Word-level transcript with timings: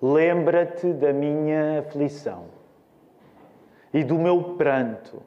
lembra-te 0.00 0.92
da 0.92 1.12
minha 1.12 1.80
aflição 1.80 2.46
e 3.92 4.02
do 4.02 4.18
meu 4.18 4.54
pranto, 4.54 5.22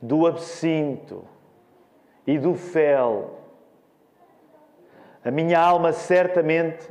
do 0.00 0.26
absinto 0.26 1.24
e 2.26 2.38
do 2.38 2.54
fel. 2.54 3.38
A 5.24 5.30
minha 5.30 5.58
alma 5.58 5.92
certamente 5.92 6.86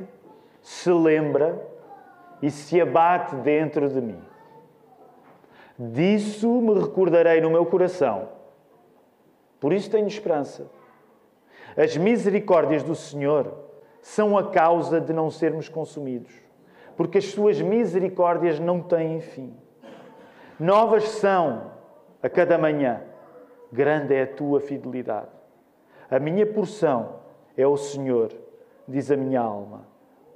se 0.60 0.90
lembra 0.90 1.60
e 2.42 2.50
se 2.50 2.80
abate 2.80 3.36
dentro 3.36 3.88
de 3.88 4.00
mim. 4.00 4.20
Disso 5.78 6.48
me 6.60 6.80
recordarei 6.80 7.40
no 7.40 7.50
meu 7.50 7.66
coração. 7.66 8.28
Por 9.60 9.72
isso 9.72 9.90
tenho 9.90 10.06
esperança. 10.06 10.66
As 11.76 11.96
misericórdias 11.96 12.82
do 12.82 12.94
Senhor 12.94 13.52
são 14.00 14.36
a 14.36 14.50
causa 14.50 15.00
de 15.00 15.12
não 15.12 15.30
sermos 15.30 15.68
consumidos, 15.68 16.43
porque 16.96 17.18
as 17.18 17.26
suas 17.26 17.60
misericórdias 17.60 18.58
não 18.58 18.80
têm 18.80 19.20
fim. 19.20 19.54
Novas 20.58 21.04
são 21.08 21.72
a 22.22 22.28
cada 22.28 22.56
manhã. 22.56 23.00
Grande 23.72 24.14
é 24.14 24.22
a 24.22 24.26
tua 24.26 24.60
fidelidade. 24.60 25.28
A 26.10 26.18
minha 26.18 26.46
porção 26.46 27.16
é 27.56 27.66
o 27.66 27.76
Senhor, 27.76 28.32
diz 28.86 29.10
a 29.10 29.16
minha 29.16 29.40
alma. 29.40 29.86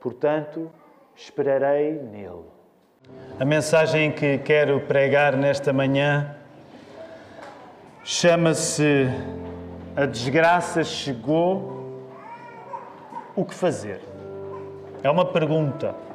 Portanto, 0.00 0.70
esperarei 1.14 1.92
nele. 1.92 2.44
A 3.38 3.44
mensagem 3.44 4.10
que 4.10 4.38
quero 4.38 4.80
pregar 4.80 5.36
nesta 5.36 5.72
manhã 5.72 6.36
chama-se 8.02 9.08
A 9.96 10.06
desgraça 10.06 10.82
chegou, 10.84 12.04
o 13.34 13.44
que 13.44 13.54
fazer? 13.54 14.00
É 15.02 15.10
uma 15.10 15.24
pergunta. 15.24 16.07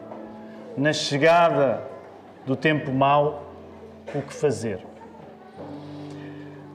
Na 0.76 0.92
chegada 0.92 1.84
do 2.48 2.56
tempo 2.56 2.92
mau, 2.92 3.54
o 4.14 4.24
que 4.24 4.34
fazer? 4.34 4.80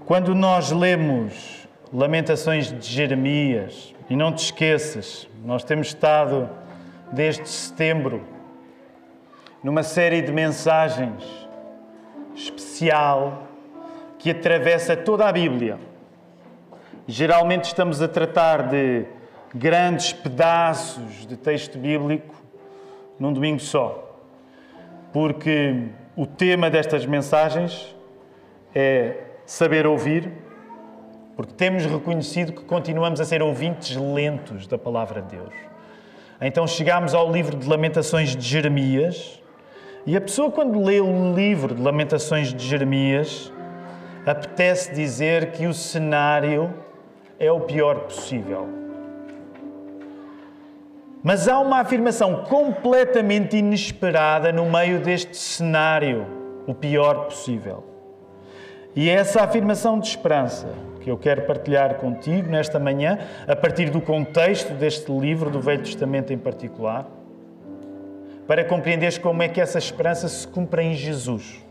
Quando 0.06 0.36
nós 0.36 0.70
lemos 0.70 1.66
Lamentações 1.92 2.70
de 2.70 2.86
Jeremias, 2.86 3.92
e 4.08 4.14
não 4.14 4.32
te 4.32 4.44
esqueças, 4.44 5.28
nós 5.44 5.64
temos 5.64 5.88
estado 5.88 6.48
desde 7.10 7.48
setembro 7.48 8.22
numa 9.64 9.82
série 9.82 10.22
de 10.22 10.30
mensagens 10.30 11.24
especial 12.36 13.48
que 14.16 14.30
atravessa 14.30 14.96
toda 14.96 15.26
a 15.26 15.32
Bíblia. 15.32 15.76
Geralmente 17.06 17.64
estamos 17.64 18.00
a 18.00 18.06
tratar 18.06 18.68
de 18.68 19.06
grandes 19.52 20.12
pedaços 20.12 21.26
de 21.26 21.36
texto 21.36 21.78
bíblico 21.78 22.47
num 23.18 23.32
domingo 23.32 23.60
só, 23.60 24.20
porque 25.12 25.88
o 26.16 26.26
tema 26.26 26.70
destas 26.70 27.04
mensagens 27.06 27.94
é 28.74 29.16
saber 29.44 29.86
ouvir, 29.86 30.30
porque 31.36 31.52
temos 31.54 31.84
reconhecido 31.84 32.52
que 32.52 32.64
continuamos 32.64 33.20
a 33.20 33.24
ser 33.24 33.42
ouvintes 33.42 33.96
lentos 33.96 34.66
da 34.66 34.76
palavra 34.76 35.22
de 35.22 35.36
Deus. 35.36 35.54
Então 36.40 36.66
chegamos 36.66 37.14
ao 37.14 37.30
livro 37.30 37.56
de 37.56 37.68
Lamentações 37.68 38.36
de 38.36 38.46
Jeremias, 38.46 39.42
e 40.06 40.16
a 40.16 40.20
pessoa, 40.20 40.50
quando 40.50 40.82
lê 40.82 41.00
o 41.00 41.34
livro 41.34 41.74
de 41.74 41.82
Lamentações 41.82 42.54
de 42.54 42.66
Jeremias, 42.66 43.52
apetece 44.24 44.94
dizer 44.94 45.52
que 45.52 45.66
o 45.66 45.74
cenário 45.74 46.72
é 47.38 47.52
o 47.52 47.60
pior 47.60 48.00
possível. 48.00 48.87
Mas 51.22 51.48
há 51.48 51.58
uma 51.58 51.80
afirmação 51.80 52.44
completamente 52.44 53.56
inesperada 53.56 54.52
no 54.52 54.70
meio 54.70 55.00
deste 55.00 55.36
cenário, 55.36 56.26
o 56.66 56.74
pior 56.74 57.26
possível. 57.26 57.84
E 58.94 59.08
é 59.08 59.14
essa 59.14 59.42
afirmação 59.42 59.98
de 59.98 60.08
esperança 60.08 60.68
que 61.00 61.10
eu 61.10 61.16
quero 61.16 61.42
partilhar 61.42 61.94
contigo 61.96 62.48
nesta 62.50 62.78
manhã, 62.78 63.18
a 63.46 63.56
partir 63.56 63.90
do 63.90 64.00
contexto 64.00 64.72
deste 64.74 65.10
livro, 65.10 65.50
do 65.50 65.60
Velho 65.60 65.82
Testamento 65.82 66.32
em 66.32 66.38
particular, 66.38 67.06
para 68.46 68.64
compreenderes 68.64 69.18
como 69.18 69.42
é 69.42 69.48
que 69.48 69.60
essa 69.60 69.78
esperança 69.78 70.28
se 70.28 70.46
cumpre 70.46 70.82
em 70.82 70.94
Jesus. 70.94 71.62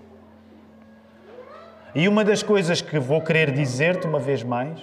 E 1.96 2.08
uma 2.08 2.24
das 2.24 2.44
coisas 2.44 2.82
que 2.82 3.00
vou 3.00 3.22
querer 3.22 3.52
dizer-te 3.52 4.06
uma 4.06 4.20
vez 4.20 4.44
mais 4.44 4.80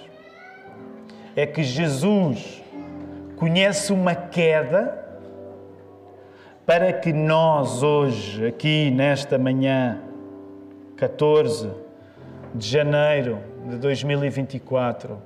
é 1.35 1.45
que 1.45 1.63
Jesus 1.63 2.63
conhece 3.37 3.91
uma 3.91 4.15
queda 4.15 5.03
para 6.65 6.91
que 6.91 7.13
nós 7.13 7.83
hoje, 7.83 8.47
aqui 8.47 8.89
nesta 8.89 9.37
manhã, 9.37 9.99
14 10.97 11.69
de 12.53 12.67
janeiro 12.67 13.39
de 13.69 13.77
2024, 13.77 15.21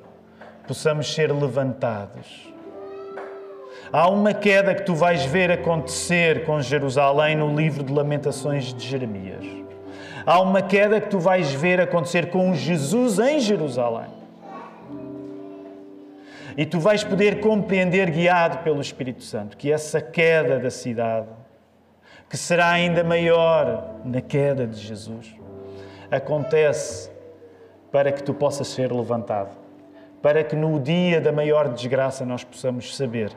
possamos 0.67 1.13
ser 1.13 1.31
levantados. 1.31 2.53
Há 3.91 4.09
uma 4.09 4.33
queda 4.33 4.75
que 4.75 4.83
tu 4.83 4.93
vais 4.93 5.23
ver 5.25 5.49
acontecer 5.51 6.45
com 6.45 6.61
Jerusalém 6.61 7.35
no 7.35 7.55
livro 7.55 7.83
de 7.83 7.93
Lamentações 7.93 8.73
de 8.73 8.85
Jeremias. 8.85 9.45
Há 10.25 10.41
uma 10.41 10.61
queda 10.61 10.99
que 10.99 11.09
tu 11.09 11.19
vais 11.19 11.51
ver 11.51 11.79
acontecer 11.79 12.29
com 12.29 12.53
Jesus 12.53 13.17
em 13.17 13.39
Jerusalém. 13.39 14.18
E 16.57 16.65
tu 16.65 16.79
vais 16.79 17.03
poder 17.03 17.39
compreender, 17.39 18.09
guiado 18.09 18.59
pelo 18.59 18.81
Espírito 18.81 19.23
Santo, 19.23 19.57
que 19.57 19.71
essa 19.71 20.01
queda 20.01 20.59
da 20.59 20.69
cidade, 20.69 21.27
que 22.29 22.37
será 22.37 22.69
ainda 22.69 23.03
maior 23.03 23.95
na 24.05 24.21
queda 24.21 24.67
de 24.67 24.79
Jesus, 24.79 25.35
acontece 26.11 27.11
para 27.91 28.11
que 28.11 28.23
tu 28.23 28.33
possas 28.33 28.67
ser 28.67 28.91
levantado, 28.91 29.55
para 30.21 30.43
que 30.43 30.55
no 30.55 30.79
dia 30.79 31.19
da 31.19 31.31
maior 31.31 31.69
desgraça 31.69 32.25
nós 32.25 32.43
possamos 32.43 32.95
saber 32.95 33.31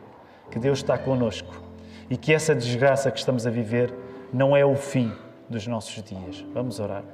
que 0.50 0.58
Deus 0.58 0.78
está 0.78 0.98
conosco 0.98 1.62
e 2.10 2.16
que 2.16 2.34
essa 2.34 2.54
desgraça 2.54 3.10
que 3.10 3.18
estamos 3.18 3.46
a 3.46 3.50
viver 3.50 3.92
não 4.32 4.56
é 4.56 4.64
o 4.64 4.74
fim 4.74 5.12
dos 5.48 5.66
nossos 5.66 6.02
dias. 6.02 6.44
Vamos 6.52 6.80
orar. 6.80 7.04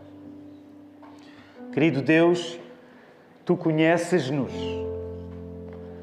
Querido 1.72 2.02
Deus, 2.02 2.58
tu 3.44 3.56
conheces-nos 3.56 4.52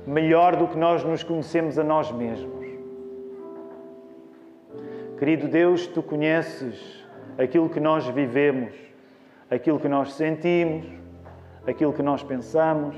melhor 0.05 0.55
do 0.55 0.67
que 0.67 0.77
nós 0.77 1.03
nos 1.03 1.23
conhecemos 1.23 1.79
a 1.79 1.83
nós 1.83 2.11
mesmos. 2.11 2.65
Querido 5.17 5.47
Deus, 5.47 5.87
tu 5.87 6.03
conheces 6.03 7.05
aquilo 7.37 7.69
que 7.69 7.79
nós 7.79 8.05
vivemos, 8.07 8.73
aquilo 9.49 9.79
que 9.79 9.87
nós 9.87 10.13
sentimos, 10.13 10.85
aquilo 11.65 11.93
que 11.93 12.03
nós 12.03 12.23
pensamos. 12.23 12.95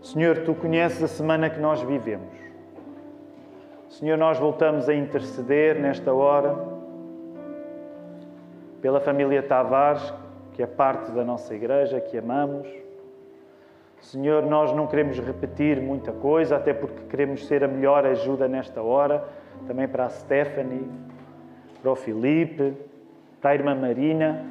Senhor, 0.00 0.38
tu 0.44 0.54
conheces 0.54 1.02
a 1.02 1.08
semana 1.08 1.50
que 1.50 1.60
nós 1.60 1.82
vivemos. 1.82 2.32
Senhor, 3.90 4.16
nós 4.16 4.38
voltamos 4.38 4.88
a 4.88 4.94
interceder 4.94 5.78
nesta 5.78 6.12
hora 6.12 6.56
pela 8.80 9.00
família 9.00 9.42
Tavares, 9.42 10.12
que 10.52 10.62
é 10.62 10.66
parte 10.66 11.10
da 11.12 11.24
nossa 11.24 11.54
igreja, 11.54 12.00
que 12.00 12.16
amamos. 12.16 12.68
Senhor, 14.00 14.42
nós 14.44 14.72
não 14.72 14.86
queremos 14.86 15.18
repetir 15.18 15.80
muita 15.80 16.12
coisa, 16.12 16.56
até 16.56 16.72
porque 16.72 17.02
queremos 17.10 17.46
ser 17.46 17.64
a 17.64 17.68
melhor 17.68 18.06
ajuda 18.06 18.48
nesta 18.48 18.80
hora, 18.80 19.28
também 19.66 19.88
para 19.88 20.06
a 20.06 20.08
Stephanie, 20.08 20.88
para 21.82 21.90
o 21.90 21.96
Filipe, 21.96 22.74
para 23.40 23.50
a 23.50 23.54
irmã 23.54 23.74
Marina. 23.74 24.44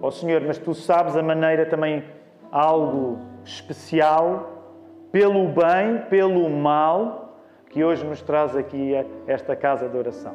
Ó 0.00 0.06
oh, 0.06 0.10
Senhor, 0.10 0.40
mas 0.46 0.56
tu 0.56 0.72
sabes 0.72 1.16
a 1.16 1.22
maneira 1.22 1.66
também 1.66 2.02
algo 2.50 3.18
especial, 3.44 4.64
pelo 5.12 5.48
bem, 5.48 6.02
pelo 6.08 6.48
mal, 6.48 7.38
que 7.68 7.84
hoje 7.84 8.04
nos 8.04 8.22
traz 8.22 8.56
aqui 8.56 8.92
esta 9.26 9.54
casa 9.54 9.88
de 9.88 9.96
oração. 9.96 10.34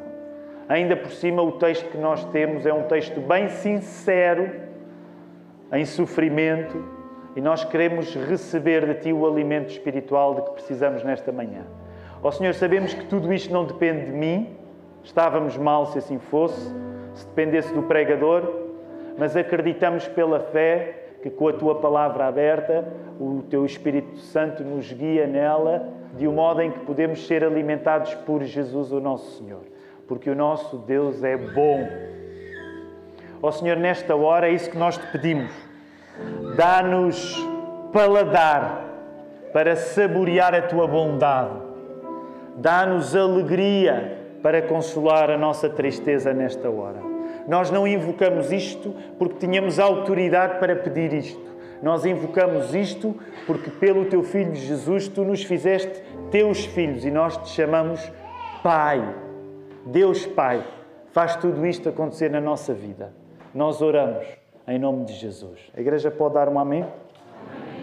Ainda 0.68 0.96
por 0.96 1.10
cima, 1.10 1.42
o 1.42 1.52
texto 1.52 1.88
que 1.90 1.98
nós 1.98 2.24
temos 2.26 2.66
é 2.66 2.72
um 2.72 2.84
texto 2.84 3.20
bem 3.20 3.48
sincero, 3.48 4.50
em 5.72 5.84
sofrimento, 5.84 6.95
e 7.36 7.40
nós 7.42 7.62
queremos 7.62 8.14
receber 8.14 8.86
de 8.86 8.94
Ti 8.94 9.12
o 9.12 9.26
alimento 9.26 9.68
espiritual 9.68 10.34
de 10.36 10.42
que 10.42 10.50
precisamos 10.52 11.04
nesta 11.04 11.30
manhã. 11.30 11.64
Ó 12.22 12.30
Senhor, 12.30 12.54
sabemos 12.54 12.94
que 12.94 13.04
tudo 13.04 13.30
isto 13.30 13.52
não 13.52 13.66
depende 13.66 14.06
de 14.06 14.12
mim, 14.12 14.56
estávamos 15.04 15.54
mal 15.58 15.84
se 15.84 15.98
assim 15.98 16.18
fosse, 16.18 16.74
se 17.14 17.26
dependesse 17.26 17.74
do 17.74 17.82
pregador, 17.82 18.42
mas 19.18 19.36
acreditamos 19.36 20.08
pela 20.08 20.40
fé 20.40 21.02
que 21.22 21.28
com 21.28 21.48
a 21.48 21.52
Tua 21.52 21.74
palavra 21.74 22.26
aberta, 22.26 22.88
o 23.20 23.42
Teu 23.50 23.66
Espírito 23.66 24.16
Santo 24.16 24.64
nos 24.64 24.90
guia 24.90 25.26
nela, 25.26 25.90
de 26.16 26.26
um 26.26 26.32
modo 26.32 26.62
em 26.62 26.70
que 26.70 26.80
podemos 26.80 27.26
ser 27.26 27.44
alimentados 27.44 28.14
por 28.14 28.42
Jesus, 28.44 28.92
o 28.92 29.00
nosso 29.00 29.38
Senhor, 29.38 29.62
porque 30.08 30.30
o 30.30 30.34
nosso 30.34 30.78
Deus 30.78 31.22
é 31.22 31.36
bom. 31.36 31.86
Ó 33.42 33.50
Senhor, 33.50 33.76
nesta 33.76 34.16
hora 34.16 34.48
é 34.48 34.52
isso 34.52 34.70
que 34.70 34.78
nós 34.78 34.96
te 34.96 35.06
pedimos 35.08 35.65
Dá-nos 36.56 37.36
paladar 37.92 38.84
para 39.52 39.76
saborear 39.76 40.54
a 40.54 40.62
tua 40.62 40.86
bondade. 40.86 41.54
Dá-nos 42.56 43.14
alegria 43.14 44.18
para 44.42 44.62
consolar 44.62 45.30
a 45.30 45.36
nossa 45.36 45.68
tristeza 45.68 46.32
nesta 46.32 46.70
hora. 46.70 47.00
Nós 47.48 47.70
não 47.70 47.86
invocamos 47.86 48.52
isto 48.52 48.94
porque 49.18 49.46
tínhamos 49.46 49.78
autoridade 49.78 50.58
para 50.58 50.74
pedir 50.76 51.12
isto. 51.12 51.46
Nós 51.82 52.04
invocamos 52.04 52.74
isto 52.74 53.14
porque, 53.46 53.70
pelo 53.70 54.06
teu 54.06 54.22
Filho 54.22 54.54
Jesus, 54.54 55.08
tu 55.08 55.24
nos 55.24 55.42
fizeste 55.44 56.02
teus 56.30 56.64
filhos 56.64 57.04
e 57.04 57.10
nós 57.10 57.36
te 57.36 57.50
chamamos 57.50 58.00
Pai. 58.62 59.02
Deus 59.84 60.26
Pai 60.26 60.62
faz 61.12 61.36
tudo 61.36 61.66
isto 61.66 61.88
acontecer 61.88 62.30
na 62.30 62.40
nossa 62.40 62.74
vida. 62.74 63.12
Nós 63.54 63.80
oramos 63.80 64.26
em 64.66 64.78
nome 64.78 65.04
de 65.04 65.12
Jesus. 65.14 65.60
A 65.76 65.80
igreja 65.80 66.10
pode 66.10 66.34
dar 66.34 66.48
um 66.48 66.58
amém? 66.58 66.84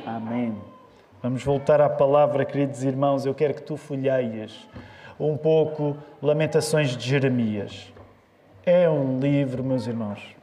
Amém. 0.06 0.46
amém. 0.48 0.62
Vamos 1.22 1.42
voltar 1.44 1.80
à 1.80 1.90
palavra, 1.90 2.44
queridos 2.44 2.84
irmãos. 2.84 3.26
Eu 3.26 3.34
quero 3.34 3.54
que 3.54 3.62
tu 3.62 3.78
folheias 3.78 4.68
um 5.18 5.38
pouco 5.38 5.96
Lamentações 6.22 6.98
de 6.98 7.08
Jeremias. 7.08 7.94
É 8.66 8.90
um 8.90 9.20
livro, 9.20 9.64
meus 9.64 9.88
irmãos. 9.88 10.36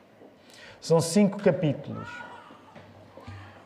São 0.81 1.01
cinco 1.01 1.43
capítulos. 1.43 2.09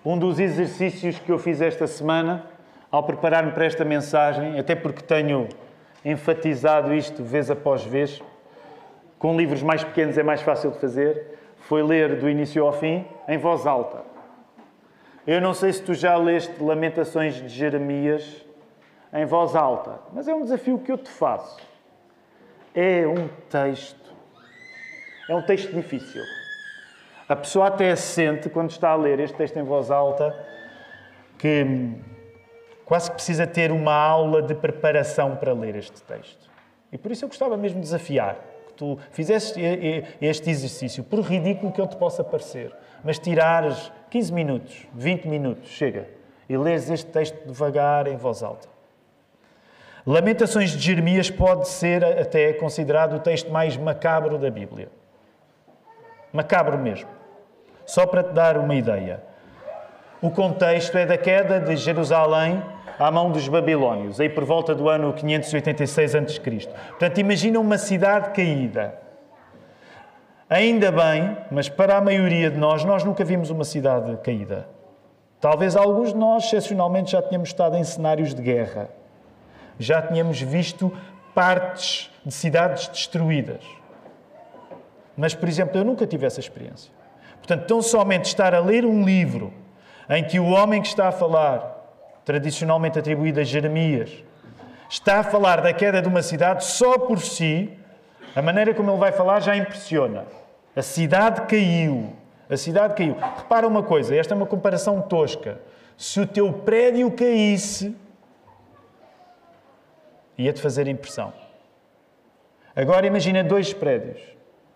Um 0.05 0.19
dos 0.19 0.41
exercícios 0.41 1.19
que 1.19 1.31
eu 1.31 1.39
fiz 1.39 1.61
esta 1.61 1.87
semana, 1.87 2.45
ao 2.91 3.05
preparar-me 3.05 3.53
para 3.53 3.67
esta 3.67 3.85
mensagem, 3.85 4.59
até 4.59 4.75
porque 4.75 5.03
tenho 5.03 5.49
enfatizado 6.05 6.93
isto 6.93 7.23
vez 7.23 7.51
após 7.51 7.85
vez, 7.85 8.21
com 9.19 9.37
livros 9.37 9.63
mais 9.63 9.85
pequenos 9.85 10.19
é 10.19 10.23
mais 10.23 10.43
fácil 10.43 10.73
de 10.73 10.79
fazer, 10.79 11.39
foi 11.65 11.83
ler 11.83 12.19
do 12.19 12.29
início 12.29 12.65
ao 12.65 12.73
fim 12.73 13.05
em 13.27 13.39
voz 13.39 13.67
alta. 13.67 14.03
Eu 15.27 15.41
não 15.41 15.55
sei 15.55 15.73
se 15.73 15.83
tu 15.83 15.95
já 15.95 16.17
leste 16.17 16.63
Lamentações 16.63 17.37
de 17.37 17.49
Jeremias 17.49 18.45
em 19.13 19.25
voz 19.25 19.57
alta, 19.57 19.99
mas 20.13 20.29
é 20.29 20.35
um 20.35 20.43
desafio 20.43 20.79
que 20.79 20.93
eu 20.93 20.99
te 20.99 21.09
faço. 21.09 21.57
É 22.75 23.07
um 23.07 23.29
texto, 23.49 24.13
é 25.29 25.35
um 25.35 25.43
texto 25.43 25.73
difícil. 25.73 26.23
A 27.27 27.35
pessoa 27.35 27.69
até 27.69 27.97
sente, 27.97 28.51
quando 28.51 28.71
está 28.71 28.91
a 28.91 28.97
ler 28.97 29.19
este 29.21 29.37
texto 29.37 29.57
em 29.57 29.63
voz 29.63 29.91
alta, 29.91 30.37
que 31.39 31.65
quase 32.85 33.09
que 33.11 33.15
precisa 33.17 33.47
ter 33.47 33.73
uma 33.73 33.95
aula 33.95 34.43
de 34.43 34.55
preparação 34.55 35.37
para 35.37 35.55
ler 35.55 35.77
este 35.77 36.03
texto. 36.03 36.51
E 36.93 36.99
por 36.99 37.11
isso 37.11 37.25
eu 37.25 37.29
gostava 37.29 37.57
mesmo 37.57 37.77
de 37.77 37.85
desafiar 37.85 38.37
tu 38.75 38.99
fizesses 39.11 39.55
este 40.21 40.51
exercício, 40.51 41.05
por 41.05 41.21
ridículo 41.21 41.73
que 41.73 41.81
ele 41.81 41.89
te 41.89 41.97
possa 41.97 42.23
parecer, 42.23 42.73
mas 43.03 43.19
tirares 43.19 43.93
15 44.11 44.33
minutos, 44.33 44.87
20 44.95 45.27
minutos, 45.27 45.69
chega, 45.69 46.09
e 46.49 46.57
lês 46.57 46.91
este 46.91 47.11
texto 47.11 47.37
devagar 47.47 48.07
em 48.07 48.17
voz 48.17 48.43
alta. 48.43 48.69
Lamentações 50.07 50.71
de 50.71 50.79
Jeremias 50.79 51.31
pode 51.31 51.67
ser 51.67 52.05
até 52.05 52.53
considerado 52.53 53.17
o 53.17 53.21
texto 53.21 53.51
mais 53.51 53.77
macabro 53.77 54.37
da 54.37 54.51
Bíblia. 54.51 54.89
Macabro 56.31 56.77
mesmo. 56.79 57.09
Só 57.87 58.07
para 58.07 58.23
te 58.23 58.33
dar 58.33 58.59
uma 58.59 58.75
ideia. 58.75 59.23
O 60.25 60.31
contexto 60.31 60.97
é 60.97 61.05
da 61.05 61.19
queda 61.19 61.61
de 61.61 61.77
Jerusalém 61.77 62.63
à 62.99 63.11
mão 63.11 63.31
dos 63.31 63.47
babilónios, 63.47 64.19
aí 64.19 64.27
por 64.31 64.43
volta 64.43 64.75
do 64.75 64.89
ano 64.89 65.13
586 65.13 66.15
a.C. 66.15 66.41
Portanto, 66.89 67.19
imagina 67.21 67.61
uma 67.61 67.77
cidade 67.77 68.31
caída. 68.31 68.99
Ainda 70.49 70.91
bem, 70.91 71.37
mas 71.51 71.69
para 71.69 71.99
a 71.99 72.01
maioria 72.01 72.51
de 72.51 72.57
nós, 72.57 72.87
nós 72.87 73.05
nunca 73.05 73.23
vimos 73.23 73.51
uma 73.51 73.65
cidade 73.65 74.17
caída. 74.23 74.67
Talvez 75.43 75.77
alguns 75.77 76.15
de 76.15 76.19
nós, 76.19 76.45
excepcionalmente, 76.45 77.13
já 77.13 77.21
tínhamos 77.21 77.51
estado 77.51 77.77
em 77.77 77.85
cenários 77.85 78.35
de 78.35 78.41
guerra. 78.41 78.89
Já 79.79 80.01
tínhamos 80.01 80.41
visto 80.41 80.91
partes 81.35 82.11
de 82.25 82.33
cidades 82.33 82.89
destruídas. 82.89 83.63
Mas, 85.19 85.35
por 85.35 85.51
exemplo, 85.51 85.77
eu 85.77 85.85
nunca 85.85 86.07
tive 86.07 86.25
essa 86.25 86.41
experiência. 86.41 86.91
Portanto, 87.37 87.67
tão 87.67 87.83
somente 87.83 88.25
estar 88.25 88.55
a 88.55 88.61
ler 88.61 88.87
um 88.87 89.05
livro 89.05 89.53
em 90.09 90.25
que 90.25 90.39
o 90.39 90.47
homem 90.47 90.83
que 90.83 90.89
está 90.89 91.09
a 91.09 91.13
falar, 91.13 92.21
tradicionalmente 92.25 92.99
atribuído 92.99 93.41
a 93.41 93.45
Jeremias, 93.45 94.23
está 94.89 95.21
a 95.21 95.25
falar 95.25 95.61
da 95.61 95.73
queda 95.73 96.01
de 96.03 96.09
uma 96.09 96.23
cidade, 96.23 96.65
só 96.65 96.99
por 96.99 97.21
si, 97.21 97.73
a 98.35 98.43
maneira 98.43 98.75
como 98.75 98.91
ele 98.91 98.99
vai 98.99 99.13
falar 99.13 99.41
já 99.41 99.57
impressiona. 99.57 100.27
A 100.75 100.83
cidade 100.83 101.43
caiu. 101.43 102.15
A 102.49 102.57
cidade 102.57 102.95
caiu. 102.95 103.17
Repara 103.37 103.67
uma 103.67 103.83
coisa, 103.83 104.15
esta 104.15 104.35
é 104.35 104.37
uma 104.37 104.47
comparação 104.47 105.01
tosca. 105.01 105.61
Se 105.97 106.21
o 106.21 106.27
teu 106.27 106.53
prédio 106.53 107.11
caísse, 107.13 107.97
ia-te 110.37 110.61
fazer 110.61 110.89
impressão. 110.89 111.33
Agora 112.75 113.07
imagina 113.07 113.45
dois 113.45 113.73
prédios. 113.73 114.21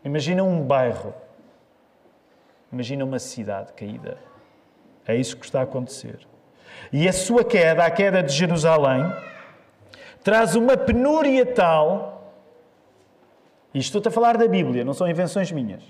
Imagina 0.04 0.44
um 0.44 0.62
bairro. 0.62 1.12
Imagina 2.72 3.04
uma 3.04 3.18
cidade 3.18 3.72
caída. 3.72 4.18
É 5.08 5.16
isso 5.16 5.38
que 5.38 5.46
está 5.46 5.60
a 5.60 5.62
acontecer. 5.62 6.18
E 6.92 7.08
a 7.08 7.12
sua 7.14 7.42
queda, 7.42 7.84
a 7.84 7.90
queda 7.90 8.22
de 8.22 8.30
Jerusalém, 8.30 9.10
traz 10.22 10.54
uma 10.54 10.76
penúria 10.76 11.46
tal. 11.46 12.34
E 13.72 13.78
estou-te 13.78 14.08
a 14.08 14.10
falar 14.10 14.36
da 14.36 14.46
Bíblia, 14.46 14.84
não 14.84 14.92
são 14.92 15.08
invenções 15.08 15.50
minhas. 15.50 15.82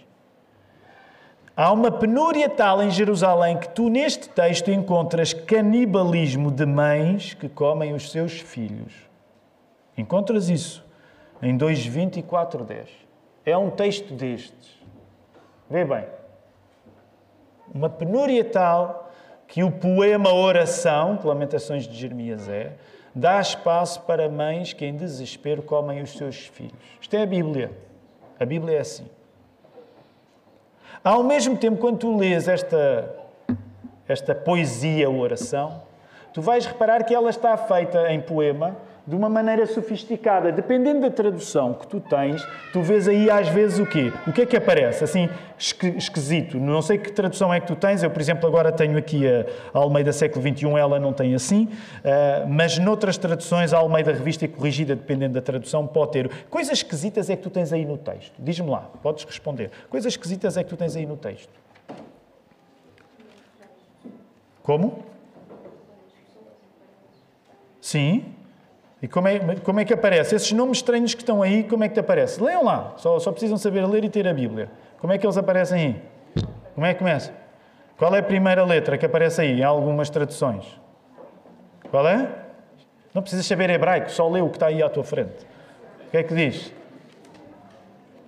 Há 1.57 1.73
uma 1.73 1.91
penúria 1.91 2.49
tal 2.49 2.81
em 2.81 2.91
Jerusalém 2.93 3.59
que 3.59 3.69
tu, 3.71 3.89
neste 3.89 4.29
texto, 4.29 4.71
encontras 4.71 5.33
canibalismo 5.33 6.53
de 6.53 6.65
mães 6.65 7.35
que 7.35 7.49
comem 7.49 7.93
os 7.95 8.13
seus 8.13 8.39
filhos. 8.39 8.93
Encontras 9.97 10.49
isso 10.49 10.87
em 11.43 11.59
2.20 11.59 12.19
e 12.19 12.23
4.10. 12.23 12.87
É 13.45 13.59
um 13.59 13.71
texto 13.71 14.15
destes. 14.15 14.79
Vê 15.69 15.85
bem. 15.85 16.05
Uma 17.75 17.91
penúria 17.91 18.45
tal 18.45 19.08
que 19.49 19.65
o 19.65 19.73
poema 19.73 20.33
Oração, 20.33 21.17
que 21.17 21.27
Lamentações 21.27 21.89
de 21.89 21.97
Jeremias 21.97 22.49
é, 22.49 22.75
dá 23.15 23.41
espaço 23.41 24.03
para 24.03 24.29
mães 24.29 24.75
que 24.75 24.85
em 24.85 24.95
desespero 24.95 25.63
comem 25.63 26.03
os 26.03 26.11
seus 26.17 26.47
filhos. 26.47 26.75
Isto 27.01 27.17
é 27.17 27.23
a 27.23 27.27
Bíblia. 27.27 27.73
A 28.39 28.45
Bíblia 28.45 28.77
é 28.77 28.81
assim. 28.81 29.07
Ao 31.03 31.25
mesmo 31.25 31.57
tempo, 31.57 31.79
quando 31.79 31.99
tu 31.99 32.17
lês 32.17 32.47
esta, 32.47 33.13
esta 34.07 34.35
poesia, 34.35 35.09
oração, 35.09 35.83
tu 36.35 36.43
vais 36.43 36.67
reparar 36.67 37.03
que 37.05 37.15
ela 37.15 37.31
está 37.31 37.57
feita 37.57 38.13
em 38.13 38.21
poema 38.21 38.77
de 39.09 39.17
uma 39.17 39.31
maneira 39.31 39.65
sofisticada. 39.65 40.53
Dependendo 40.53 41.01
da 41.01 41.11
tradução 41.11 41.73
que 41.73 41.87
tu 41.87 41.99
tens, 41.99 42.47
tu 42.75 42.83
vês 42.83 43.09
aí 43.09 43.31
às 43.31 43.49
vezes 43.49 43.79
o 43.79 43.87
quê? 43.87 44.13
O 44.27 44.33
que 44.35 44.43
é 44.43 44.47
que 44.47 44.55
aparece? 44.55 45.03
Assim, 45.03 45.31
esquisito. 45.57 46.61
Não 46.61 46.83
sei 46.83 46.99
que 46.99 47.11
tradução 47.11 47.53
é 47.53 47.59
que 47.59 47.67
tu 47.67 47.75
tens. 47.75 48.03
Eu, 48.03 48.11
por 48.11 48.21
exemplo, 48.21 48.47
agora 48.47 48.71
tenho 48.71 48.99
aqui 48.99 49.27
a 49.27 49.79
Almeida 49.79 50.13
século 50.13 50.47
XXI, 50.47 50.67
ela 50.79 51.01
não 51.01 51.15
tem 51.15 51.35
assim. 51.35 51.71
Ah, 52.05 52.45
mas 52.47 52.77
noutras 52.79 53.17
traduções, 53.17 53.73
a 53.73 53.79
Almeida 53.79 54.13
revista 54.13 54.45
e 54.45 54.49
corrigida, 54.49 54.95
dependendo 54.95 55.33
da 55.33 55.41
tradução, 55.41 55.87
pode 55.87 56.13
ter. 56.13 56.31
Coisas 56.51 56.75
esquisitas 56.75 57.31
é 57.31 57.37
que 57.37 57.43
tu 57.43 57.51
tens 57.51 57.73
aí 57.73 57.87
no 57.87 57.97
texto. 57.97 58.35
Diz-me 58.39 58.69
lá, 58.69 58.91
podes 59.03 59.25
responder. 59.25 59.71
Coisas 59.89 60.13
esquisitas 60.13 60.59
é 60.59 60.63
que 60.63 60.69
tu 60.69 60.77
tens 60.77 60.95
aí 60.95 61.07
no 61.07 61.17
texto. 61.17 61.49
Como? 64.63 65.03
Sim. 67.81 68.35
E 69.01 69.07
como 69.07 69.29
é, 69.29 69.39
como 69.63 69.79
é 69.79 69.85
que 69.85 69.95
aparece? 69.95 70.35
Esses 70.35 70.51
nomes 70.53 70.79
estranhos 70.79 71.15
que 71.15 71.23
estão 71.23 71.43
aí, 71.43 71.63
como 71.63 71.85
é 71.85 71.89
que 71.89 71.95
te 71.95 72.01
aparece? 72.01 72.43
Leiam 72.43 72.65
lá, 72.65 72.95
só, 72.97 73.19
só 73.21 73.31
precisam 73.31 73.57
saber 73.57 73.87
ler 73.87 74.05
e 74.05 74.09
ter 74.09 74.27
a 74.27 74.35
Bíblia. 74.35 74.71
Como 74.99 75.13
é 75.13 75.19
que 75.19 75.25
eles 75.25 75.37
aparecem 75.37 75.81
aí? 75.81 76.45
Como 76.75 76.85
é 76.85 76.93
que 76.93 76.99
começa? 76.99 77.33
Qual 77.97 78.15
é 78.15 78.19
a 78.19 78.23
primeira 78.23 78.65
letra 78.65 78.99
que 78.99 79.07
aparece 79.07 79.41
aí 79.41 79.61
em 79.61 79.65
algumas 79.65 80.11
traduções? 80.11 80.65
Qual 81.91 82.07
é? 82.07 82.29
Não 83.15 83.23
precisas 83.23 83.47
saber 83.47 83.71
hebraico, 83.71 84.11
só 84.11 84.29
lê 84.29 84.41
o 84.41 84.49
que 84.49 84.57
está 84.57 84.67
aí 84.67 84.83
à 84.83 84.89
tua 84.89 85.05
frente. 85.05 85.47
O 86.07 86.11
que 86.11 86.17
é 86.17 86.23
que 86.23 86.35
diz? 86.35 86.73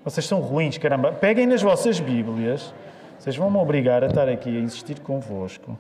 Vocês 0.05 0.27
são 0.27 0.41
ruins, 0.41 0.79
caramba. 0.79 1.13
Peguem 1.13 1.47
nas 1.47 1.63
vossas 1.63 2.01
Bíblias. 2.01 2.73
Vocês 3.19 3.37
vão 3.37 3.51
me 3.51 3.59
obrigar 3.59 4.03
a 4.03 4.07
estar 4.07 4.29
aqui 4.29 4.49
a 4.49 4.61
insistir 4.61 4.99
convosco. 5.01 5.79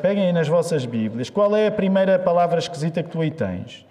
Peguem 0.00 0.26
aí 0.26 0.32
nas 0.32 0.46
vossas 0.46 0.86
Bíblias. 0.86 1.28
Qual 1.28 1.56
é 1.56 1.66
a 1.66 1.72
primeira 1.72 2.18
palavra 2.18 2.58
esquisita 2.58 3.02
que 3.02 3.10
tu 3.10 3.20
aí 3.20 3.30
tens? 3.30 3.84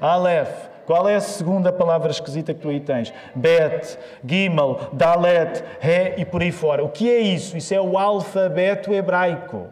Aleph. 0.00 0.70
Qual 0.86 1.08
é 1.08 1.14
a 1.14 1.20
segunda 1.20 1.72
palavra 1.72 2.10
esquisita 2.10 2.52
que 2.52 2.60
tu 2.60 2.68
aí 2.68 2.80
tens? 2.80 3.12
Bet, 3.34 3.96
Gimel, 4.26 4.88
Dalet, 4.92 5.62
Ré 5.78 6.14
e 6.18 6.24
por 6.24 6.42
aí 6.42 6.50
fora. 6.50 6.82
O 6.82 6.88
que 6.88 7.08
é 7.08 7.20
isso? 7.20 7.56
Isso 7.56 7.72
é 7.72 7.80
o 7.80 7.96
alfabeto 7.96 8.92
hebraico. 8.92 9.68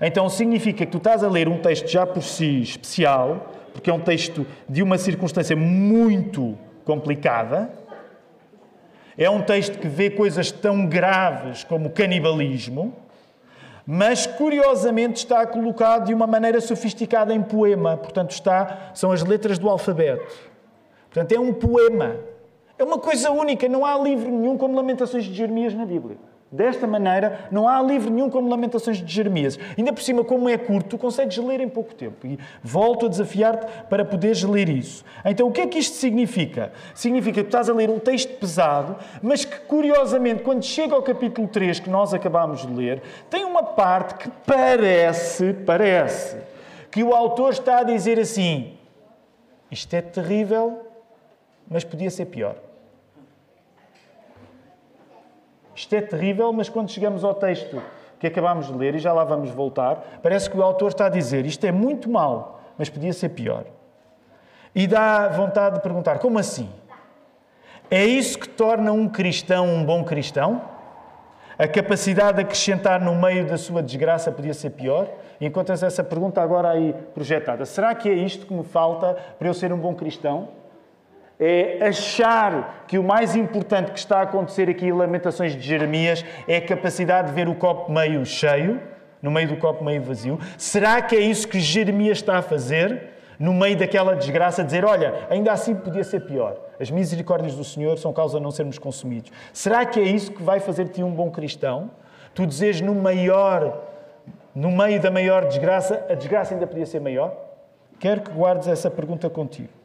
Então 0.00 0.28
significa 0.28 0.84
que 0.84 0.92
tu 0.92 0.98
estás 0.98 1.24
a 1.24 1.28
ler 1.28 1.48
um 1.48 1.58
texto 1.58 1.88
já 1.88 2.04
por 2.06 2.22
si 2.22 2.60
especial, 2.60 3.46
porque 3.72 3.88
é 3.88 3.92
um 3.94 4.00
texto 4.00 4.46
de 4.68 4.82
uma 4.82 4.98
circunstância 4.98 5.56
muito 5.56 6.58
complicada. 6.84 7.70
É 9.16 9.30
um 9.30 9.40
texto 9.40 9.78
que 9.78 9.88
vê 9.88 10.10
coisas 10.10 10.52
tão 10.52 10.86
graves 10.86 11.64
como 11.64 11.88
canibalismo 11.88 12.94
mas 13.86 14.26
curiosamente 14.26 15.18
está 15.18 15.46
colocado 15.46 16.06
de 16.06 16.14
uma 16.14 16.26
maneira 16.26 16.60
sofisticada 16.60 17.32
em 17.32 17.40
poema, 17.40 17.96
portanto 17.96 18.32
está, 18.32 18.90
são 18.92 19.12
as 19.12 19.22
letras 19.22 19.58
do 19.58 19.68
alfabeto. 19.68 20.34
Portanto, 21.08 21.32
é 21.32 21.40
um 21.40 21.54
poema. 21.54 22.16
É 22.78 22.84
uma 22.84 22.98
coisa 22.98 23.30
única. 23.30 23.68
Não 23.68 23.86
há 23.86 23.96
livro 23.96 24.30
nenhum 24.30 24.58
como 24.58 24.76
Lamentações 24.76 25.24
de 25.24 25.32
Jeremias 25.32 25.72
na 25.72 25.86
Bíblia. 25.86 26.18
Desta 26.50 26.86
maneira, 26.86 27.48
não 27.50 27.66
há 27.68 27.82
livro 27.82 28.08
nenhum 28.08 28.30
como 28.30 28.48
Lamentações 28.48 28.98
de 28.98 29.12
Jeremias. 29.12 29.58
Ainda 29.76 29.92
por 29.92 30.00
cima, 30.00 30.22
como 30.22 30.48
é 30.48 30.56
curto, 30.56 30.90
tu 30.90 30.98
consegues 30.98 31.36
ler 31.38 31.60
em 31.60 31.68
pouco 31.68 31.92
tempo. 31.92 32.24
E 32.24 32.38
volto 32.62 33.06
a 33.06 33.08
desafiar-te 33.08 33.66
para 33.88 34.04
poderes 34.04 34.44
ler 34.44 34.68
isso. 34.68 35.04
Então, 35.24 35.48
o 35.48 35.52
que 35.52 35.60
é 35.60 35.66
que 35.66 35.78
isto 35.78 35.96
significa? 35.96 36.72
Significa 36.94 37.42
que 37.42 37.44
tu 37.44 37.48
estás 37.48 37.68
a 37.68 37.74
ler 37.74 37.90
um 37.90 37.98
texto 37.98 38.38
pesado, 38.38 38.96
mas 39.20 39.44
que, 39.44 39.58
curiosamente, 39.62 40.44
quando 40.44 40.62
chega 40.62 40.94
ao 40.94 41.02
capítulo 41.02 41.48
3, 41.48 41.80
que 41.80 41.90
nós 41.90 42.14
acabámos 42.14 42.64
de 42.64 42.72
ler, 42.72 43.02
tem 43.28 43.44
uma 43.44 43.64
parte 43.64 44.14
que 44.14 44.30
parece, 44.46 45.52
parece, 45.52 46.36
que 46.92 47.02
o 47.02 47.12
autor 47.12 47.50
está 47.50 47.78
a 47.78 47.82
dizer 47.82 48.20
assim: 48.20 48.78
isto 49.68 49.92
é 49.94 50.00
terrível, 50.00 50.86
mas 51.68 51.82
podia 51.82 52.08
ser 52.08 52.26
pior. 52.26 52.65
Isto 55.76 55.94
é 55.94 56.00
terrível, 56.00 56.50
mas 56.54 56.70
quando 56.70 56.90
chegamos 56.90 57.22
ao 57.22 57.34
texto 57.34 57.82
que 58.18 58.26
acabámos 58.26 58.66
de 58.66 58.72
ler, 58.72 58.94
e 58.94 58.98
já 58.98 59.12
lá 59.12 59.24
vamos 59.24 59.50
voltar, 59.50 60.20
parece 60.22 60.48
que 60.48 60.56
o 60.56 60.62
autor 60.62 60.88
está 60.88 61.06
a 61.06 61.10
dizer 61.10 61.44
isto 61.44 61.64
é 61.66 61.70
muito 61.70 62.08
mal, 62.10 62.62
mas 62.78 62.88
podia 62.88 63.12
ser 63.12 63.28
pior. 63.28 63.64
E 64.74 64.86
dá 64.86 65.28
vontade 65.28 65.76
de 65.76 65.82
perguntar: 65.82 66.18
como 66.18 66.38
assim? 66.38 66.68
É 67.90 68.04
isso 68.04 68.38
que 68.38 68.48
torna 68.48 68.90
um 68.90 69.06
cristão 69.06 69.68
um 69.68 69.84
bom 69.84 70.02
cristão? 70.02 70.62
A 71.58 71.68
capacidade 71.68 72.36
de 72.36 72.42
acrescentar 72.42 73.00
no 73.00 73.14
meio 73.14 73.46
da 73.46 73.56
sua 73.56 73.82
desgraça 73.82 74.32
podia 74.32 74.52
ser 74.54 74.70
pior? 74.70 75.08
E 75.40 75.46
encontras 75.46 75.82
essa 75.82 76.02
pergunta 76.02 76.42
agora 76.42 76.70
aí 76.70 76.94
projetada. 77.14 77.64
Será 77.64 77.94
que 77.94 78.08
é 78.08 78.14
isto 78.14 78.46
que 78.46 78.52
me 78.52 78.64
falta 78.64 79.14
para 79.38 79.48
eu 79.48 79.54
ser 79.54 79.72
um 79.72 79.78
bom 79.78 79.94
cristão? 79.94 80.48
É 81.38 81.86
achar 81.86 82.84
que 82.88 82.98
o 82.98 83.04
mais 83.04 83.36
importante 83.36 83.92
que 83.92 83.98
está 83.98 84.18
a 84.18 84.22
acontecer 84.22 84.68
aqui 84.68 84.86
em 84.86 84.92
Lamentações 84.92 85.54
de 85.54 85.60
Jeremias 85.60 86.24
é 86.48 86.56
a 86.56 86.62
capacidade 86.62 87.28
de 87.28 87.34
ver 87.34 87.48
o 87.48 87.54
copo 87.54 87.92
meio 87.92 88.24
cheio, 88.24 88.80
no 89.20 89.30
meio 89.30 89.48
do 89.48 89.56
copo 89.56 89.84
meio 89.84 90.02
vazio. 90.02 90.38
Será 90.56 91.00
que 91.02 91.14
é 91.14 91.20
isso 91.20 91.46
que 91.48 91.60
Jeremias 91.60 92.18
está 92.18 92.38
a 92.38 92.42
fazer? 92.42 93.14
No 93.38 93.52
meio 93.52 93.76
daquela 93.76 94.16
desgraça, 94.16 94.64
dizer: 94.64 94.82
Olha, 94.84 95.26
ainda 95.28 95.52
assim 95.52 95.74
podia 95.74 96.02
ser 96.02 96.20
pior. 96.20 96.56
As 96.80 96.90
misericórdias 96.90 97.54
do 97.54 97.64
Senhor 97.64 97.98
são 97.98 98.12
causa 98.12 98.38
de 98.38 98.42
não 98.42 98.50
sermos 98.50 98.78
consumidos. 98.78 99.30
Será 99.52 99.84
que 99.84 100.00
é 100.00 100.04
isso 100.04 100.32
que 100.32 100.42
vai 100.42 100.58
fazer-te 100.58 101.02
um 101.02 101.10
bom 101.10 101.30
cristão? 101.30 101.90
Tu 102.34 102.46
dizes 102.46 102.80
no 102.80 102.94
maior, 102.94 103.82
no 104.54 104.70
meio 104.70 105.00
da 105.00 105.10
maior 105.10 105.44
desgraça, 105.46 106.06
a 106.08 106.14
desgraça 106.14 106.54
ainda 106.54 106.66
podia 106.66 106.86
ser 106.86 107.00
maior? 107.00 107.34
Quero 107.98 108.22
que 108.22 108.30
guardes 108.30 108.68
essa 108.68 108.90
pergunta 108.90 109.28
contigo 109.28 109.75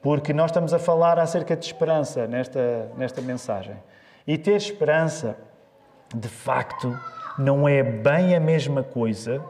porque 0.00 0.32
nós 0.32 0.50
estamos 0.50 0.72
a 0.72 0.78
falar 0.78 1.18
acerca 1.18 1.56
de 1.56 1.64
esperança 1.64 2.26
nesta, 2.26 2.90
nesta 2.96 3.20
mensagem. 3.20 3.76
E 4.26 4.38
ter 4.38 4.54
esperança, 4.54 5.36
de 6.14 6.28
facto, 6.28 6.98
não 7.38 7.68
é 7.68 7.82
bem 7.82 8.34
a 8.34 8.40
mesma 8.40 8.82
coisa 8.82 9.42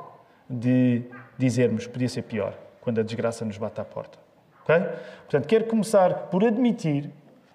de 0.49 1.05
dizermos 1.37 1.87
podia 1.87 2.09
ser 2.09 2.23
pior, 2.23 2.55
quando 2.81 3.01
a 3.01 3.03
desgraça 3.03 3.45
nos 3.45 3.59
bate 3.59 3.81
à 3.81 3.85
porta. 3.85 4.19
Okay? 4.65 4.81
Portanto, 5.21 5.47
quero 5.47 5.65
começar 5.65 6.15
por 6.31 6.45
admitir 6.45 7.11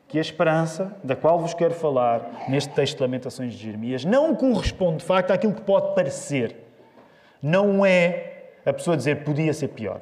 que 0.08 0.18
a 0.18 0.22
esperança, 0.22 0.96
da 1.04 1.16
qual 1.16 1.40
vos 1.40 1.54
quero 1.54 1.74
falar 1.74 2.46
neste 2.48 2.72
texto 2.74 2.98
de 2.98 3.02
Lamentações 3.02 3.54
de 3.54 3.64
Jeremias, 3.64 4.06
não 4.06 4.36
corresponde, 4.36 4.98
de 4.98 5.06
facto, 5.06 5.32
àquilo 5.32 5.54
que 5.54 5.62
pode 5.62 5.96
parecer. 5.96 6.56
Não 7.42 7.86
é 7.86 8.52
a 8.66 8.72
pessoa 8.72 8.96
dizer 8.96 9.24
podia 9.24 9.54
ser 9.54 9.70
pior. 9.70 10.02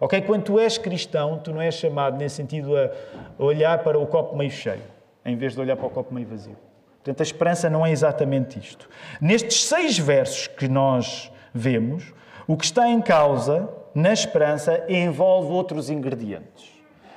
Ok? 0.00 0.22
Quando 0.22 0.44
tu 0.44 0.58
és 0.58 0.76
cristão, 0.76 1.38
tu 1.38 1.52
não 1.52 1.60
és 1.60 1.74
chamado 1.74 2.16
nesse 2.16 2.36
sentido 2.36 2.76
a 2.76 2.90
olhar 3.38 3.82
para 3.82 3.98
o 3.98 4.06
copo 4.06 4.36
meio 4.36 4.50
cheio, 4.50 4.82
em 5.24 5.36
vez 5.36 5.54
de 5.54 5.60
olhar 5.60 5.76
para 5.76 5.86
o 5.86 5.90
copo 5.90 6.12
meio 6.12 6.26
vazio. 6.26 6.56
Portanto, 6.96 7.20
a 7.20 7.22
esperança 7.22 7.68
não 7.68 7.84
é 7.84 7.90
exatamente 7.90 8.58
isto. 8.58 8.88
Nestes 9.20 9.66
seis 9.66 9.98
versos 9.98 10.46
que 10.46 10.66
nós 10.66 11.30
vemos, 11.52 12.14
o 12.46 12.56
que 12.56 12.64
está 12.64 12.88
em 12.88 13.00
causa 13.00 13.68
na 13.94 14.12
esperança 14.12 14.84
envolve 14.88 15.52
outros 15.52 15.90
ingredientes, 15.90 16.72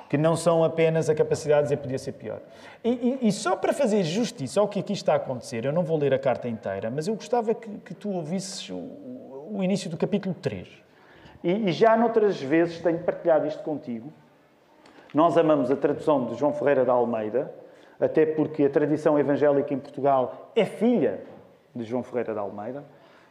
que 0.10 0.18
não 0.18 0.36
são 0.36 0.64
apenas 0.64 1.10
a 1.10 1.16
capacidade 1.16 1.62
de 1.62 1.64
dizer 1.70 1.78
podia 1.78 1.98
ser 1.98 2.12
pior. 2.12 2.42
E, 2.84 2.90
e, 3.22 3.28
e, 3.28 3.32
só 3.32 3.56
para 3.56 3.74
fazer 3.74 4.04
justiça 4.04 4.60
ao 4.60 4.68
que 4.68 4.80
aqui 4.80 4.94
está 4.94 5.14
a 5.14 5.16
acontecer, 5.16 5.66
eu 5.66 5.72
não 5.72 5.84
vou 5.84 5.98
ler 5.98 6.14
a 6.14 6.20
carta 6.20 6.48
inteira, 6.48 6.92
mas 6.92 7.08
eu 7.08 7.16
gostava 7.16 7.54
que, 7.56 7.70
que 7.80 7.94
tu 7.94 8.12
ouvisses 8.12 8.70
o, 8.70 8.76
o 9.52 9.64
início 9.64 9.90
do 9.90 9.98
capítulo 9.98 10.36
3. 10.36 10.87
E, 11.44 11.70
e 11.70 11.72
já 11.72 11.96
noutras 11.96 12.42
vezes 12.42 12.80
tenho 12.80 13.00
partilhado 13.00 13.48
isto 13.48 13.64
contigo. 13.64 14.12
Nós 15.14 15.38
amamos 15.38 15.72
a 15.72 15.76
tradução 15.76 16.26
de 16.26 16.36
João 16.36 16.54
Ferreira 16.54 16.84
da 16.84 16.94
Almeida, 16.94 17.52
até 18.00 18.26
porque 18.26 18.66
a 18.66 18.70
tradição 18.70 19.18
evangélica 19.18 19.74
em 19.74 19.80
Portugal 19.80 20.52
é 20.56 20.66
filha 20.66 21.22
de 21.76 21.84
João 21.84 22.04
Ferreira 22.04 22.34
da 22.34 22.42
Almeida. 22.42 22.84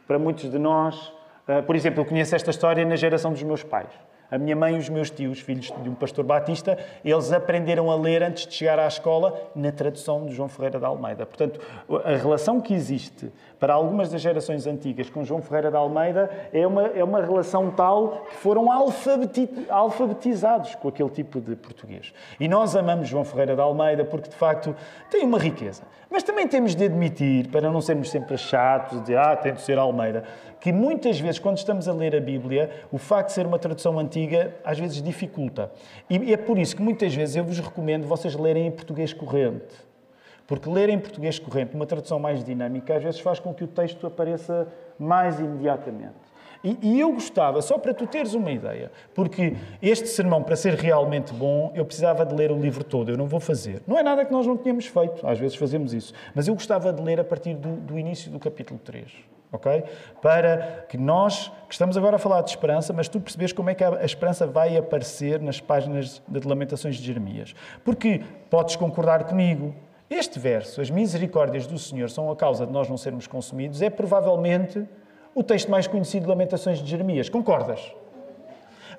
Para 0.07 0.17
muitos 0.17 0.49
de 0.49 0.57
nós, 0.57 1.13
eh, 1.47 1.61
por 1.61 1.75
exemplo, 1.75 2.01
eu 2.01 2.05
conheço 2.05 2.35
esta 2.35 2.49
história 2.49 2.83
na 2.85 2.95
geração 2.95 3.31
dos 3.31 3.43
meus 3.43 3.63
pais. 3.63 3.89
A 4.29 4.37
minha 4.37 4.55
mãe 4.55 4.75
e 4.75 4.77
os 4.77 4.89
meus 4.89 5.09
tios, 5.09 5.39
filhos 5.39 5.71
de 5.81 5.89
um 5.89 5.95
pastor 5.95 6.25
batista, 6.25 6.77
eles 7.03 7.31
aprenderam 7.31 7.89
a 7.89 7.95
ler 7.95 8.21
antes 8.21 8.45
de 8.45 8.53
chegar 8.53 8.77
à 8.77 8.85
escola 8.85 9.49
na 9.55 9.71
tradução 9.71 10.25
de 10.25 10.35
João 10.35 10.49
Ferreira 10.49 10.79
da 10.79 10.87
Almeida. 10.87 11.25
Portanto, 11.25 11.61
a 12.03 12.15
relação 12.15 12.59
que 12.59 12.73
existe 12.73 13.31
para 13.59 13.73
algumas 13.73 14.09
das 14.09 14.21
gerações 14.21 14.67
antigas 14.67 15.09
com 15.09 15.23
João 15.23 15.41
Ferreira 15.41 15.71
da 15.71 15.79
Almeida 15.79 16.29
é 16.53 16.65
uma, 16.65 16.87
é 16.87 17.03
uma 17.03 17.21
relação 17.21 17.71
tal 17.71 18.25
que 18.29 18.35
foram 18.35 18.67
alfabetizados 19.69 20.75
com 20.75 20.87
aquele 20.87 21.09
tipo 21.09 21.41
de 21.41 21.55
português. 21.55 22.13
E 22.39 22.47
nós 22.47 22.75
amamos 22.75 23.07
João 23.07 23.25
Ferreira 23.25 23.55
da 23.55 23.63
Almeida 23.63 24.05
porque, 24.05 24.29
de 24.29 24.35
facto, 24.35 24.75
tem 25.09 25.23
uma 25.23 25.39
riqueza. 25.39 25.83
Mas 26.09 26.23
também 26.23 26.47
temos 26.47 26.75
de 26.75 26.85
admitir, 26.85 27.49
para 27.49 27.69
não 27.69 27.81
sermos 27.81 28.09
sempre 28.09 28.37
chatos, 28.37 29.03
de 29.03 29.15
ah, 29.15 29.35
tem 29.35 29.53
de 29.53 29.61
ser 29.61 29.77
Almeida, 29.77 30.23
que 30.59 30.71
muitas 30.71 31.19
vezes, 31.19 31.39
quando 31.39 31.57
estamos 31.57 31.87
a 31.87 31.93
ler 31.93 32.15
a 32.15 32.19
Bíblia, 32.19 32.69
o 32.91 32.97
facto 32.97 33.29
de 33.29 33.33
ser 33.33 33.45
uma 33.45 33.59
tradução 33.59 33.97
antiga 33.99 34.55
às 34.63 34.79
vezes 34.79 35.01
dificulta. 35.01 35.71
E 36.09 36.33
é 36.33 36.37
por 36.37 36.57
isso 36.57 36.75
que 36.75 36.81
muitas 36.81 37.13
vezes 37.13 37.35
eu 37.35 37.43
vos 37.43 37.59
recomendo 37.59 38.07
vocês 38.07 38.35
lerem 38.35 38.67
em 38.67 38.71
português 38.71 39.13
corrente. 39.13 39.86
Porque 40.47 40.69
ler 40.69 40.89
em 40.89 40.97
português 40.97 41.37
corrente, 41.37 41.75
uma 41.75 41.85
tradução 41.85 42.17
mais 42.17 42.43
dinâmica, 42.43 42.95
às 42.95 43.03
vezes 43.03 43.19
faz 43.19 43.39
com 43.39 43.53
que 43.53 43.65
o 43.65 43.67
texto 43.67 44.07
apareça 44.07 44.67
mais 44.97 45.39
imediatamente. 45.39 46.27
E, 46.63 46.77
e, 46.81 46.99
eu 46.99 47.13
gostava, 47.13 47.61
só 47.61 47.77
para 47.77 47.93
tu 47.93 48.07
teres 48.07 48.33
uma 48.33 48.51
ideia, 48.51 48.91
porque 49.13 49.55
este 49.81 50.07
sermão, 50.07 50.41
para 50.41 50.55
ser 50.55 50.73
realmente 50.73 51.31
bom, 51.33 51.71
eu 51.75 51.85
precisava 51.85 52.25
de 52.25 52.33
ler 52.33 52.51
o 52.51 52.59
livro 52.59 52.83
todo. 52.83 53.11
Eu 53.11 53.17
não 53.17 53.27
vou 53.27 53.39
fazer. 53.39 53.81
Não 53.85 53.97
é 53.97 54.01
nada 54.01 54.25
que 54.25 54.31
nós 54.31 54.47
não 54.47 54.57
tenhamos 54.57 54.87
feito, 54.87 55.25
às 55.27 55.37
vezes 55.37 55.55
fazemos 55.55 55.93
isso. 55.93 56.13
Mas 56.33 56.47
eu 56.47 56.53
gostava 56.55 56.91
de 56.91 57.01
ler 57.01 57.19
a 57.19 57.23
partir 57.23 57.53
do, 57.53 57.75
do 57.75 57.99
início 57.99 58.31
do 58.31 58.39
capítulo 58.39 58.79
3. 58.83 59.05
Ok? 59.51 59.83
Para 60.21 60.85
que 60.89 60.97
nós, 60.97 61.49
que 61.67 61.73
estamos 61.73 61.95
agora 61.95 62.17
a 62.17 62.19
falar 62.19 62.41
de 62.41 62.49
esperança, 62.49 62.91
mas 62.91 63.07
tu 63.07 63.19
percebes 63.19 63.53
como 63.53 63.69
é 63.69 63.75
que 63.75 63.83
a 63.83 64.03
esperança 64.03 64.45
vai 64.45 64.75
aparecer 64.75 65.39
nas 65.39 65.61
páginas 65.61 66.21
de 66.27 66.45
Lamentações 66.45 66.97
de 66.97 67.03
Jeremias. 67.03 67.55
Porque 67.85 68.21
podes 68.49 68.75
concordar 68.75 69.23
comigo, 69.23 69.73
este 70.09 70.39
verso, 70.39 70.79
as 70.79 70.89
misericórdias 70.89 71.67
do 71.67 71.77
Senhor 71.77 72.09
são 72.09 72.31
a 72.31 72.35
causa 72.35 72.65
de 72.65 72.71
nós 72.71 72.87
não 72.87 72.95
sermos 72.95 73.27
consumidos, 73.27 73.81
é 73.81 73.89
provavelmente 73.89 74.85
o 75.35 75.43
texto 75.43 75.69
mais 75.69 75.85
conhecido 75.85 76.23
de 76.23 76.29
Lamentações 76.29 76.79
de 76.79 76.89
Jeremias. 76.89 77.27
Concordas? 77.27 77.93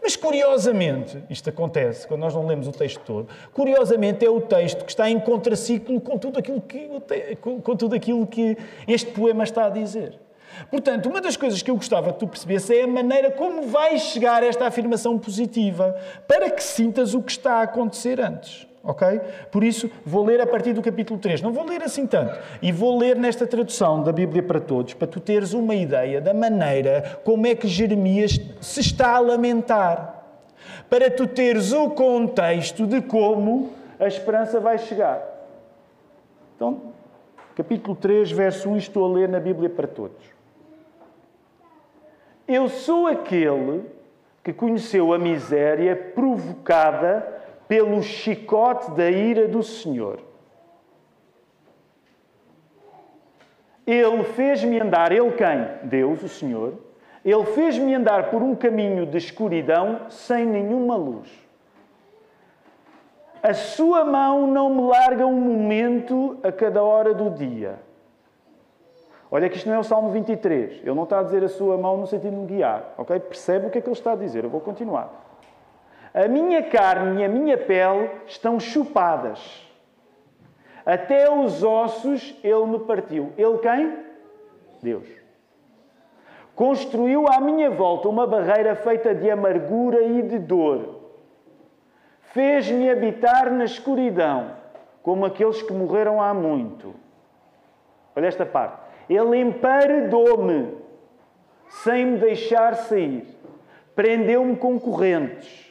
Mas 0.03 0.15
curiosamente, 0.17 1.23
isto 1.29 1.49
acontece 1.49 2.07
quando 2.07 2.21
nós 2.21 2.35
não 2.35 2.47
lemos 2.47 2.69
o 2.69 2.73
texto 2.73 3.01
todo, 3.01 3.29
curiosamente 3.53 4.25
é 4.25 4.31
o 4.31 4.41
texto 4.41 4.85
que 4.85 4.91
está 4.91 5.11
em 5.11 5.19
contraciclo 5.19 6.01
com 6.01 6.19
tudo 6.19 6.39
aquilo 6.39 6.61
que, 6.61 6.89
com 7.37 7.77
tudo 7.77 7.97
aquilo 7.97 8.27
que 8.27 8.57
este 8.87 9.11
poema 9.11 9.45
está 9.45 9.67
a 9.67 9.71
dizer. 9.71 10.19
Portanto, 10.71 11.09
uma 11.09 11.21
das 11.21 11.37
coisas 11.37 11.63
que 11.63 11.71
eu 11.71 11.77
gostava 11.77 12.13
que 12.13 12.19
tu 12.19 12.29
percebesse 12.29 12.77
é 12.77 12.83
a 12.83 12.87
maneira 12.87 13.31
como 13.31 13.63
vai 13.63 13.99
chegar 13.99 14.43
esta 14.43 14.67
afirmação 14.67 15.19
positiva 15.19 15.97
para 16.27 16.51
que 16.51 16.63
sintas 16.63 17.15
o 17.15 17.23
que 17.23 17.33
está 17.33 17.55
a 17.55 17.63
acontecer 17.63 18.21
antes 18.21 18.69
ok? 18.89 19.21
Por 19.53 19.63
isso, 19.63 19.91
vou 20.05 20.25
ler 20.25 20.41
a 20.41 20.47
partir 20.47 20.73
do 20.73 20.81
capítulo 20.81 21.21
3. 21.21 21.43
Não 21.43 21.53
vou 21.53 21.67
ler 21.67 21.83
assim 21.83 22.07
tanto. 22.07 22.39
E 22.63 22.73
vou 22.73 22.99
ler 22.99 23.17
nesta 23.17 23.47
tradução 23.47 24.03
da 24.03 24.11
Bíblia 24.11 24.43
para 24.43 24.59
todos, 24.59 24.95
para 24.95 25.07
tu 25.07 25.21
teres 25.21 25.53
uma 25.53 25.75
ideia 25.75 26.23
da 26.23 26.33
maneira 26.33 27.21
como 27.23 27.47
é 27.47 27.55
que 27.55 27.69
Jeremias 27.69 28.41
se 28.63 28.81
está 28.81 29.15
a 29.17 29.19
lamentar. 29.19 30.25
Para 30.89 31.11
tu 31.11 31.27
teres 31.27 31.71
o 31.73 31.91
contexto 31.91 32.87
de 32.87 33.03
como 33.03 33.73
a 34.01 34.07
esperança 34.07 34.59
vai 34.59 34.79
chegar. 34.79 35.23
Então, 36.57 36.81
capítulo 37.55 37.95
3, 37.95 38.31
verso 38.33 38.71
1, 38.71 38.79
estou 38.79 39.05
a 39.05 39.19
ler 39.19 39.29
na 39.29 39.39
Bíblia 39.39 39.69
para 39.69 39.87
todos. 39.87 40.25
Eu 42.47 42.71
sou 42.71 43.07
aquele 43.07 43.85
que 44.43 44.55
conheceu 44.55 45.13
a 45.13 45.19
miséria 45.19 45.95
provocada 45.95 47.38
pelo 47.69 48.03
chicote 48.03 48.91
da 48.93 49.11
ira 49.11 49.47
do 49.47 49.63
Senhor. 49.63 50.19
Ele 53.87 54.25
fez-me 54.25 54.81
andar, 54.81 55.13
ele 55.13 55.31
quem? 55.33 55.89
Deus, 55.89 56.23
o 56.23 56.29
Senhor. 56.29 56.75
Ele 57.25 57.45
fez-me 57.45 57.95
andar 57.95 58.31
por 58.31 58.43
um 58.43 58.55
caminho 58.55 59.07
de 59.07 59.19
escuridão 59.19 60.01
sem 60.09 60.45
nenhuma 60.47 60.97
luz. 60.97 61.29
A 63.43 63.55
sua 63.55 64.05
mão 64.05 64.47
não 64.47 64.75
me 64.75 64.83
larga 64.83 65.27
um 65.27 65.41
momento 65.41 66.39
a 66.43 66.51
cada 66.51 66.83
hora 66.83 67.15
do 67.15 67.31
dia. 67.31 67.79
Olha 69.31 69.49
que 69.49 69.57
isto 69.57 69.69
não 69.69 69.77
é 69.77 69.79
o 69.79 69.85
Salmo 69.85 70.11
23. 70.11 70.81
Ele 70.81 70.95
não 70.95 71.05
está 71.05 71.21
a 71.21 71.23
dizer 71.23 71.45
a 71.45 71.49
sua 71.49 71.77
mão 71.77 71.99
no 71.99 72.07
sentido 72.07 72.31
de 72.31 72.37
me 72.37 72.47
guiar. 72.47 72.95
Ok? 72.97 73.19
Percebe 73.21 73.67
o 73.67 73.71
que 73.71 73.79
é 73.79 73.81
que 73.81 73.89
ele 73.89 73.97
está 73.97 74.13
a 74.13 74.17
dizer. 74.17 74.45
Eu 74.45 74.51
vou 74.51 74.61
continuar. 74.61 75.28
A 76.15 76.27
minha 76.27 76.63
carne 76.63 77.21
e 77.21 77.25
a 77.25 77.29
minha 77.29 77.57
pele 77.57 78.11
estão 78.27 78.59
chupadas. 78.59 79.67
Até 80.85 81.31
os 81.31 81.63
ossos 81.63 82.35
ele 82.43 82.67
me 82.67 82.79
partiu. 82.81 83.33
Ele 83.37 83.59
quem? 83.59 83.99
Deus. 84.83 85.07
Construiu 86.55 87.29
à 87.29 87.41
minha 87.41 87.71
volta 87.71 88.09
uma 88.09 88.27
barreira 88.27 88.75
feita 88.75 89.15
de 89.15 89.31
amargura 89.31 90.03
e 90.03 90.23
de 90.23 90.39
dor. 90.39 90.99
Fez-me 92.33 92.91
habitar 92.91 93.51
na 93.51 93.65
escuridão, 93.65 94.53
como 95.03 95.25
aqueles 95.25 95.63
que 95.63 95.73
morreram 95.73 96.21
há 96.21 96.35
muito. 96.35 96.95
Olha 98.17 98.27
esta 98.27 98.45
parte. 98.45 98.81
Ele 99.09 99.39
emparedou-me, 99.39 100.75
sem 101.69 102.05
me 102.07 102.19
deixar 102.19 102.75
sair. 102.75 103.27
Prendeu-me 103.95 104.57
com 104.57 104.81
correntes. 104.81 105.68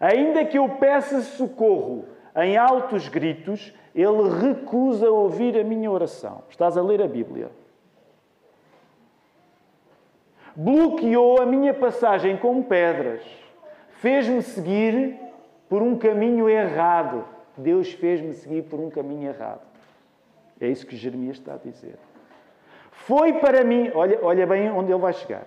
Ainda 0.00 0.44
que 0.44 0.58
eu 0.58 0.68
peça 0.68 1.20
socorro 1.22 2.04
em 2.36 2.56
altos 2.56 3.08
gritos, 3.08 3.72
ele 3.94 4.28
recusa 4.40 5.10
ouvir 5.10 5.58
a 5.58 5.64
minha 5.64 5.90
oração. 5.90 6.42
Estás 6.48 6.76
a 6.76 6.82
ler 6.82 7.02
a 7.02 7.08
Bíblia. 7.08 7.50
Bloqueou 10.54 11.40
a 11.40 11.46
minha 11.46 11.74
passagem 11.74 12.36
com 12.36 12.62
pedras. 12.62 13.22
Fez-me 13.90 14.42
seguir 14.42 15.18
por 15.68 15.82
um 15.82 15.96
caminho 15.96 16.48
errado. 16.48 17.24
Deus 17.56 17.92
fez-me 17.92 18.32
seguir 18.34 18.62
por 18.62 18.78
um 18.78 18.88
caminho 18.88 19.28
errado. 19.28 19.62
É 20.60 20.68
isso 20.68 20.86
que 20.86 20.96
Jeremias 20.96 21.38
está 21.38 21.54
a 21.54 21.58
dizer. 21.58 21.96
Foi 22.90 23.32
para 23.34 23.64
mim, 23.64 23.90
olha, 23.94 24.18
olha 24.22 24.46
bem 24.46 24.70
onde 24.70 24.92
ele 24.92 25.00
vai 25.00 25.12
chegar. 25.12 25.46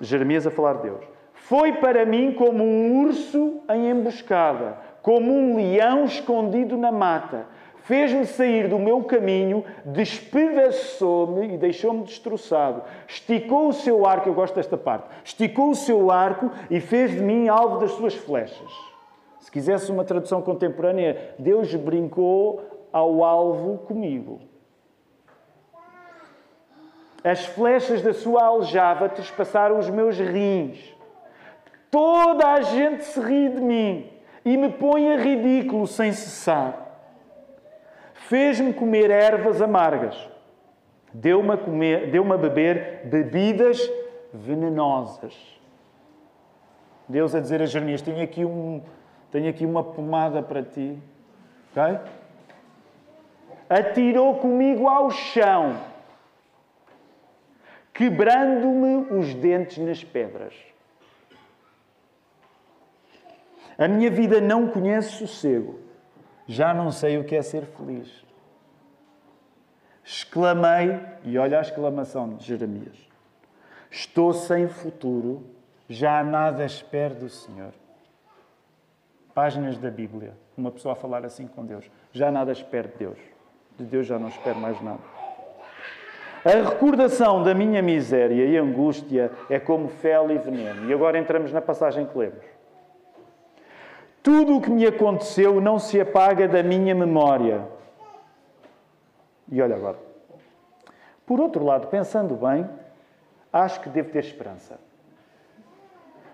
Jeremias 0.00 0.46
a 0.46 0.50
falar 0.50 0.74
de 0.74 0.82
Deus. 0.82 1.04
Foi 1.42 1.72
para 1.72 2.06
mim 2.06 2.32
como 2.32 2.62
um 2.62 3.04
urso 3.06 3.60
em 3.68 3.90
emboscada, 3.90 4.76
como 5.02 5.32
um 5.32 5.56
leão 5.56 6.04
escondido 6.04 6.76
na 6.76 6.92
mata. 6.92 7.46
Fez-me 7.82 8.24
sair 8.24 8.68
do 8.68 8.78
meu 8.78 9.02
caminho, 9.02 9.64
despedaçou-me 9.84 11.54
e 11.54 11.58
deixou-me 11.58 12.04
destroçado. 12.04 12.82
Esticou 13.08 13.68
o 13.68 13.72
seu 13.72 14.06
arco, 14.06 14.28
eu 14.28 14.34
gosto 14.34 14.54
desta 14.54 14.76
parte, 14.76 15.08
esticou 15.24 15.70
o 15.70 15.74
seu 15.74 16.10
arco 16.10 16.50
e 16.70 16.80
fez 16.80 17.10
de 17.10 17.20
mim 17.20 17.48
alvo 17.48 17.78
das 17.78 17.92
suas 17.92 18.14
flechas. 18.14 18.70
Se 19.40 19.50
quisesse 19.50 19.90
uma 19.90 20.04
tradução 20.04 20.40
contemporânea, 20.42 21.34
Deus 21.38 21.74
brincou 21.74 22.62
ao 22.92 23.24
alvo 23.24 23.78
comigo. 23.78 24.40
As 27.24 27.44
flechas 27.44 28.02
da 28.02 28.14
sua 28.14 28.44
aljava 28.44 29.08
trespassaram 29.08 29.78
os 29.78 29.90
meus 29.90 30.16
rins. 30.16 30.99
Toda 31.90 32.46
a 32.52 32.60
gente 32.60 33.04
se 33.04 33.20
ri 33.20 33.48
de 33.48 33.60
mim 33.60 34.10
e 34.44 34.56
me 34.56 34.68
põe 34.70 35.12
a 35.12 35.16
ridículo 35.16 35.86
sem 35.86 36.12
cessar. 36.12 36.88
Fez-me 38.14 38.72
comer 38.72 39.10
ervas 39.10 39.60
amargas. 39.60 40.28
Deu-me 41.12 41.52
a, 41.52 42.06
deu 42.06 42.32
a 42.32 42.38
beber 42.38 43.06
bebidas 43.06 43.80
venenosas. 44.32 45.34
Deus 47.08 47.34
a 47.34 47.40
dizer 47.40 47.60
a 47.60 47.66
Jeremias: 47.66 48.02
tenho 48.02 48.22
aqui, 48.22 48.44
um, 48.44 48.80
tenho 49.32 49.50
aqui 49.50 49.66
uma 49.66 49.82
pomada 49.82 50.40
para 50.40 50.62
ti. 50.62 50.96
Ok? 51.70 51.98
Atirou 53.68 54.36
comigo 54.36 54.88
ao 54.88 55.10
chão, 55.10 55.76
quebrando-me 57.92 59.12
os 59.18 59.34
dentes 59.34 59.78
nas 59.78 60.02
pedras. 60.02 60.69
A 63.80 63.88
minha 63.88 64.10
vida 64.10 64.42
não 64.42 64.68
conhece 64.68 65.12
sossego. 65.12 65.80
Já 66.46 66.74
não 66.74 66.92
sei 66.92 67.16
o 67.16 67.24
que 67.24 67.34
é 67.34 67.40
ser 67.40 67.64
feliz. 67.64 68.26
Exclamei, 70.04 71.00
e 71.24 71.38
olha 71.38 71.58
a 71.58 71.62
exclamação 71.62 72.34
de 72.34 72.44
Jeremias: 72.44 73.08
Estou 73.90 74.34
sem 74.34 74.68
futuro, 74.68 75.46
já 75.88 76.22
nada 76.22 76.62
espero 76.66 77.14
do 77.14 77.30
Senhor. 77.30 77.72
Páginas 79.32 79.78
da 79.78 79.90
Bíblia, 79.90 80.34
uma 80.58 80.70
pessoa 80.70 80.92
a 80.92 80.96
falar 80.96 81.24
assim 81.24 81.46
com 81.46 81.64
Deus: 81.64 81.90
Já 82.12 82.30
nada 82.30 82.52
espero 82.52 82.88
de 82.88 82.96
Deus. 82.98 83.18
De 83.78 83.84
Deus 83.84 84.06
já 84.06 84.18
não 84.18 84.28
espero 84.28 84.58
mais 84.58 84.78
nada. 84.82 85.00
A 86.44 86.70
recordação 86.70 87.42
da 87.42 87.54
minha 87.54 87.80
miséria 87.80 88.44
e 88.44 88.58
angústia 88.58 89.30
é 89.48 89.58
como 89.58 89.88
fel 89.88 90.30
e 90.30 90.36
veneno. 90.36 90.86
E 90.86 90.92
agora 90.92 91.18
entramos 91.18 91.50
na 91.50 91.62
passagem 91.62 92.04
que 92.04 92.18
lemos. 92.18 92.59
Tudo 94.22 94.56
o 94.56 94.60
que 94.60 94.70
me 94.70 94.86
aconteceu 94.86 95.60
não 95.60 95.78
se 95.78 95.98
apaga 95.98 96.46
da 96.46 96.62
minha 96.62 96.94
memória. 96.94 97.66
E 99.50 99.60
olha 99.62 99.76
agora. 99.76 99.98
Por 101.26 101.40
outro 101.40 101.64
lado, 101.64 101.86
pensando 101.86 102.34
bem, 102.34 102.68
acho 103.52 103.80
que 103.80 103.88
devo 103.88 104.10
ter 104.10 104.18
esperança. 104.18 104.78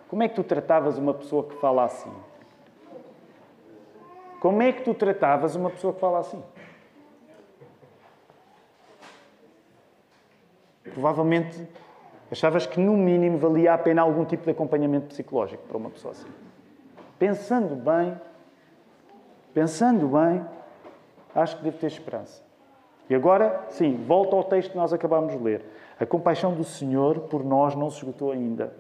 Como 0.09 0.23
é 0.23 0.29
que 0.29 0.35
tu 0.35 0.43
tratavas 0.43 0.99
uma 0.99 1.15
pessoa 1.15 1.45
que 1.45 1.55
fala 1.57 1.85
assim? 1.85 2.13
Como 4.41 4.63
é 4.63 4.73
que 4.73 4.83
tu 4.83 4.93
tratavas 4.93 5.55
uma 5.55 5.71
pessoa 5.71 5.93
que 5.93 6.01
fala 6.01 6.19
assim? 6.19 6.43
Provavelmente 10.83 11.69
achavas 12.31 12.67
que, 12.67 12.81
no 12.81 12.97
mínimo, 12.97 13.39
valia 13.39 13.75
a 13.75 13.79
pena 13.79 14.03
algum 14.03 14.25
tipo 14.25 14.45
de 14.45 14.51
acompanhamento 14.51 15.09
psicológico 15.09 15.63
para 15.65 15.77
uma 15.77 15.91
pessoa 15.91 16.13
assim 16.13 16.46
pensando 17.19 17.75
bem, 17.75 18.19
pensando 19.55 20.09
bem, 20.09 20.45
acho 21.35 21.57
que 21.57 21.65
devo 21.65 21.79
ter 21.79 21.87
esperança. 21.87 22.43
E 23.09 23.15
agora, 23.15 23.65
sim, 23.69 24.05
volto 24.07 24.35
ao 24.35 24.45
texto 24.45 24.73
que 24.73 24.77
nós 24.77 24.93
acabamos 24.93 25.33
de 25.33 25.39
ler. 25.39 25.65
A 25.99 26.05
compaixão 26.05 26.53
do 26.55 26.65
Senhor 26.65 27.21
por 27.21 27.45
nós 27.45 27.75
não 27.75 27.89
se 27.89 27.99
esgotou 27.99 28.33
ainda. 28.33 28.73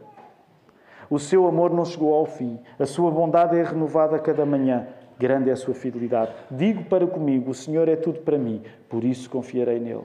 O 1.08 1.18
seu 1.18 1.46
amor 1.46 1.72
não 1.72 1.84
chegou 1.84 2.12
ao 2.12 2.26
fim. 2.26 2.60
A 2.78 2.84
sua 2.84 3.10
bondade 3.10 3.56
é 3.56 3.62
renovada 3.62 4.16
a 4.16 4.18
cada 4.18 4.44
manhã. 4.44 4.88
Grande 5.18 5.48
é 5.48 5.52
a 5.52 5.56
sua 5.56 5.72
fidelidade. 5.72 6.32
Digo 6.50 6.84
para 6.84 7.06
comigo: 7.06 7.50
o 7.50 7.54
Senhor 7.54 7.88
é 7.88 7.96
tudo 7.96 8.20
para 8.20 8.36
mim, 8.36 8.62
por 8.88 9.04
isso 9.04 9.30
confiarei 9.30 9.78
nele. 9.78 10.04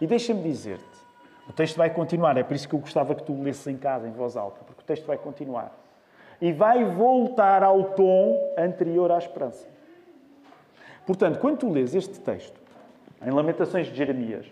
E 0.00 0.06
deixa-me 0.06 0.40
dizer-te: 0.40 0.84
o 1.48 1.52
texto 1.52 1.76
vai 1.76 1.90
continuar, 1.90 2.38
é 2.38 2.44
por 2.44 2.54
isso 2.54 2.68
que 2.68 2.74
eu 2.74 2.78
gostava 2.78 3.14
que 3.14 3.24
tu 3.24 3.34
lesses 3.42 3.66
em 3.66 3.76
casa, 3.76 4.06
em 4.06 4.12
voz 4.12 4.36
alta, 4.36 4.60
porque 4.64 4.80
o 4.80 4.84
texto 4.84 5.04
vai 5.04 5.18
continuar 5.18 5.76
e 6.40 6.52
vai 6.52 6.84
voltar 6.84 7.62
ao 7.62 7.84
tom 7.84 8.54
anterior 8.56 9.10
à 9.10 9.18
esperança. 9.18 9.66
Portanto, 11.06 11.38
quando 11.38 11.58
tu 11.58 11.70
lês 11.70 11.94
este 11.94 12.20
texto, 12.20 12.60
em 13.24 13.30
Lamentações 13.30 13.86
de 13.86 13.94
Jeremias, 13.94 14.46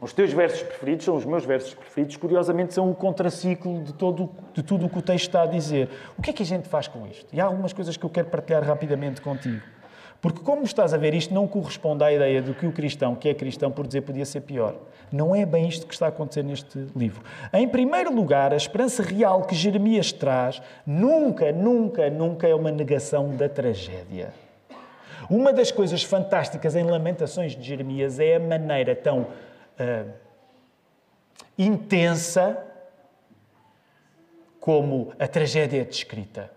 os 0.00 0.12
teus 0.12 0.32
versos 0.32 0.62
preferidos 0.62 1.04
são 1.04 1.16
os 1.16 1.26
meus 1.26 1.44
versos 1.44 1.74
preferidos, 1.74 2.16
curiosamente 2.16 2.72
são 2.72 2.90
o 2.90 2.94
contraciclo 2.94 3.82
de, 3.82 3.92
todo, 3.92 4.30
de 4.54 4.62
tudo 4.62 4.86
o 4.86 4.88
que 4.88 4.98
o 4.98 5.02
texto 5.02 5.26
está 5.26 5.42
a 5.42 5.46
dizer. 5.46 5.90
O 6.16 6.22
que 6.22 6.30
é 6.30 6.32
que 6.32 6.42
a 6.42 6.46
gente 6.46 6.68
faz 6.68 6.88
com 6.88 7.06
isto? 7.06 7.26
E 7.34 7.40
há 7.40 7.44
algumas 7.44 7.72
coisas 7.72 7.96
que 7.96 8.04
eu 8.04 8.08
quero 8.08 8.28
partilhar 8.28 8.62
rapidamente 8.62 9.20
contigo. 9.20 9.60
Porque, 10.20 10.40
como 10.40 10.64
estás 10.64 10.92
a 10.92 10.98
ver, 10.98 11.14
isto 11.14 11.32
não 11.32 11.48
corresponde 11.48 12.04
à 12.04 12.12
ideia 12.12 12.42
do 12.42 12.52
que 12.52 12.66
o 12.66 12.72
cristão, 12.72 13.14
que 13.14 13.28
é 13.28 13.34
cristão, 13.34 13.70
por 13.70 13.86
dizer 13.86 14.02
podia 14.02 14.26
ser 14.26 14.42
pior. 14.42 14.74
Não 15.10 15.34
é 15.34 15.46
bem 15.46 15.66
isto 15.66 15.86
que 15.86 15.94
está 15.94 16.06
a 16.06 16.08
acontecer 16.10 16.44
neste 16.44 16.78
livro. 16.94 17.22
Em 17.52 17.66
primeiro 17.66 18.14
lugar, 18.14 18.52
a 18.52 18.56
esperança 18.56 19.02
real 19.02 19.42
que 19.42 19.54
Jeremias 19.54 20.12
traz 20.12 20.60
nunca, 20.86 21.50
nunca, 21.50 22.10
nunca 22.10 22.46
é 22.46 22.54
uma 22.54 22.70
negação 22.70 23.34
da 23.34 23.48
tragédia. 23.48 24.32
Uma 25.28 25.52
das 25.52 25.70
coisas 25.70 26.02
fantásticas 26.02 26.76
em 26.76 26.84
Lamentações 26.84 27.56
de 27.56 27.62
Jeremias 27.62 28.18
é 28.18 28.36
a 28.36 28.40
maneira 28.40 28.94
tão 28.94 29.20
uh, 29.22 30.10
intensa 31.58 32.58
como 34.60 35.12
a 35.18 35.26
tragédia 35.26 35.80
é 35.80 35.84
descrita. 35.84 36.50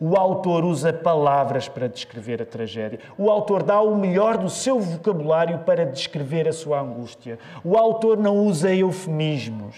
O 0.00 0.16
autor 0.16 0.64
usa 0.64 0.94
palavras 0.94 1.68
para 1.68 1.86
descrever 1.86 2.40
a 2.40 2.46
tragédia. 2.46 2.98
O 3.18 3.30
autor 3.30 3.62
dá 3.62 3.82
o 3.82 3.94
melhor 3.94 4.38
do 4.38 4.48
seu 4.48 4.80
vocabulário 4.80 5.58
para 5.58 5.84
descrever 5.84 6.48
a 6.48 6.54
sua 6.54 6.80
angústia. 6.80 7.38
O 7.62 7.76
autor 7.76 8.16
não 8.16 8.38
usa 8.38 8.74
eufemismos. 8.74 9.76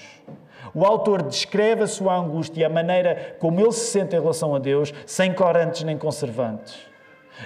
O 0.73 0.85
autor 0.87 1.23
descreve 1.23 1.83
a 1.83 1.89
sua 1.89 2.17
angústia 2.17 2.61
e 2.61 2.65
a 2.65 2.69
maneira 2.69 3.37
como 3.41 3.61
ele 3.61 3.73
se 3.73 3.91
sente 3.91 4.15
em 4.15 4.21
relação 4.21 4.55
a 4.55 4.61
Deus, 4.61 4.95
sem 5.05 5.35
corantes 5.35 5.83
nem 5.83 5.99
conservantes. 5.99 6.79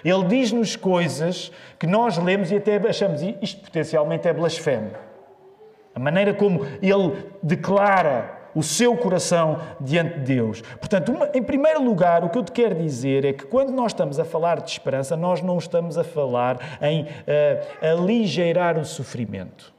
Ele 0.04 0.24
diz-nos 0.24 0.76
coisas 0.76 1.50
que 1.78 1.86
nós 1.86 2.18
lemos 2.18 2.50
e 2.52 2.56
até 2.56 2.76
achamos 2.76 3.22
isto 3.40 3.64
potencialmente 3.64 4.28
é 4.28 4.34
blasfemo. 4.34 4.90
A 5.94 5.98
maneira 5.98 6.34
como 6.34 6.66
ele 6.82 7.24
declara 7.42 8.35
o 8.56 8.62
seu 8.62 8.96
coração 8.96 9.60
diante 9.78 10.18
de 10.18 10.34
Deus. 10.34 10.62
Portanto, 10.62 11.12
uma, 11.12 11.28
em 11.34 11.42
primeiro 11.42 11.84
lugar, 11.84 12.24
o 12.24 12.30
que 12.30 12.38
eu 12.38 12.42
te 12.42 12.52
quero 12.52 12.74
dizer 12.74 13.26
é 13.26 13.32
que 13.34 13.44
quando 13.44 13.70
nós 13.70 13.92
estamos 13.92 14.18
a 14.18 14.24
falar 14.24 14.62
de 14.62 14.70
esperança, 14.70 15.14
nós 15.14 15.42
não 15.42 15.58
estamos 15.58 15.98
a 15.98 16.02
falar 16.02 16.58
em 16.80 17.02
uh, 17.02 17.06
aligeirar 17.86 18.78
o 18.78 18.84
sofrimento. 18.84 19.76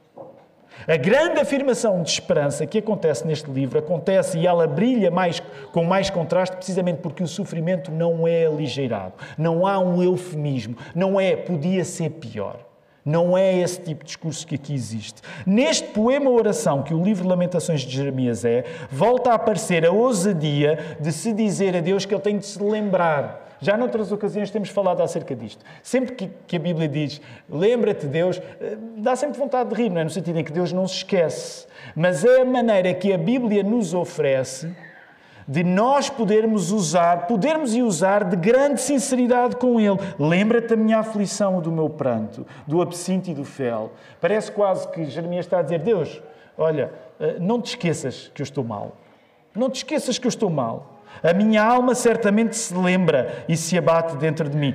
A 0.86 0.96
grande 0.96 1.40
afirmação 1.40 2.00
de 2.04 2.10
esperança 2.10 2.64
que 2.64 2.78
acontece 2.78 3.26
neste 3.26 3.50
livro 3.50 3.80
acontece 3.80 4.38
e 4.38 4.46
ela 4.46 4.64
brilha 4.64 5.10
mais, 5.10 5.42
com 5.72 5.82
mais 5.82 6.08
contraste 6.08 6.54
precisamente 6.54 6.98
porque 6.98 7.20
o 7.20 7.26
sofrimento 7.26 7.90
não 7.90 8.28
é 8.28 8.46
aligeirado. 8.46 9.14
Não 9.36 9.66
há 9.66 9.80
um 9.80 10.00
eufemismo. 10.00 10.76
Não 10.94 11.20
é 11.20 11.34
podia 11.34 11.84
ser 11.84 12.10
pior. 12.10 12.67
Não 13.08 13.36
é 13.36 13.56
esse 13.56 13.80
tipo 13.80 14.04
de 14.04 14.08
discurso 14.08 14.46
que 14.46 14.56
aqui 14.56 14.74
existe. 14.74 15.22
Neste 15.46 15.88
poema 15.88 16.30
oração 16.30 16.82
que 16.82 16.92
o 16.92 17.02
livro 17.02 17.22
de 17.22 17.28
Lamentações 17.28 17.80
de 17.80 17.96
Jeremias 17.96 18.44
é, 18.44 18.64
volta 18.90 19.30
a 19.30 19.34
aparecer 19.34 19.86
a 19.86 19.90
ousadia 19.90 20.96
de 21.00 21.10
se 21.10 21.32
dizer 21.32 21.74
a 21.74 21.80
Deus 21.80 22.04
que 22.04 22.14
ele 22.14 22.20
tem 22.20 22.38
de 22.38 22.44
se 22.44 22.62
lembrar 22.62 23.48
já 23.60 23.76
noutras 23.76 24.12
ocasiões 24.12 24.50
temos 24.50 24.68
falado 24.68 25.02
acerca 25.02 25.34
disto. 25.34 25.64
Sempre 25.82 26.30
que, 26.46 26.56
a 26.56 26.60
Bíblia 26.60 26.88
diz 26.88 27.20
lembra-te 27.50 28.06
Deus, 28.06 28.40
eh, 28.60 28.76
dá 28.96 29.16
sempre 29.16 29.38
vontade 29.38 29.70
de 29.70 29.74
rir, 29.74 29.90
não 29.90 30.00
é? 30.00 30.04
No 30.04 30.10
sentido 30.10 30.38
em 30.38 30.44
que 30.44 30.52
Deus 30.52 30.72
não 30.72 30.86
se 30.86 30.98
esquece. 30.98 31.66
Mas 31.94 32.24
é 32.24 32.42
a 32.42 32.44
maneira 32.44 32.94
que 32.94 33.12
a 33.12 33.18
Bíblia 33.18 33.62
nos 33.62 33.94
oferece 33.94 34.72
de 35.48 35.64
nós 35.64 36.10
podermos 36.10 36.70
usar, 36.70 37.26
podermos 37.26 37.74
e 37.74 37.82
usar 37.82 38.24
de 38.24 38.36
grande 38.36 38.82
sinceridade 38.82 39.56
com 39.56 39.80
Ele. 39.80 39.96
Lembra-te 40.18 40.68
da 40.68 40.76
minha 40.76 40.98
aflição, 40.98 41.60
do 41.62 41.72
meu 41.72 41.88
pranto, 41.88 42.46
do 42.66 42.82
absinto 42.82 43.30
e 43.30 43.34
do 43.34 43.44
fel. 43.44 43.92
Parece 44.20 44.52
quase 44.52 44.86
que 44.88 45.06
Jeremias 45.06 45.46
está 45.46 45.60
a 45.60 45.62
dizer: 45.62 45.78
Deus, 45.78 46.20
olha, 46.56 46.92
eh, 47.18 47.36
não 47.40 47.62
te 47.62 47.68
esqueças 47.68 48.30
que 48.34 48.42
eu 48.42 48.44
estou 48.44 48.62
mal. 48.62 48.92
Não 49.54 49.70
te 49.70 49.76
esqueças 49.76 50.18
que 50.18 50.26
eu 50.26 50.30
estou 50.30 50.50
mal. 50.50 50.98
A 51.22 51.32
minha 51.32 51.64
alma 51.64 51.94
certamente 51.94 52.54
se 52.54 52.74
lembra 52.74 53.44
e 53.48 53.56
se 53.56 53.76
abate 53.78 54.16
dentro 54.16 54.48
de 54.48 54.56
mim. 54.56 54.74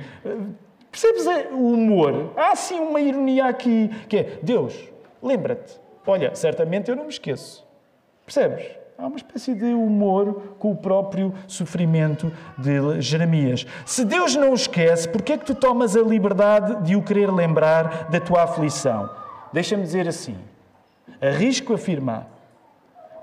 Percebes 0.90 1.24
o 1.52 1.72
humor? 1.72 2.32
Há 2.36 2.54
sim 2.54 2.80
uma 2.80 3.00
ironia 3.00 3.46
aqui, 3.46 3.88
que 4.08 4.16
é 4.16 4.38
Deus, 4.42 4.76
lembra-te. 5.22 5.78
Olha, 6.06 6.34
certamente 6.34 6.90
eu 6.90 6.96
não 6.96 7.04
me 7.04 7.10
esqueço. 7.10 7.66
Percebes? 8.26 8.83
Há 8.96 9.06
uma 9.06 9.16
espécie 9.16 9.54
de 9.54 9.74
humor 9.74 10.54
com 10.58 10.70
o 10.70 10.76
próprio 10.76 11.34
sofrimento 11.48 12.32
de 12.56 13.00
Jeremias. 13.00 13.66
Se 13.84 14.04
Deus 14.04 14.36
não 14.36 14.52
o 14.52 14.54
esquece, 14.54 15.08
por 15.08 15.20
que 15.20 15.32
é 15.32 15.38
que 15.38 15.44
tu 15.44 15.54
tomas 15.54 15.96
a 15.96 16.00
liberdade 16.00 16.84
de 16.84 16.94
o 16.94 17.02
querer 17.02 17.30
lembrar 17.32 18.08
da 18.08 18.20
tua 18.20 18.44
aflição? 18.44 19.10
Deixa-me 19.52 19.82
dizer 19.82 20.06
assim: 20.06 20.36
arrisco 21.20 21.74
afirmar 21.74 22.28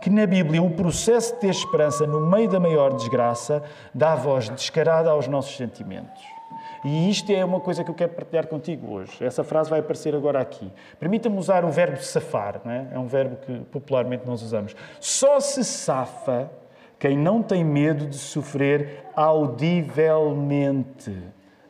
que 0.01 0.10
na 0.10 0.25
Bíblia 0.25 0.62
o 0.62 0.71
processo 0.71 1.36
de 1.36 1.39
ter 1.39 1.49
esperança 1.49 2.05
no 2.05 2.19
meio 2.19 2.49
da 2.49 2.60
maior 2.60 2.93
desgraça 2.93 3.63
dá 3.93 4.15
voz 4.15 4.49
descarada 4.49 5.10
aos 5.12 5.27
nossos 5.27 5.55
sentimentos. 5.55 6.40
E 6.83 7.09
isto 7.09 7.31
é 7.31 7.45
uma 7.45 7.59
coisa 7.59 7.83
que 7.83 7.91
eu 7.91 7.95
quero 7.95 8.13
partilhar 8.13 8.47
contigo 8.47 8.91
hoje. 8.91 9.23
Essa 9.23 9.43
frase 9.43 9.69
vai 9.69 9.79
aparecer 9.79 10.15
agora 10.15 10.41
aqui. 10.41 10.71
Permita-me 10.99 11.37
usar 11.37 11.63
o 11.63 11.69
verbo 11.69 12.01
safar, 12.01 12.59
não 12.65 12.71
é? 12.71 12.87
é 12.93 12.99
um 12.99 13.05
verbo 13.05 13.35
que 13.35 13.59
popularmente 13.71 14.25
nós 14.25 14.41
usamos. 14.41 14.75
Só 14.99 15.39
se 15.39 15.63
safa 15.63 16.49
quem 16.97 17.17
não 17.17 17.43
tem 17.43 17.63
medo 17.63 18.07
de 18.07 18.17
sofrer 18.17 19.05
audivelmente 19.15 21.15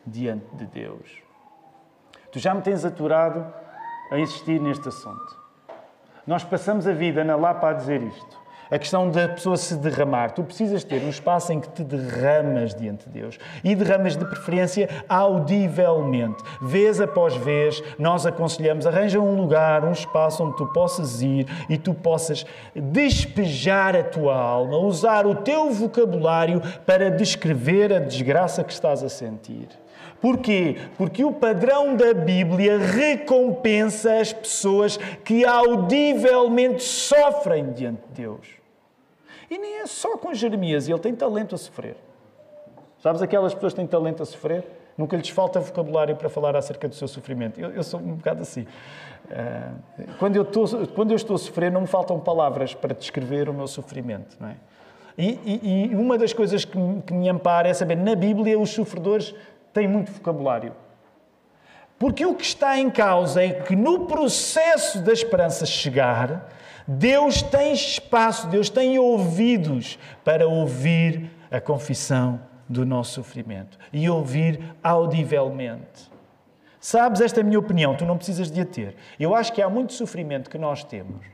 diante 0.05 0.55
de 0.55 0.65
Deus. 0.65 1.21
Tu 2.31 2.39
já 2.39 2.53
me 2.53 2.61
tens 2.61 2.85
aturado 2.85 3.53
a 4.11 4.19
insistir 4.19 4.59
neste 4.59 4.87
assunto. 4.87 5.41
Nós 6.25 6.43
passamos 6.43 6.87
a 6.87 6.93
vida 6.93 7.23
na 7.23 7.35
Lapa 7.35 7.69
a 7.69 7.73
dizer 7.73 8.01
isto. 8.01 8.39
A 8.71 8.79
questão 8.79 9.09
da 9.09 9.27
pessoa 9.27 9.57
se 9.57 9.75
derramar. 9.75 10.31
Tu 10.31 10.41
precisas 10.43 10.81
ter 10.85 11.03
um 11.03 11.09
espaço 11.09 11.51
em 11.51 11.59
que 11.59 11.67
te 11.69 11.83
derramas 11.83 12.73
diante 12.73 13.03
de 13.09 13.19
Deus. 13.19 13.37
E 13.65 13.75
derramas 13.75 14.15
de 14.15 14.23
preferência 14.23 14.87
audivelmente. 15.09 16.41
Vez 16.61 17.01
após 17.01 17.35
vez, 17.35 17.83
nós 17.99 18.25
aconselhamos, 18.25 18.87
arranja 18.87 19.19
um 19.19 19.35
lugar, 19.35 19.83
um 19.83 19.91
espaço 19.91 20.41
onde 20.41 20.55
tu 20.55 20.65
possas 20.67 21.21
ir 21.21 21.45
e 21.67 21.77
tu 21.77 21.93
possas 21.93 22.45
despejar 22.73 23.93
a 23.93 24.03
tua 24.03 24.35
alma, 24.35 24.77
usar 24.77 25.27
o 25.27 25.35
teu 25.35 25.69
vocabulário 25.71 26.61
para 26.85 27.11
descrever 27.11 27.91
a 27.91 27.99
desgraça 27.99 28.63
que 28.63 28.71
estás 28.71 29.03
a 29.03 29.09
sentir. 29.09 29.67
Porquê? 30.21 30.77
Porque 30.97 31.25
o 31.25 31.33
padrão 31.33 31.93
da 31.93 32.13
Bíblia 32.13 32.77
recompensa 32.77 34.13
as 34.13 34.31
pessoas 34.31 34.95
que 35.25 35.43
audivelmente 35.43 36.83
sofrem 36.83 37.73
diante 37.73 38.01
de 38.13 38.21
Deus. 38.21 38.60
E 39.51 39.57
nem 39.57 39.81
é 39.81 39.85
só 39.85 40.17
com 40.17 40.33
Jeremias, 40.33 40.87
ele 40.87 40.97
tem 40.97 41.13
talento 41.13 41.53
a 41.53 41.57
sofrer. 41.57 41.97
Sabes 42.99 43.21
aquelas 43.21 43.53
pessoas 43.53 43.73
que 43.73 43.79
têm 43.81 43.87
talento 43.87 44.23
a 44.23 44.25
sofrer? 44.25 44.63
Nunca 44.97 45.17
lhes 45.17 45.27
falta 45.27 45.59
vocabulário 45.59 46.15
para 46.15 46.29
falar 46.29 46.55
acerca 46.55 46.87
do 46.87 46.95
seu 46.95 47.07
sofrimento. 47.07 47.59
Eu, 47.59 47.69
eu 47.71 47.83
sou 47.83 47.99
um 47.99 48.13
bocado 48.13 48.43
assim. 48.43 48.61
Uh, 48.61 50.07
quando, 50.17 50.37
eu 50.37 50.43
estou, 50.43 50.87
quando 50.95 51.11
eu 51.11 51.17
estou 51.17 51.35
a 51.35 51.39
sofrer, 51.39 51.69
não 51.69 51.81
me 51.81 51.87
faltam 51.87 52.17
palavras 52.17 52.73
para 52.73 52.95
descrever 52.95 53.49
o 53.49 53.53
meu 53.53 53.67
sofrimento. 53.67 54.37
Não 54.39 54.47
é? 54.47 54.55
E, 55.17 55.39
e, 55.43 55.91
e, 55.91 55.95
uma 55.95 56.17
das 56.17 56.31
coisas 56.31 56.63
que, 56.63 56.77
que 57.05 57.13
me 57.13 57.27
ampara 57.27 57.67
é 57.67 57.73
saber, 57.73 57.97
na 57.97 58.15
Bíblia, 58.15 58.57
os 58.57 58.69
sofredores 58.69 59.35
tem 59.73 59.85
muito 59.85 60.13
vocabulário. 60.13 60.73
Porque 61.99 62.25
o 62.25 62.33
que 62.33 62.45
está 62.45 62.77
em 62.77 62.89
causa 62.89 63.43
é 63.43 63.49
que 63.49 63.75
no 63.75 64.05
processo 64.07 65.01
da 65.01 65.11
esperança 65.11 65.65
chegar, 65.65 66.49
Deus 66.87 67.41
tem 67.41 67.73
espaço, 67.73 68.47
Deus 68.47 68.69
tem 68.69 68.97
ouvidos 68.97 69.97
para 70.23 70.47
ouvir 70.47 71.29
a 71.49 71.59
confissão 71.59 72.41
do 72.67 72.85
nosso 72.85 73.13
sofrimento 73.13 73.77
e 73.91 74.09
ouvir 74.09 74.75
audivelmente. 74.83 76.09
Sabes, 76.79 77.21
esta 77.21 77.39
é 77.39 77.43
a 77.43 77.45
minha 77.45 77.59
opinião, 77.59 77.95
tu 77.95 78.05
não 78.05 78.17
precisas 78.17 78.49
de 78.49 78.61
a 78.61 78.65
ter. 78.65 78.95
Eu 79.19 79.35
acho 79.35 79.53
que 79.53 79.61
há 79.61 79.69
muito 79.69 79.93
sofrimento 79.93 80.49
que 80.49 80.57
nós 80.57 80.83
temos 80.83 81.25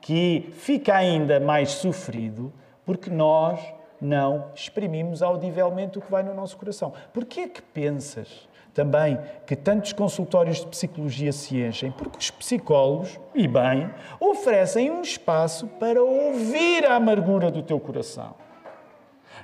que 0.00 0.50
fica 0.54 0.94
ainda 0.94 1.40
mais 1.40 1.70
sofrido 1.70 2.52
porque 2.86 3.10
nós 3.10 3.60
não 4.00 4.50
exprimimos 4.54 5.22
audivelmente 5.22 5.98
o 5.98 6.00
que 6.00 6.10
vai 6.10 6.22
no 6.22 6.32
nosso 6.34 6.56
coração. 6.56 6.92
Por 7.12 7.24
que 7.24 7.40
é 7.40 7.48
que 7.48 7.60
pensas 7.60 8.48
também 8.78 9.18
que 9.44 9.56
tantos 9.56 9.92
consultórios 9.92 10.60
de 10.60 10.68
psicologia 10.68 11.32
se 11.32 11.60
enchem? 11.60 11.90
Porque 11.90 12.16
os 12.16 12.30
psicólogos, 12.30 13.18
e 13.34 13.48
bem, 13.48 13.90
oferecem 14.20 14.88
um 14.88 15.02
espaço 15.02 15.66
para 15.80 16.00
ouvir 16.00 16.86
a 16.86 16.94
amargura 16.94 17.50
do 17.50 17.60
teu 17.60 17.80
coração. 17.80 18.36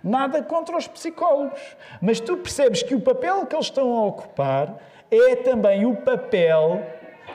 Nada 0.05 0.40
contra 0.40 0.77
os 0.77 0.87
psicólogos, 0.87 1.61
mas 2.01 2.20
tu 2.20 2.37
percebes 2.37 2.85
que 2.85 2.94
o 2.94 3.01
papel 3.01 3.44
que 3.47 3.57
eles 3.57 3.66
estão 3.66 3.92
a 3.97 4.07
ocupar 4.07 4.79
é 5.11 5.35
também 5.35 5.85
o 5.85 5.97
papel 5.97 6.81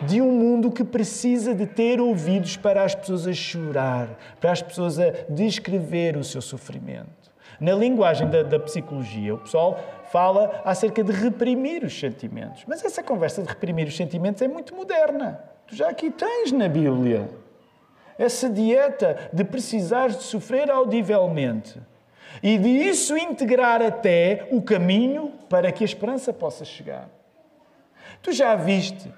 de 0.04 0.22
um 0.22 0.32
mundo 0.32 0.72
que 0.72 0.86
precisa 0.86 1.54
de 1.54 1.66
ter 1.66 2.00
ouvidos 2.00 2.56
para 2.56 2.84
as 2.84 2.96
pessoas 2.96 3.28
a 3.28 3.34
chorar, 3.34 4.08
para 4.40 4.54
as 4.54 4.62
pessoas 4.62 4.98
a 4.98 5.12
descrever 5.28 6.16
o 6.16 6.24
seu 6.24 6.42
sofrimento. 6.42 7.30
Na 7.60 7.74
linguagem 7.74 8.30
da, 8.30 8.42
da 8.42 8.58
psicologia, 8.58 9.36
o 9.36 9.40
pessoal 9.40 9.78
fala 10.12 10.62
acerca 10.66 11.04
de 11.04 11.12
reprimir 11.12 11.84
os 11.84 11.98
sentimentos. 11.98 12.64
Mas 12.68 12.84
essa 12.84 13.02
conversa 13.04 13.42
de 13.42 13.48
reprimir 13.48 13.88
os 13.88 13.96
sentimentos 13.96 14.42
é 14.42 14.48
muito 14.48 14.76
moderna. 14.76 15.44
Tu 15.68 15.76
já 15.76 15.90
aqui 15.90 16.10
tens 16.10 16.52
na 16.52 16.68
Bíblia 16.68 17.30
essa 18.18 18.50
dieta 18.50 19.30
de 19.32 19.44
precisares 19.44 20.18
de 20.18 20.24
sofrer 20.24 20.70
audivelmente 20.70 21.80
e 22.44 22.58
de 22.58 22.70
isso 22.70 23.18
integrar 23.18 23.82
até 23.82 24.48
o 24.52 24.62
caminho 24.62 25.34
para 25.50 25.72
que 25.72 25.84
a 25.84 25.86
esperança 25.86 26.34
possa 26.34 26.66
chegar. 26.66 27.10
Tu 28.22 28.32
já 28.32 28.56
viste 28.56 29.12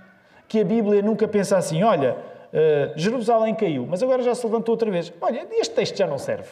que 0.48 0.60
a 0.60 0.66
Bíblia 0.66 1.02
nunca 1.02 1.28
pensa 1.28 1.58
assim: 1.58 1.82
olha, 1.84 2.14
uh, 2.16 2.94
Jerusalém 2.96 3.56
caiu, 3.56 3.88
mas 3.88 4.04
agora 4.04 4.22
já 4.22 4.36
se 4.36 4.46
levantou 4.46 4.74
outra 4.74 4.92
vez. 4.92 5.12
Olha, 5.20 5.48
este 5.52 5.74
texto 5.74 5.98
já 5.98 6.06
não 6.06 6.18
serve. 6.18 6.50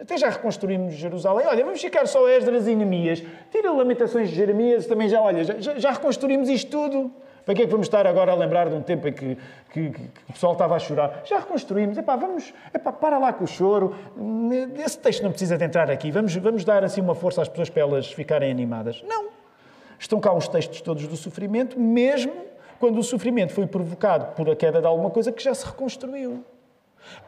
Até 0.00 0.16
já 0.16 0.30
reconstruímos 0.30 0.94
Jerusalém. 0.94 1.46
Olha, 1.46 1.64
vamos 1.64 1.80
ficar 1.80 2.06
só 2.06 2.28
Esdras 2.28 2.68
e 2.68 2.74
Neemias. 2.74 3.22
Tira 3.50 3.72
Lamentações 3.72 4.30
de 4.30 4.36
Jeremias, 4.36 4.86
também 4.86 5.08
já, 5.08 5.20
olha, 5.20 5.42
já, 5.42 5.76
já, 5.78 5.90
reconstruímos 5.90 6.48
isto 6.48 6.70
tudo. 6.70 7.10
Para 7.44 7.54
que 7.54 7.62
é 7.62 7.64
que 7.64 7.70
vamos 7.70 7.86
estar 7.86 8.06
agora 8.06 8.30
a 8.30 8.34
lembrar 8.34 8.68
de 8.68 8.76
um 8.76 8.82
tempo 8.82 9.08
em 9.08 9.12
que, 9.12 9.36
que, 9.72 9.90
que, 9.90 10.02
o 10.28 10.32
pessoal 10.32 10.52
estava 10.52 10.76
a 10.76 10.78
chorar? 10.78 11.22
Já 11.24 11.38
reconstruímos. 11.38 11.98
Epá, 11.98 12.14
vamos, 12.14 12.54
epá, 12.72 12.92
para 12.92 13.18
lá 13.18 13.32
com 13.32 13.44
o 13.44 13.46
choro. 13.46 13.96
Esse 14.84 14.98
texto 14.98 15.22
não 15.22 15.30
precisa 15.30 15.58
de 15.58 15.64
entrar 15.64 15.90
aqui. 15.90 16.12
Vamos, 16.12 16.36
vamos 16.36 16.64
dar 16.64 16.84
assim 16.84 17.00
uma 17.00 17.14
força 17.14 17.42
às 17.42 17.48
pessoas 17.48 17.70
para 17.70 17.82
elas 17.82 18.12
ficarem 18.12 18.50
animadas. 18.50 19.02
Não. 19.02 19.30
Estão 19.98 20.20
cá 20.20 20.32
os 20.32 20.46
textos 20.46 20.80
todos 20.80 21.08
do 21.08 21.16
sofrimento, 21.16 21.80
mesmo 21.80 22.34
quando 22.78 22.98
o 22.98 23.02
sofrimento 23.02 23.52
foi 23.52 23.66
provocado 23.66 24.34
por 24.36 24.48
a 24.48 24.54
queda 24.54 24.80
de 24.80 24.86
alguma 24.86 25.10
coisa 25.10 25.32
que 25.32 25.42
já 25.42 25.52
se 25.54 25.66
reconstruiu. 25.66 26.44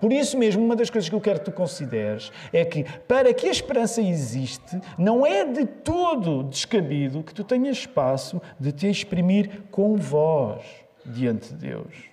Por 0.01 0.13
isso 0.13 0.37
mesmo, 0.39 0.65
uma 0.65 0.77
das 0.77 0.91
coisas 0.91 1.09
que 1.09 1.15
eu 1.15 1.21
quero 1.21 1.39
que 1.41 1.47
tu 1.47 1.53
consideres 1.53 2.33
é 2.53 2.65
que, 2.65 2.85
para 3.07 3.33
que 3.33 3.47
a 3.47 3.51
esperança 3.51 4.01
existe, 4.01 4.81
não 4.99 5.27
é 5.27 5.45
de 5.45 5.67
todo 5.67 6.45
descabido 6.45 7.23
que 7.23 7.35
tu 7.35 7.45
tenhas 7.45 7.79
espaço 7.79 8.41
de 8.59 8.73
te 8.73 8.89
exprimir 8.89 9.63
com 9.71 9.97
voz 9.97 10.63
diante 11.05 11.55
de 11.55 11.69
Deus. 11.69 12.11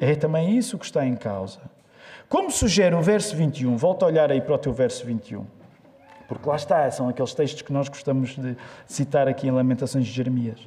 É 0.00 0.14
também 0.14 0.56
isso 0.56 0.78
que 0.78 0.84
está 0.84 1.06
em 1.06 1.14
causa. 1.14 1.60
Como 2.28 2.50
sugere 2.50 2.94
o 2.94 3.02
verso 3.02 3.36
21, 3.36 3.76
volta 3.76 4.04
a 4.04 4.08
olhar 4.08 4.32
aí 4.32 4.40
para 4.40 4.54
o 4.54 4.58
teu 4.58 4.72
verso 4.72 5.04
21, 5.04 5.46
porque 6.26 6.48
lá 6.48 6.56
está, 6.56 6.90
são 6.90 7.08
aqueles 7.08 7.34
textos 7.34 7.62
que 7.62 7.72
nós 7.72 7.88
gostamos 7.88 8.30
de 8.30 8.56
citar 8.86 9.28
aqui 9.28 9.46
em 9.46 9.50
Lamentações 9.50 10.06
de 10.06 10.12
Jeremias. 10.12 10.66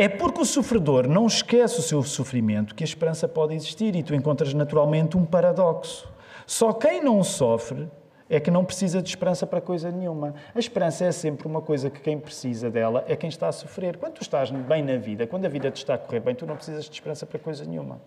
É 0.00 0.08
porque 0.08 0.40
o 0.40 0.44
sofredor 0.44 1.08
não 1.08 1.26
esquece 1.26 1.80
o 1.80 1.82
seu 1.82 2.04
sofrimento 2.04 2.72
que 2.72 2.84
a 2.84 2.86
esperança 2.86 3.26
pode 3.26 3.52
existir 3.52 3.96
e 3.96 4.02
tu 4.04 4.14
encontras 4.14 4.54
naturalmente 4.54 5.16
um 5.16 5.24
paradoxo. 5.24 6.08
Só 6.46 6.72
quem 6.72 7.02
não 7.02 7.24
sofre 7.24 7.90
é 8.30 8.38
que 8.38 8.48
não 8.48 8.64
precisa 8.64 9.02
de 9.02 9.08
esperança 9.08 9.44
para 9.44 9.60
coisa 9.60 9.90
nenhuma. 9.90 10.36
A 10.54 10.58
esperança 10.60 11.04
é 11.04 11.10
sempre 11.10 11.48
uma 11.48 11.60
coisa 11.60 11.90
que 11.90 11.98
quem 12.00 12.16
precisa 12.16 12.70
dela 12.70 13.04
é 13.08 13.16
quem 13.16 13.28
está 13.28 13.48
a 13.48 13.52
sofrer. 13.52 13.96
Quando 13.96 14.14
tu 14.14 14.22
estás 14.22 14.52
bem 14.52 14.84
na 14.84 14.96
vida, 14.96 15.26
quando 15.26 15.46
a 15.46 15.48
vida 15.48 15.68
te 15.68 15.78
está 15.78 15.94
a 15.94 15.98
correr 15.98 16.20
bem, 16.20 16.32
tu 16.32 16.46
não 16.46 16.54
precisas 16.54 16.84
de 16.84 16.92
esperança 16.92 17.26
para 17.26 17.40
coisa 17.40 17.64
nenhuma. 17.64 18.00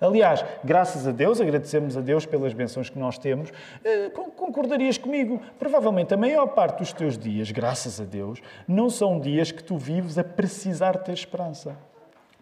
Aliás, 0.00 0.44
graças 0.64 1.06
a 1.06 1.12
Deus, 1.12 1.40
agradecemos 1.40 1.96
a 1.96 2.00
Deus 2.00 2.26
pelas 2.26 2.52
bênçãos 2.52 2.90
que 2.90 2.98
nós 2.98 3.18
temos. 3.18 3.50
Eh, 3.84 4.10
concordarias 4.36 4.98
comigo? 4.98 5.40
Provavelmente 5.58 6.14
a 6.14 6.16
maior 6.16 6.46
parte 6.48 6.78
dos 6.78 6.92
teus 6.92 7.16
dias, 7.18 7.50
graças 7.50 8.00
a 8.00 8.04
Deus, 8.04 8.40
não 8.66 8.90
são 8.90 9.18
dias 9.18 9.50
que 9.50 9.62
tu 9.62 9.76
vives 9.76 10.18
a 10.18 10.24
precisar 10.24 10.98
ter 10.98 11.12
esperança. 11.12 11.76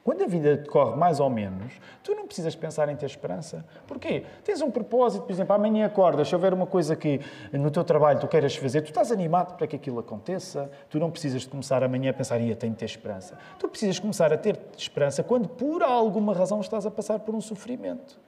Quando 0.04 0.22
a 0.22 0.26
vida 0.26 0.62
corre 0.68 0.94
mais 0.96 1.18
ou 1.18 1.30
menos, 1.30 1.72
tu 2.02 2.14
não 2.14 2.26
precisas 2.26 2.54
pensar 2.54 2.90
em 2.90 2.94
ter 2.94 3.06
esperança. 3.06 3.64
Porquê? 3.86 4.24
Tens 4.44 4.60
um 4.60 4.70
propósito, 4.70 5.22
por 5.22 5.32
exemplo, 5.32 5.54
amanhã 5.54 5.86
acordas, 5.86 6.28
se 6.28 6.34
houver 6.34 6.52
uma 6.52 6.66
coisa 6.66 6.94
que 6.94 7.22
no 7.50 7.70
teu 7.70 7.82
trabalho 7.82 8.20
tu 8.20 8.28
queiras 8.28 8.54
fazer, 8.54 8.82
tu 8.82 8.88
estás 8.88 9.10
animado 9.10 9.56
para 9.56 9.66
que 9.66 9.76
aquilo 9.76 9.98
aconteça, 9.98 10.70
tu 10.90 11.00
não 11.00 11.10
precisas 11.10 11.40
de 11.40 11.48
começar 11.48 11.82
amanhã 11.82 12.10
a 12.10 12.12
pensar, 12.12 12.38
ia, 12.38 12.54
tenho 12.54 12.74
de 12.74 12.80
ter 12.80 12.84
esperança. 12.84 13.38
Tu 13.58 13.66
precisas 13.66 13.98
começar 13.98 14.30
a 14.30 14.36
ter 14.36 14.60
esperança 14.76 15.22
quando 15.22 15.48
por 15.48 15.82
alguma 15.82 16.34
razão 16.34 16.60
estás 16.60 16.84
a 16.84 16.90
passar 16.90 17.20
por 17.20 17.34
um 17.34 17.40
sofrimento. 17.40 18.20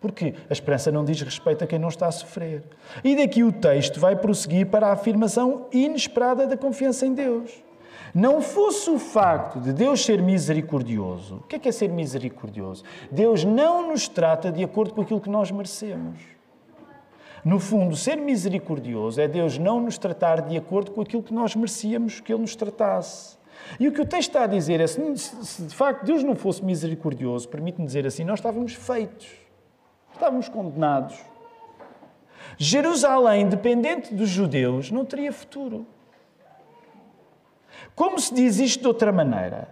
Porque 0.00 0.34
a 0.50 0.52
esperança 0.52 0.90
não 0.90 1.04
diz 1.04 1.20
respeito 1.20 1.62
a 1.62 1.66
quem 1.68 1.78
não 1.78 1.88
está 1.88 2.08
a 2.08 2.12
sofrer. 2.12 2.64
E 3.04 3.14
daqui 3.14 3.44
o 3.44 3.52
texto 3.52 4.00
vai 4.00 4.16
prosseguir 4.16 4.66
para 4.66 4.88
a 4.88 4.92
afirmação 4.94 5.66
inesperada 5.72 6.44
da 6.44 6.56
confiança 6.56 7.06
em 7.06 7.14
Deus. 7.14 7.67
Não 8.14 8.40
fosse 8.40 8.90
o 8.90 8.98
facto 8.98 9.60
de 9.60 9.72
Deus 9.72 10.04
ser 10.04 10.22
misericordioso, 10.22 11.36
o 11.36 11.40
que 11.42 11.56
é, 11.56 11.58
que 11.58 11.68
é 11.68 11.72
ser 11.72 11.88
misericordioso? 11.88 12.84
Deus 13.10 13.44
não 13.44 13.90
nos 13.90 14.08
trata 14.08 14.50
de 14.50 14.64
acordo 14.64 14.94
com 14.94 15.02
aquilo 15.02 15.20
que 15.20 15.30
nós 15.30 15.50
merecemos. 15.50 16.18
No 17.44 17.60
fundo, 17.60 17.96
ser 17.96 18.16
misericordioso 18.16 19.20
é 19.20 19.28
Deus 19.28 19.58
não 19.58 19.80
nos 19.80 19.96
tratar 19.96 20.42
de 20.42 20.56
acordo 20.56 20.90
com 20.90 21.00
aquilo 21.00 21.22
que 21.22 21.32
nós 21.32 21.54
merecíamos 21.54 22.20
que 22.20 22.32
Ele 22.32 22.42
nos 22.42 22.56
tratasse. 22.56 23.38
E 23.78 23.88
o 23.88 23.92
que 23.92 24.00
o 24.00 24.06
texto 24.06 24.30
está 24.30 24.44
a 24.44 24.46
dizer 24.46 24.80
é: 24.80 24.86
se, 24.86 25.16
se 25.16 25.62
de 25.62 25.74
facto 25.74 26.04
Deus 26.04 26.22
não 26.22 26.34
fosse 26.34 26.64
misericordioso, 26.64 27.48
permite-me 27.48 27.86
dizer 27.86 28.06
assim, 28.06 28.24
nós 28.24 28.38
estávamos 28.38 28.74
feitos, 28.74 29.28
estávamos 30.12 30.48
condenados. 30.48 31.16
Jerusalém, 32.56 33.48
dependente 33.48 34.14
dos 34.14 34.28
judeus, 34.28 34.90
não 34.90 35.04
teria 35.04 35.32
futuro. 35.32 35.86
Como 37.98 38.16
se 38.20 38.32
diz 38.32 38.60
isto 38.60 38.82
de 38.82 38.86
outra 38.86 39.10
maneira? 39.10 39.66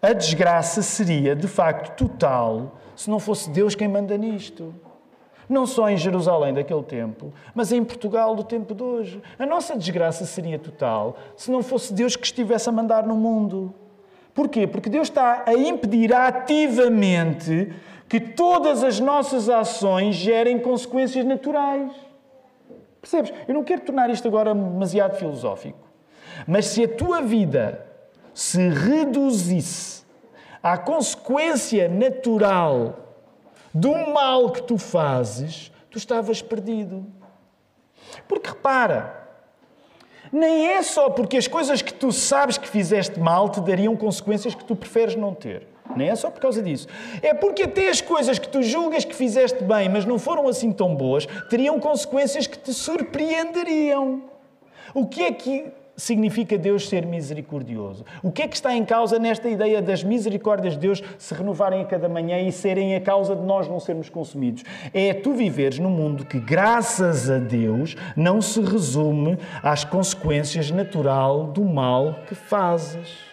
A 0.00 0.14
desgraça 0.14 0.80
seria, 0.80 1.36
de 1.36 1.46
facto, 1.46 1.94
total 1.94 2.78
se 2.96 3.10
não 3.10 3.20
fosse 3.20 3.50
Deus 3.50 3.74
quem 3.74 3.86
manda 3.86 4.16
nisto. 4.16 4.74
Não 5.46 5.66
só 5.66 5.90
em 5.90 5.96
Jerusalém 5.98 6.54
daquele 6.54 6.82
tempo, 6.82 7.34
mas 7.54 7.70
em 7.70 7.84
Portugal 7.84 8.34
do 8.34 8.42
tempo 8.42 8.74
de 8.74 8.82
hoje. 8.82 9.22
A 9.38 9.44
nossa 9.44 9.76
desgraça 9.76 10.24
seria 10.24 10.58
total 10.58 11.18
se 11.36 11.50
não 11.50 11.62
fosse 11.62 11.92
Deus 11.92 12.16
que 12.16 12.24
estivesse 12.24 12.66
a 12.66 12.72
mandar 12.72 13.06
no 13.06 13.14
mundo. 13.14 13.74
Porquê? 14.32 14.66
Porque 14.66 14.88
Deus 14.88 15.08
está 15.08 15.44
a 15.44 15.52
impedir 15.52 16.14
ativamente 16.14 17.74
que 18.08 18.18
todas 18.18 18.82
as 18.82 18.98
nossas 18.98 19.50
ações 19.50 20.14
gerem 20.14 20.58
consequências 20.58 21.26
naturais. 21.26 21.92
Percebes? 23.02 23.34
Eu 23.46 23.52
não 23.52 23.62
quero 23.62 23.82
tornar 23.82 24.08
isto 24.08 24.26
agora 24.26 24.54
demasiado 24.54 25.18
filosófico. 25.18 25.89
Mas 26.46 26.66
se 26.66 26.84
a 26.84 26.88
tua 26.88 27.20
vida 27.22 27.86
se 28.34 28.68
reduzisse 28.68 30.02
à 30.62 30.76
consequência 30.76 31.88
natural 31.88 32.96
do 33.72 33.92
mal 34.12 34.50
que 34.50 34.62
tu 34.62 34.76
fazes, 34.76 35.72
tu 35.90 35.98
estavas 35.98 36.42
perdido. 36.42 37.06
Porque 38.26 38.50
repara, 38.50 39.28
nem 40.32 40.68
é 40.68 40.82
só 40.82 41.10
porque 41.10 41.36
as 41.36 41.46
coisas 41.46 41.82
que 41.82 41.92
tu 41.92 42.12
sabes 42.12 42.56
que 42.56 42.68
fizeste 42.68 43.18
mal 43.18 43.48
te 43.48 43.60
dariam 43.60 43.96
consequências 43.96 44.54
que 44.54 44.64
tu 44.64 44.76
preferes 44.76 45.16
não 45.16 45.34
ter. 45.34 45.66
Nem 45.96 46.08
é 46.08 46.14
só 46.14 46.30
por 46.30 46.40
causa 46.40 46.62
disso. 46.62 46.86
É 47.20 47.34
porque 47.34 47.64
até 47.64 47.88
as 47.88 48.00
coisas 48.00 48.38
que 48.38 48.48
tu 48.48 48.62
julgas 48.62 49.04
que 49.04 49.14
fizeste 49.14 49.64
bem, 49.64 49.88
mas 49.88 50.04
não 50.04 50.18
foram 50.18 50.46
assim 50.46 50.72
tão 50.72 50.94
boas, 50.94 51.26
teriam 51.48 51.80
consequências 51.80 52.46
que 52.46 52.58
te 52.58 52.72
surpreenderiam. 52.72 54.22
O 54.94 55.06
que 55.06 55.22
é 55.22 55.32
que 55.32 55.66
significa 56.00 56.58
Deus 56.58 56.88
ser 56.88 57.06
misericordioso? 57.06 58.04
O 58.22 58.32
que 58.32 58.42
é 58.42 58.48
que 58.48 58.56
está 58.56 58.74
em 58.74 58.84
causa 58.84 59.18
nesta 59.18 59.48
ideia 59.48 59.80
das 59.80 60.02
misericórdias 60.02 60.74
de 60.74 60.80
Deus 60.80 61.02
se 61.18 61.34
renovarem 61.34 61.82
a 61.82 61.84
cada 61.84 62.08
manhã 62.08 62.40
e 62.40 62.50
serem 62.50 62.94
a 62.94 63.00
causa 63.00 63.36
de 63.36 63.42
nós 63.42 63.68
não 63.68 63.78
sermos 63.78 64.08
consumidos? 64.08 64.64
É 64.92 65.14
tu 65.14 65.32
viveres 65.32 65.78
num 65.78 65.90
mundo 65.90 66.24
que, 66.24 66.40
graças 66.40 67.30
a 67.30 67.38
Deus, 67.38 67.96
não 68.16 68.40
se 68.40 68.60
resume 68.60 69.38
às 69.62 69.84
consequências 69.84 70.70
natural 70.70 71.44
do 71.46 71.64
mal 71.64 72.20
que 72.26 72.34
fazes. 72.34 73.29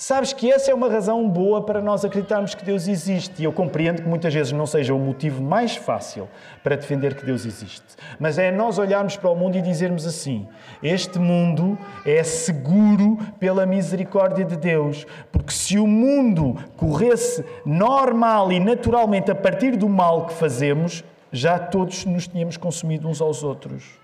Sabes 0.00 0.32
que 0.32 0.48
essa 0.48 0.70
é 0.70 0.74
uma 0.74 0.88
razão 0.88 1.28
boa 1.28 1.60
para 1.60 1.82
nós 1.82 2.04
acreditarmos 2.04 2.54
que 2.54 2.64
Deus 2.64 2.86
existe. 2.86 3.42
E 3.42 3.44
eu 3.44 3.52
compreendo 3.52 4.00
que 4.00 4.08
muitas 4.08 4.32
vezes 4.32 4.52
não 4.52 4.64
seja 4.64 4.94
o 4.94 4.98
motivo 4.98 5.42
mais 5.42 5.74
fácil 5.74 6.28
para 6.62 6.76
defender 6.76 7.16
que 7.16 7.26
Deus 7.26 7.44
existe. 7.44 7.96
Mas 8.16 8.38
é 8.38 8.52
nós 8.52 8.78
olharmos 8.78 9.16
para 9.16 9.28
o 9.28 9.34
mundo 9.34 9.58
e 9.58 9.60
dizermos 9.60 10.06
assim: 10.06 10.46
este 10.80 11.18
mundo 11.18 11.76
é 12.06 12.22
seguro 12.22 13.18
pela 13.40 13.66
misericórdia 13.66 14.44
de 14.44 14.56
Deus. 14.56 15.04
Porque 15.32 15.52
se 15.52 15.80
o 15.80 15.86
mundo 15.88 16.54
corresse 16.76 17.44
normal 17.66 18.52
e 18.52 18.60
naturalmente 18.60 19.32
a 19.32 19.34
partir 19.34 19.74
do 19.74 19.88
mal 19.88 20.26
que 20.26 20.34
fazemos, 20.34 21.02
já 21.32 21.58
todos 21.58 22.04
nos 22.04 22.28
tínhamos 22.28 22.56
consumido 22.56 23.08
uns 23.08 23.20
aos 23.20 23.42
outros. 23.42 23.98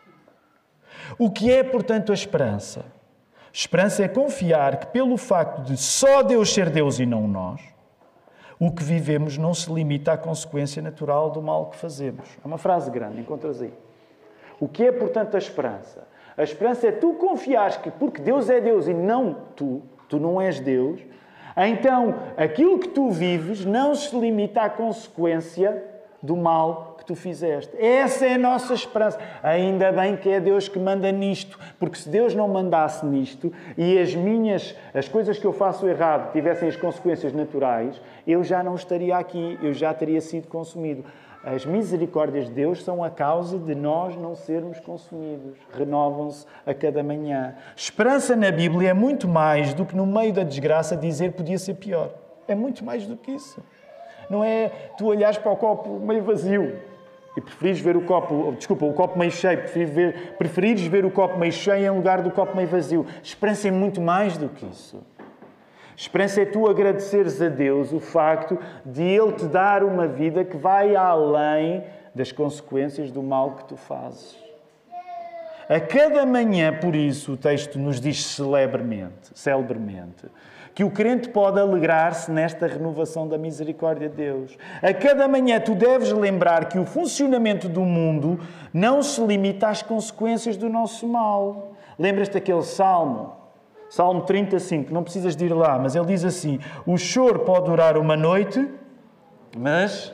O 1.17 1.31
que 1.31 1.53
é, 1.53 1.63
portanto, 1.63 2.11
a 2.11 2.15
esperança? 2.17 2.85
Esperança 3.57 4.03
é 4.03 4.09
confiar 4.09 4.79
que, 4.79 4.89
pelo 4.89 5.17
facto 5.17 5.63
de 5.63 5.77
só 5.77 6.25
Deus 6.25 6.53
ser 6.53 6.71
Deus 6.71 6.99
e 6.99 7.07
não 7.07 7.29
nós, 7.29 7.61
o 8.59 8.73
que 8.73 8.83
vivemos 8.83 9.39
não 9.39 9.55
se 9.55 9.73
limita 9.73 10.11
à 10.11 10.19
consequência 10.19 10.83
natural 10.83 11.31
do 11.31 11.41
mal 11.41 11.67
que 11.67 11.77
fazemos. 11.77 12.29
É 12.45 12.47
uma 12.49 12.59
frase 12.59 12.91
grande, 12.91 13.21
encontras 13.21 13.63
aí. 13.63 13.73
O 14.59 14.67
que 14.67 14.83
é, 14.83 14.91
portanto, 14.91 15.37
a 15.37 15.39
esperança? 15.39 16.05
A 16.37 16.43
esperança 16.43 16.89
é 16.89 16.91
tu 16.91 17.15
confiares 17.15 17.77
que, 17.77 17.93
porque 17.93 18.21
Deus 18.21 18.51
é 18.51 18.61
Deus 18.61 18.89
e 18.89 18.93
não 18.93 19.37
tu, 19.55 19.83
tu 20.09 20.19
não 20.19 20.41
és 20.41 20.59
Deus, 20.59 21.01
então 21.57 22.13
aquilo 22.37 22.81
que 22.81 22.89
tu 22.89 23.09
vives 23.11 23.65
não 23.65 23.95
se 23.95 24.19
limita 24.19 24.63
à 24.63 24.69
consequência 24.69 25.81
do 26.25 26.37
mal 26.37 26.95
que 26.99 27.05
tu 27.05 27.15
fizeste. 27.15 27.77
Essa 27.77 28.27
é 28.27 28.35
a 28.35 28.39
nossa 28.39 28.73
esperança. 28.73 29.19
Ainda 29.43 29.93
bem 29.93 30.17
que 30.17 30.31
é 30.31 30.41
Deus 30.41 30.69
que 30.69 30.79
manda 30.79 31.13
nisto, 31.13 31.59
porque 31.79 31.99
se 31.99 32.09
Deus 32.09 32.35
não 32.35 32.49
mandasse 32.49 33.05
nisto 33.05 33.53
e 33.77 33.99
as 33.99 34.15
minhas, 34.15 34.75
as 34.95 35.07
coisas 35.07 35.39
que 35.39 35.45
eu 35.45 35.53
faço 35.53 35.87
errado 35.87 36.33
tivessem 36.33 36.69
as 36.69 36.77
consequências 36.77 37.33
naturais, 37.33 38.01
eu 38.27 38.43
já 38.43 38.63
não 38.63 38.75
estaria 38.75 39.17
aqui, 39.17 39.59
eu 39.63 39.75
já 39.75 39.93
teria 39.93 40.21
sido 40.21 40.49
consumido. 40.49 41.05
As 41.45 41.67
misericórdias 41.67 42.47
de 42.47 42.53
Deus 42.53 42.83
são 42.83 43.05
a 43.05 43.11
causa 43.11 43.59
de 43.59 43.75
nós 43.75 44.17
não 44.17 44.35
sermos 44.35 44.81
consumidos. 44.81 45.59
Renovam-se 45.77 46.47
a 46.65 46.73
cada 46.73 47.03
manhã. 47.03 47.55
Esperança 47.77 48.35
na 48.35 48.51
Bíblia 48.51 48.91
é 48.91 48.95
muito 48.95 49.29
mais 49.29 49.75
do 49.75 49.85
que 49.85 49.95
no 49.95 50.07
meio 50.07 50.33
da 50.33 50.43
desgraça 50.43 50.97
dizer 50.97 51.33
podia 51.33 51.59
ser 51.59 51.75
pior. 51.75 52.15
É 52.49 52.55
muito 52.55 52.83
mais 52.83 53.07
do 53.07 53.15
que 53.15 53.33
isso. 53.33 53.63
Não 54.29 54.45
é 54.45 54.69
tu 54.97 55.07
olhares 55.07 55.39
para 55.39 55.53
o 55.53 55.57
copo 55.57 55.99
meio 56.01 56.23
vazio 56.23 56.77
e 57.37 57.41
preferires 57.41 57.81
ver 57.81 57.97
o 57.97 58.03
copo, 58.03 58.53
desculpa, 58.53 58.85
o 58.85 58.93
copo 58.93 59.19
meio 59.19 59.31
cheio, 59.31 59.59
preferires 59.59 59.95
ver, 59.95 60.35
preferires 60.39 60.87
ver 60.87 61.05
o 61.05 61.11
copo 61.11 61.39
meio 61.39 61.53
cheio 61.53 61.87
em 61.87 61.91
lugar 61.91 62.23
do 62.23 62.31
copo 62.31 62.57
meio 62.57 62.69
vazio. 62.69 63.07
Esperança 63.23 63.69
é 63.69 63.71
muito 63.71 64.01
mais 64.01 64.37
do 64.37 64.49
que 64.49 64.65
isso. 64.67 65.03
Esperança 65.97 66.43
é 66.43 66.45
tu 66.45 66.69
agradeceres 66.69 67.41
a 67.41 67.49
Deus 67.49 67.93
o 67.93 68.01
facto 68.01 68.59
de 68.85 69.03
Ele 69.03 69.33
te 69.33 69.47
dar 69.47 69.85
uma 69.85 70.07
vida 70.07 70.45
que 70.45 70.57
vai 70.57 70.97
além 70.97 71.85
das 72.15 72.33
consequências 72.33 73.11
do 73.11 73.23
mal 73.23 73.53
que 73.53 73.65
tu 73.65 73.77
fazes. 73.77 74.37
A 75.69 75.81
cada 75.81 76.27
manhã, 76.27 76.73
por 76.75 76.95
isso, 76.95 77.33
o 77.33 77.37
texto 77.37 77.79
nos 77.79 78.01
diz 78.01 78.25
celebremente, 78.27 79.31
celebremente, 79.35 80.27
que 80.75 80.83
o 80.83 80.91
crente 80.91 81.29
pode 81.29 81.61
alegrar-se 81.61 82.31
nesta 82.33 82.67
renovação 82.67 83.29
da 83.29 83.39
misericórdia 83.39 84.09
de 84.09 84.17
Deus. 84.17 84.59
A 84.83 84.93
cada 84.93 85.29
manhã 85.29 85.61
tu 85.61 85.75
deves 85.75 86.11
lembrar 86.11 86.69
que 86.69 86.79
o 86.79 86.85
funcionamento 86.85 87.69
do 87.69 87.83
mundo 87.83 88.41
não 88.73 89.01
se 89.03 89.25
limita 89.25 89.69
às 89.69 89.83
consequências 89.83 90.57
do 90.57 90.69
nosso 90.69 91.07
mal. 91.07 91.75
Lembras-te 91.97 92.35
daquele 92.35 92.63
salmo? 92.63 93.37
Salmo 93.89 94.23
35, 94.23 94.93
não 94.93 95.05
precisas 95.05 95.37
de 95.37 95.45
ir 95.45 95.55
lá, 95.55 95.79
mas 95.79 95.95
ele 95.95 96.07
diz 96.07 96.25
assim: 96.25 96.59
O 96.85 96.97
choro 96.97 97.41
pode 97.41 97.67
durar 97.67 97.97
uma 97.97 98.17
noite, 98.17 98.69
mas 99.57 100.13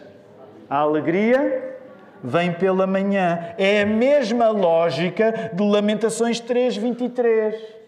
a 0.68 0.76
alegria 0.76 1.78
vem 2.22 2.52
pela 2.52 2.86
manhã. 2.86 3.54
É 3.56 3.80
a 3.80 3.86
mesma 3.86 4.50
lógica 4.50 5.50
de 5.54 5.62
Lamentações 5.62 6.38
3:23. 6.38 7.79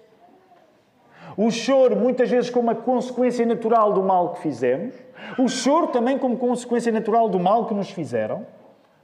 O 1.36 1.50
choro, 1.50 1.96
muitas 1.96 2.30
vezes, 2.30 2.50
como 2.50 2.68
uma 2.68 2.74
consequência 2.74 3.44
natural 3.46 3.92
do 3.92 4.02
mal 4.02 4.34
que 4.34 4.40
fizemos. 4.40 4.94
O 5.38 5.48
choro 5.48 5.88
também 5.88 6.18
como 6.18 6.36
consequência 6.36 6.92
natural 6.92 7.28
do 7.28 7.38
mal 7.38 7.66
que 7.66 7.74
nos 7.74 7.90
fizeram. 7.90 8.46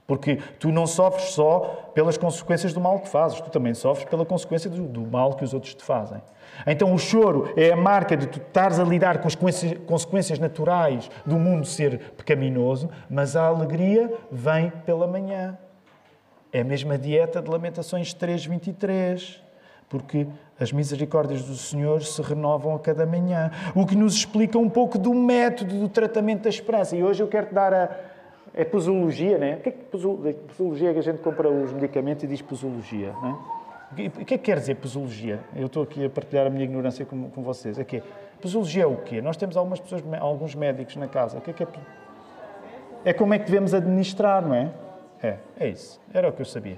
Porque 0.09 0.39
tu 0.59 0.71
não 0.71 0.87
sofres 0.87 1.25
só 1.33 1.91
pelas 1.93 2.17
consequências 2.17 2.73
do 2.73 2.81
mal 2.81 2.99
que 2.99 3.07
fazes, 3.07 3.39
tu 3.39 3.51
também 3.51 3.75
sofres 3.75 4.09
pela 4.09 4.25
consequência 4.25 4.67
do, 4.67 4.81
do 4.87 5.01
mal 5.01 5.35
que 5.35 5.43
os 5.43 5.53
outros 5.53 5.75
te 5.75 5.83
fazem. 5.83 6.19
Então 6.65 6.91
o 6.95 6.97
choro 6.97 7.53
é 7.55 7.71
a 7.71 7.75
marca 7.75 8.17
de 8.17 8.25
tu 8.25 8.39
estares 8.39 8.79
a 8.79 8.83
lidar 8.83 9.21
com 9.21 9.27
as 9.27 9.35
consequências 9.35 10.39
naturais 10.39 11.11
do 11.23 11.37
mundo 11.37 11.63
ser 11.63 11.99
pecaminoso, 12.17 12.89
mas 13.07 13.35
a 13.35 13.45
alegria 13.45 14.11
vem 14.31 14.71
pela 14.83 15.05
manhã. 15.05 15.55
É 16.51 16.61
a 16.61 16.63
mesma 16.63 16.97
dieta 16.97 17.39
de 17.39 17.47
Lamentações 17.47 18.11
3:23, 18.11 19.39
porque 19.89 20.27
as 20.59 20.71
misericórdias 20.71 21.43
do 21.43 21.55
Senhor 21.55 22.03
se 22.03 22.21
renovam 22.21 22.75
a 22.75 22.79
cada 22.79 23.05
manhã, 23.05 23.51
o 23.75 23.85
que 23.85 23.95
nos 23.95 24.13
explica 24.13 24.57
um 24.57 24.69
pouco 24.69 24.97
do 24.97 25.13
método 25.13 25.79
do 25.79 25.89
tratamento 25.89 26.43
da 26.43 26.49
esperança. 26.49 26.95
E 26.95 27.03
hoje 27.03 27.23
eu 27.23 27.27
quero 27.27 27.47
te 27.47 27.53
dar 27.53 27.73
a 27.73 27.89
é 28.53 28.65
posologia, 28.65 29.37
né? 29.37 29.55
O 29.55 29.59
que 29.61 29.69
é 29.69 29.71
que 29.71 29.83
posologia 29.85 30.89
é 30.89 30.93
que 30.93 30.99
a 30.99 31.03
gente 31.03 31.19
compra 31.19 31.49
os 31.49 31.71
medicamentos 31.71 32.23
e 32.23 32.27
diz 32.27 32.41
posologia, 32.41 33.13
né? 33.21 33.37
O 33.91 33.95
que 33.95 34.03
é 34.03 34.09
que 34.09 34.37
quer 34.37 34.59
dizer 34.59 34.75
posologia? 34.75 35.39
Eu 35.55 35.65
estou 35.65 35.83
aqui 35.83 36.05
a 36.05 36.09
partilhar 36.09 36.45
a 36.45 36.49
minha 36.49 36.63
ignorância 36.63 37.05
com, 37.05 37.29
com 37.29 37.41
vocês. 37.41 37.79
É 37.79 37.83
que 37.83 38.03
posologia 38.41 38.83
é 38.83 38.85
o 38.87 38.97
quê? 38.97 39.21
Nós 39.21 39.35
temos 39.35 39.57
algumas 39.57 39.79
pessoas, 39.79 40.03
alguns 40.19 40.53
médicos 40.53 40.95
na 40.95 41.07
casa. 41.07 41.37
O 41.37 41.41
que 41.41 41.51
é 41.51 41.53
que 41.53 41.63
é? 41.63 41.67
É 43.05 43.13
como 43.13 43.33
é 43.33 43.39
que 43.39 43.45
devemos 43.45 43.73
administrar, 43.73 44.45
não 44.45 44.53
é? 44.53 44.71
É, 45.23 45.37
é 45.59 45.67
isso. 45.69 45.99
Era 46.13 46.29
o 46.29 46.33
que 46.33 46.41
eu 46.41 46.45
sabia. 46.45 46.77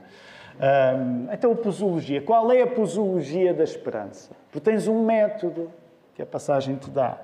Então, 1.34 1.52
a 1.52 1.56
posologia. 1.56 2.22
Qual 2.22 2.52
é 2.52 2.62
a 2.62 2.68
posologia 2.68 3.54
da 3.54 3.64
esperança? 3.64 4.32
Porque 4.46 4.60
tens 4.60 4.88
um 4.88 5.04
método 5.04 5.72
que 6.14 6.22
a 6.22 6.26
passagem 6.26 6.76
te 6.76 6.90
dá. 6.90 7.20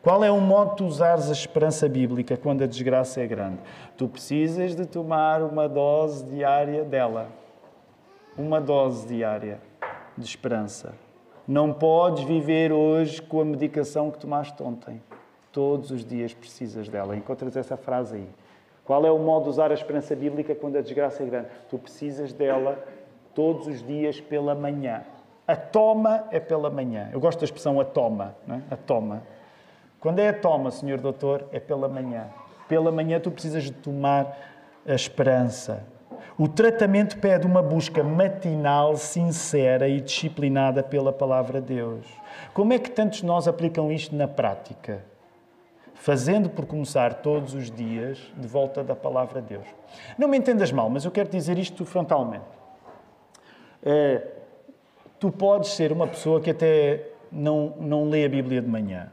Qual 0.00 0.22
é 0.22 0.30
o 0.30 0.40
modo 0.40 0.76
de 0.76 0.84
usares 0.84 1.28
a 1.28 1.32
esperança 1.32 1.88
bíblica 1.88 2.36
quando 2.36 2.62
a 2.62 2.66
desgraça 2.66 3.20
é 3.20 3.26
grande? 3.26 3.58
Tu 3.96 4.08
precisas 4.08 4.74
de 4.74 4.86
tomar 4.86 5.42
uma 5.42 5.68
dose 5.68 6.24
diária 6.24 6.84
dela. 6.84 7.28
Uma 8.36 8.60
dose 8.60 9.06
diária 9.08 9.60
de 10.16 10.24
esperança. 10.24 10.94
Não 11.46 11.72
podes 11.72 12.24
viver 12.24 12.72
hoje 12.72 13.20
com 13.20 13.40
a 13.40 13.44
medicação 13.44 14.10
que 14.10 14.18
tomaste 14.18 14.62
ontem. 14.62 15.02
Todos 15.50 15.90
os 15.90 16.04
dias 16.04 16.32
precisas 16.32 16.88
dela. 16.88 17.16
Encontras 17.16 17.56
essa 17.56 17.76
frase 17.76 18.16
aí. 18.16 18.28
Qual 18.88 19.04
é 19.04 19.10
o 19.10 19.18
modo 19.18 19.42
de 19.42 19.50
usar 19.50 19.70
a 19.70 19.74
esperança 19.74 20.16
bíblica 20.16 20.54
quando 20.54 20.78
a 20.78 20.80
desgraça 20.80 21.22
é 21.22 21.26
grande? 21.26 21.48
Tu 21.68 21.76
precisas 21.76 22.32
dela 22.32 22.82
todos 23.34 23.66
os 23.66 23.86
dias 23.86 24.18
pela 24.18 24.54
manhã. 24.54 25.02
A 25.46 25.54
toma 25.54 26.24
é 26.30 26.40
pela 26.40 26.70
manhã. 26.70 27.10
Eu 27.12 27.20
gosto 27.20 27.40
da 27.40 27.44
expressão 27.44 27.78
a 27.78 27.84
toma. 27.84 28.34
Não 28.46 28.56
é? 28.56 28.62
A 28.70 28.76
toma. 28.76 29.22
Quando 30.00 30.20
é 30.20 30.30
a 30.30 30.32
toma, 30.32 30.70
senhor 30.70 30.98
doutor, 30.98 31.44
é 31.52 31.60
pela 31.60 31.86
manhã. 31.86 32.28
Pela 32.66 32.90
manhã 32.90 33.20
tu 33.20 33.30
precisas 33.30 33.64
de 33.64 33.72
tomar 33.72 34.34
a 34.86 34.94
esperança. 34.94 35.84
O 36.38 36.48
tratamento 36.48 37.18
pede 37.18 37.46
uma 37.46 37.62
busca 37.62 38.02
matinal, 38.02 38.96
sincera 38.96 39.86
e 39.86 40.00
disciplinada 40.00 40.82
pela 40.82 41.12
palavra 41.12 41.60
de 41.60 41.74
Deus. 41.74 42.06
Como 42.54 42.72
é 42.72 42.78
que 42.78 42.90
tantos 42.90 43.18
de 43.18 43.26
nós 43.26 43.46
aplicam 43.46 43.92
isto 43.92 44.16
na 44.16 44.26
prática? 44.26 45.04
Fazendo 46.00 46.48
por 46.48 46.64
começar 46.64 47.14
todos 47.14 47.54
os 47.54 47.70
dias 47.70 48.18
de 48.36 48.46
volta 48.46 48.82
da 48.82 48.94
palavra 48.94 49.42
de 49.42 49.48
Deus. 49.48 49.66
Não 50.16 50.28
me 50.28 50.38
entendas 50.38 50.72
mal, 50.72 50.88
mas 50.88 51.04
eu 51.04 51.10
quero 51.10 51.28
dizer 51.28 51.58
isto 51.58 51.84
frontalmente. 51.84 52.44
É, 53.82 54.26
tu 55.18 55.30
podes 55.30 55.70
ser 55.70 55.92
uma 55.92 56.06
pessoa 56.06 56.40
que 56.40 56.50
até 56.50 57.08
não, 57.30 57.74
não 57.80 58.08
lê 58.08 58.24
a 58.24 58.28
Bíblia 58.28 58.62
de 58.62 58.68
manhã. 58.68 59.10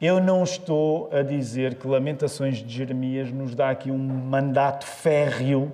Eu 0.00 0.20
não 0.20 0.42
estou 0.42 1.08
a 1.12 1.22
dizer 1.22 1.76
que 1.76 1.86
Lamentações 1.86 2.58
de 2.58 2.68
Jeremias 2.68 3.30
nos 3.30 3.54
dá 3.54 3.70
aqui 3.70 3.90
um 3.90 3.98
mandato 3.98 4.84
férreo 4.84 5.72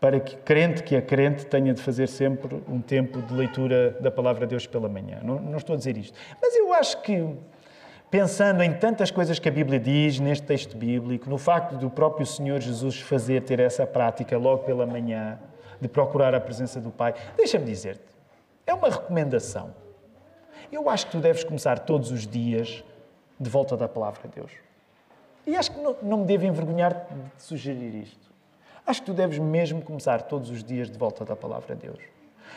para 0.00 0.20
que 0.20 0.36
crente 0.36 0.82
que 0.82 0.94
é 0.94 1.00
crente 1.00 1.46
tenha 1.46 1.72
de 1.72 1.80
fazer 1.80 2.06
sempre 2.06 2.62
um 2.68 2.80
tempo 2.80 3.22
de 3.22 3.32
leitura 3.32 3.92
da 4.00 4.10
palavra 4.10 4.46
de 4.46 4.50
Deus 4.50 4.66
pela 4.66 4.88
manhã. 4.88 5.20
Não, 5.22 5.40
não 5.40 5.56
estou 5.56 5.74
a 5.74 5.76
dizer 5.76 5.96
isto. 5.96 6.18
Mas 6.40 6.54
eu 6.54 6.74
acho 6.74 7.00
que, 7.00 7.34
pensando 8.10 8.62
em 8.62 8.72
tantas 8.74 9.10
coisas 9.10 9.38
que 9.38 9.48
a 9.48 9.52
Bíblia 9.52 9.80
diz 9.80 10.20
neste 10.20 10.46
texto 10.46 10.76
bíblico, 10.76 11.30
no 11.30 11.38
facto 11.38 11.76
do 11.76 11.88
próprio 11.88 12.26
Senhor 12.26 12.60
Jesus 12.60 13.00
fazer 13.00 13.42
ter 13.42 13.58
essa 13.58 13.86
prática 13.86 14.36
logo 14.36 14.64
pela 14.64 14.86
manhã, 14.86 15.38
de 15.80 15.88
procurar 15.88 16.34
a 16.34 16.40
presença 16.40 16.80
do 16.80 16.90
Pai, 16.90 17.14
deixa-me 17.36 17.64
dizer-te, 17.64 18.04
é 18.66 18.74
uma 18.74 18.88
recomendação. 18.88 19.74
Eu 20.70 20.88
acho 20.90 21.06
que 21.06 21.12
tu 21.12 21.18
deves 21.18 21.44
começar 21.44 21.78
todos 21.80 22.10
os 22.10 22.26
dias 22.26 22.82
de 23.38 23.50
volta 23.50 23.76
da 23.76 23.88
palavra 23.88 24.28
de 24.28 24.40
Deus. 24.40 24.50
E 25.46 25.54
acho 25.54 25.70
que 25.70 25.80
não, 25.80 25.96
não 26.02 26.18
me 26.18 26.24
devo 26.24 26.44
envergonhar 26.44 27.06
de 27.36 27.42
sugerir 27.42 27.94
isto. 28.02 28.26
Acho 28.86 29.00
que 29.00 29.06
tu 29.06 29.14
deves 29.14 29.38
mesmo 29.38 29.82
começar 29.82 30.22
todos 30.22 30.48
os 30.50 30.62
dias 30.62 30.88
de 30.90 30.96
volta 30.96 31.24
da 31.24 31.34
palavra 31.34 31.74
de 31.74 31.82
Deus. 31.88 31.98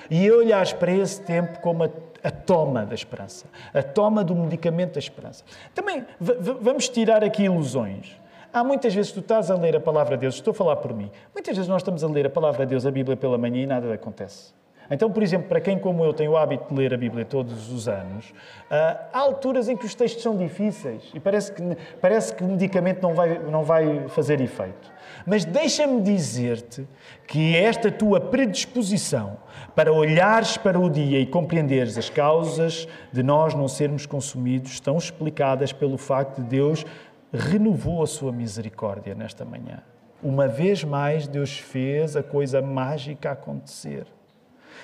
E 0.10 0.30
olhares 0.32 0.74
para 0.74 0.92
esse 0.92 1.22
tempo 1.22 1.60
como 1.60 1.84
a, 1.84 1.90
a, 2.24 2.30
toma 2.32 2.86
da 2.86 2.94
esperança, 2.94 3.48
a 3.74 3.82
toma 3.82 4.24
do 4.24 4.36
medicamento 4.36 4.94
da 4.94 5.00
esperança. 5.00 5.44
Também 5.74 6.06
vamos 6.20 6.88
tirar 6.88 7.24
aqui 7.24 7.44
ilusões. 7.44 8.20
Há 8.54 8.64
muitas 8.64 8.94
vezes 8.94 9.12
tu 9.12 9.20
estás 9.20 9.52
a 9.52 9.56
ler 9.56 9.76
a 9.76 9.80
palavra 9.80 10.16
de 10.18 10.22
Deus, 10.22 10.36
estou 10.36 10.52
a 10.52 10.56
falar 10.56 10.76
por 10.78 10.94
mim, 10.94 11.12
muitas 11.34 11.56
vezes 11.56 11.70
nós 11.70 11.82
estamos 11.82 12.04
a 12.04 12.08
ler 12.08 12.26
a 12.26 12.30
palavra 12.30 12.66
de 12.66 12.72
Deus, 12.72 12.86
a 12.86 12.92
Bíblia 12.92 13.16
pela 13.16 13.38
manhã 13.38 13.62
e 13.62 13.68
nada 13.68 13.94
acontece. 13.94 14.54
Então, 14.92 15.12
por 15.12 15.22
exemplo, 15.22 15.48
para 15.48 15.62
quem 15.62 15.78
como 15.78 16.04
eu 16.04 16.14
tem 16.14 16.28
o 16.28 16.36
hábito 16.36 16.74
de 16.74 16.74
ler 16.74 16.94
a 16.94 16.98
Bíblia 16.98 17.24
todos 17.24 17.72
os 17.72 17.88
anos, 17.88 18.34
ah, 18.72 19.06
há 19.14 19.20
alturas 19.20 19.70
em 19.70 19.78
que 19.78 19.86
os 19.86 19.94
textos 19.94 20.24
são 20.24 20.36
difíceis 20.36 21.12
e 21.14 21.20
parece 21.20 21.52
que, 21.52 21.62
parece 22.02 22.34
que 22.34 22.44
o 22.44 22.48
medicamento 22.48 23.02
não 23.04 23.14
vai, 23.14 23.38
não 23.38 23.64
vai 23.64 24.08
fazer 24.10 24.42
efeito. 24.42 24.92
Mas 25.26 25.46
deixa-me 25.46 26.02
dizer-te 26.02 26.88
que 27.28 27.56
esta 27.56 27.92
tua 27.92 28.20
predisposição 28.20 29.38
para 29.76 29.92
olhares 29.92 30.58
para 30.58 30.80
o 30.80 30.90
dia 30.90 31.20
e 31.20 31.26
compreenderes 31.26 31.98
as 31.98 32.10
causas 32.10 32.88
de 33.12 33.22
nós 33.22 33.54
não 33.54 33.68
sermos 33.68 34.06
consumidos 34.06 34.72
estão 34.72 34.98
explicadas 34.98 35.72
pelo 35.72 35.98
facto 35.98 36.42
de 36.42 36.48
Deus 36.48 36.86
renovou 37.32 38.02
a 38.02 38.08
sua 38.08 38.32
misericórdia 38.32 39.14
nesta 39.14 39.46
manhã. 39.46 39.84
Uma 40.22 40.48
vez 40.48 40.84
mais, 40.84 41.28
Deus 41.28 41.58
fez 41.58 42.16
a 42.16 42.24
coisa 42.24 42.62
mágica 42.62 43.32
acontecer. 43.32 44.06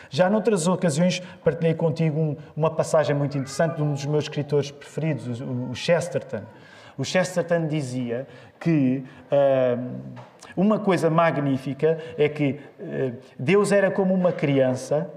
Já 0.10 0.30
noutras 0.30 0.67
ocasiões 0.67 1.21
partilhei 1.43 1.74
contigo 1.74 2.19
um, 2.19 2.38
uma 2.56 2.69
passagem 2.69 3.15
muito 3.15 3.38
interessante 3.38 3.76
de 3.76 3.84
um 3.84 3.91
dos 3.91 4.06
meus 4.06 4.26
escritores 4.26 4.71
preferidos, 4.71 5.41
o 5.41 5.74
Chesterton. 5.74 6.43
O 6.98 7.04
Chesterton 7.04 7.68
dizia 7.68 8.28
que 8.60 9.04
uh, 9.32 9.92
uma 10.56 10.80
coisa 10.80 11.10
magnífica 11.10 11.98
é 12.18 12.30
que 12.30 12.60
uh, 12.80 13.14
Deus 13.38 13.72
era 13.72 13.92
como 13.92 14.14
uma 14.14 14.32
criança 14.32 15.10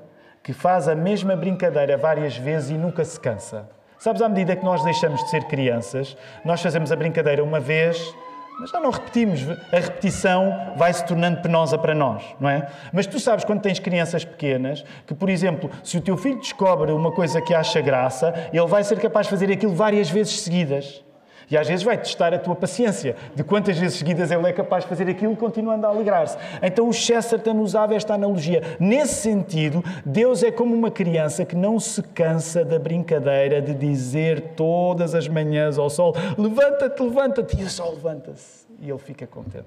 que 0.42 0.52
faz 0.52 0.88
a 0.88 0.94
mesma 0.94 1.36
brincadeira 1.36 1.96
várias 1.96 2.36
vezes 2.36 2.70
e 2.70 2.74
nunca 2.74 3.04
se 3.04 3.20
cansa. 3.20 3.68
Sabes, 3.98 4.22
à 4.22 4.28
medida 4.28 4.54
que 4.54 4.64
nós 4.64 4.82
deixamos 4.82 5.22
de 5.24 5.30
ser 5.30 5.44
crianças, 5.44 6.16
nós 6.44 6.62
fazemos 6.62 6.92
a 6.92 6.96
brincadeira 6.96 7.42
uma 7.42 7.58
vez, 7.58 8.14
mas 8.58 8.70
já 8.70 8.80
não 8.80 8.90
repetimos. 8.90 9.40
A 9.72 9.76
repetição 9.76 10.72
vai 10.76 10.92
se 10.92 11.04
tornando 11.04 11.42
penosa 11.42 11.76
para 11.76 11.94
nós, 11.94 12.22
não 12.40 12.48
é? 12.48 12.68
Mas 12.92 13.06
tu 13.06 13.20
sabes 13.20 13.44
quando 13.44 13.60
tens 13.60 13.78
crianças 13.78 14.24
pequenas 14.24 14.84
que, 15.06 15.14
por 15.14 15.28
exemplo, 15.28 15.70
se 15.82 15.98
o 15.98 16.00
teu 16.00 16.16
filho 16.16 16.38
descobre 16.38 16.92
uma 16.92 17.12
coisa 17.12 17.40
que 17.40 17.52
acha 17.52 17.80
graça, 17.80 18.32
ele 18.52 18.66
vai 18.66 18.82
ser 18.84 18.98
capaz 19.00 19.26
de 19.26 19.30
fazer 19.30 19.52
aquilo 19.52 19.74
várias 19.74 20.08
vezes 20.08 20.40
seguidas. 20.40 21.04
E 21.50 21.56
às 21.56 21.66
vezes 21.66 21.82
vai 21.82 21.96
testar 21.96 22.34
a 22.34 22.38
tua 22.38 22.54
paciência, 22.54 23.16
de 23.34 23.42
quantas 23.42 23.78
vezes 23.78 23.98
seguidas 23.98 24.30
ele 24.30 24.46
é 24.46 24.52
capaz 24.52 24.84
de 24.84 24.88
fazer 24.88 25.08
aquilo 25.08 25.34
continuando 25.34 25.86
a 25.86 25.90
alegrar-se. 25.90 26.36
Então 26.62 26.88
o 26.88 26.92
Chesterton 26.92 27.58
usava 27.60 27.94
esta 27.94 28.14
analogia. 28.14 28.76
Nesse 28.78 29.22
sentido, 29.22 29.82
Deus 30.04 30.42
é 30.42 30.50
como 30.50 30.74
uma 30.74 30.90
criança 30.90 31.46
que 31.46 31.56
não 31.56 31.80
se 31.80 32.02
cansa 32.02 32.64
da 32.64 32.78
brincadeira 32.78 33.62
de 33.62 33.72
dizer 33.72 34.52
todas 34.56 35.14
as 35.14 35.26
manhãs 35.26 35.78
ao 35.78 35.88
sol: 35.88 36.14
levanta-te, 36.36 37.02
levanta-te, 37.02 37.58
e 37.58 37.64
o 37.64 37.70
sol 37.70 37.94
levanta-se. 37.94 38.66
E 38.80 38.90
ele 38.90 38.98
fica 38.98 39.26
contente. 39.26 39.66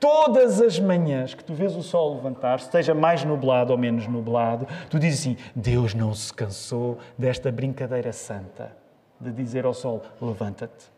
Todas 0.00 0.60
as 0.60 0.80
manhãs 0.80 1.32
que 1.34 1.44
tu 1.44 1.54
vês 1.54 1.76
o 1.76 1.82
sol 1.82 2.14
levantar, 2.14 2.58
esteja 2.58 2.92
mais 2.92 3.22
nublado 3.22 3.70
ou 3.70 3.78
menos 3.78 4.08
nublado, 4.08 4.66
tu 4.88 4.98
dizes 4.98 5.20
assim: 5.20 5.36
Deus 5.54 5.94
não 5.94 6.14
se 6.14 6.32
cansou 6.32 6.98
desta 7.18 7.52
brincadeira 7.52 8.12
santa 8.12 8.81
de 9.22 9.32
dizer 9.32 9.64
ao 9.64 9.74
sol: 9.74 10.02
levanta-te. 10.20 10.90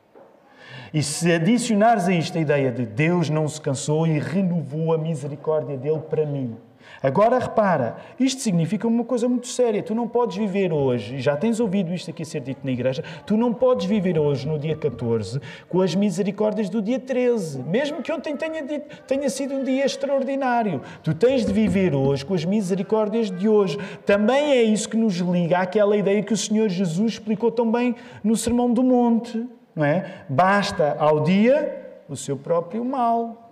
E 0.93 1.03
se 1.03 1.33
adicionares 1.33 2.09
a 2.09 2.13
isto 2.13 2.39
a 2.39 2.41
ideia 2.41 2.73
de 2.73 2.87
Deus 2.87 3.29
não 3.29 3.47
se 3.49 3.61
cansou 3.61 4.07
e 4.07 4.19
renovou 4.19 4.93
a 4.95 4.99
misericórdia 4.99 5.77
dele 5.77 6.01
para 6.09 6.25
mim, 6.25 6.57
Agora 7.05 7.39
repara, 7.39 7.97
isto 8.19 8.41
significa 8.41 8.89
uma 8.89 9.05
coisa 9.05 9.29
muito 9.29 9.47
séria. 9.47 9.83
Tu 9.83 9.95
não 9.95 10.09
podes 10.09 10.39
viver 10.39 10.73
hoje, 10.73 11.21
já 11.21 11.37
tens 11.37 11.61
ouvido 11.61 11.93
isto 11.93 12.09
aqui 12.11 12.25
ser 12.25 12.41
dito 12.41 12.61
na 12.65 12.73
igreja, 12.73 13.05
tu 13.27 13.37
não 13.37 13.53
podes 13.53 13.85
viver 13.85 14.19
hoje, 14.19 14.49
no 14.49 14.59
dia 14.59 14.75
14, 14.75 15.39
com 15.69 15.83
as 15.83 15.95
misericórdias 15.95 16.71
do 16.71 16.81
dia 16.81 16.99
13, 16.99 17.63
mesmo 17.65 18.01
que 18.01 18.11
ontem 18.11 18.35
tenha, 18.35 18.63
dito, 18.63 19.03
tenha 19.03 19.29
sido 19.29 19.53
um 19.53 19.63
dia 19.63 19.85
extraordinário. 19.85 20.81
Tu 21.03 21.13
tens 21.13 21.45
de 21.45 21.53
viver 21.53 21.95
hoje 21.95 22.25
com 22.25 22.33
as 22.33 22.47
misericórdias 22.47 23.31
de 23.31 23.47
hoje. 23.47 23.79
Também 24.07 24.53
é 24.53 24.63
isso 24.63 24.89
que 24.89 24.97
nos 24.97 25.17
liga 25.17 25.59
àquela 25.59 25.99
ideia 25.99 26.23
que 26.23 26.33
o 26.33 26.39
Senhor 26.39 26.71
Jesus 26.71 27.13
explicou 27.13 27.53
tão 27.53 27.71
bem 27.71 27.95
no 28.23 28.35
Sermão 28.35 28.73
do 28.73 28.83
Monte, 28.83 29.47
não 29.77 29.85
é? 29.85 30.25
Basta 30.27 30.97
ao 30.99 31.21
dia 31.21 32.03
o 32.09 32.17
seu 32.17 32.35
próprio 32.35 32.83
mal. 32.83 33.44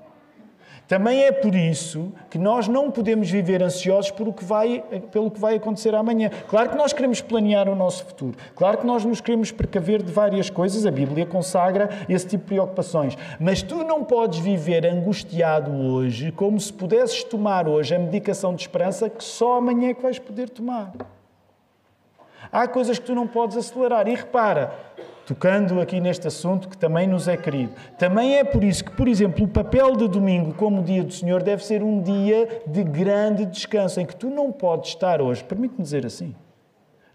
Também 0.92 1.22
é 1.22 1.32
por 1.32 1.54
isso 1.54 2.12
que 2.28 2.36
nós 2.36 2.68
não 2.68 2.90
podemos 2.90 3.30
viver 3.30 3.62
ansiosos 3.62 4.10
por 4.10 4.28
o 4.28 4.32
que 4.34 4.44
vai, 4.44 4.84
pelo 5.10 5.30
que 5.30 5.40
vai 5.40 5.54
acontecer 5.54 5.94
amanhã. 5.94 6.28
Claro 6.46 6.68
que 6.68 6.76
nós 6.76 6.92
queremos 6.92 7.22
planear 7.22 7.66
o 7.66 7.74
nosso 7.74 8.04
futuro. 8.04 8.36
Claro 8.54 8.76
que 8.76 8.84
nós 8.84 9.02
nos 9.02 9.18
queremos 9.18 9.50
precaver 9.50 10.02
de 10.02 10.12
várias 10.12 10.50
coisas. 10.50 10.84
A 10.84 10.90
Bíblia 10.90 11.24
consagra 11.24 11.88
esse 12.10 12.26
tipo 12.26 12.42
de 12.42 12.48
preocupações. 12.48 13.16
Mas 13.40 13.62
tu 13.62 13.76
não 13.76 14.04
podes 14.04 14.40
viver 14.40 14.84
angustiado 14.84 15.74
hoje 15.74 16.30
como 16.30 16.60
se 16.60 16.70
pudesses 16.70 17.24
tomar 17.24 17.66
hoje 17.66 17.94
a 17.94 17.98
medicação 17.98 18.54
de 18.54 18.60
esperança 18.60 19.08
que 19.08 19.24
só 19.24 19.56
amanhã 19.56 19.88
é 19.88 19.94
que 19.94 20.02
vais 20.02 20.18
poder 20.18 20.50
tomar. 20.50 20.92
Há 22.52 22.68
coisas 22.68 22.98
que 22.98 23.06
tu 23.06 23.14
não 23.14 23.26
podes 23.26 23.56
acelerar. 23.56 24.06
E 24.08 24.14
repara, 24.14 24.74
tocando 25.26 25.80
aqui 25.80 26.00
neste 26.00 26.26
assunto 26.26 26.68
que 26.68 26.76
também 26.76 27.06
nos 27.06 27.28
é 27.28 27.36
querido. 27.36 27.72
Também 27.98 28.36
é 28.36 28.44
por 28.44 28.64
isso 28.64 28.84
que, 28.84 28.92
por 28.92 29.08
exemplo, 29.08 29.44
o 29.44 29.48
papel 29.48 29.96
de 29.96 30.08
domingo 30.08 30.54
como 30.54 30.82
dia 30.82 31.04
do 31.04 31.12
Senhor 31.12 31.42
deve 31.42 31.64
ser 31.64 31.82
um 31.82 32.00
dia 32.00 32.62
de 32.66 32.82
grande 32.82 33.46
descanso, 33.46 34.00
em 34.00 34.06
que 34.06 34.16
tu 34.16 34.28
não 34.28 34.50
podes 34.50 34.90
estar 34.90 35.20
hoje, 35.20 35.42
permite-me 35.44 35.82
dizer 35.82 36.04
assim, 36.04 36.34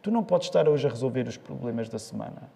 tu 0.01 0.11
não 0.11 0.23
podes 0.23 0.47
estar 0.47 0.67
hoje 0.67 0.87
a 0.87 0.89
resolver 0.89 1.27
os 1.27 1.37
problemas 1.37 1.89
da 1.89 1.99
semana. 1.99 2.49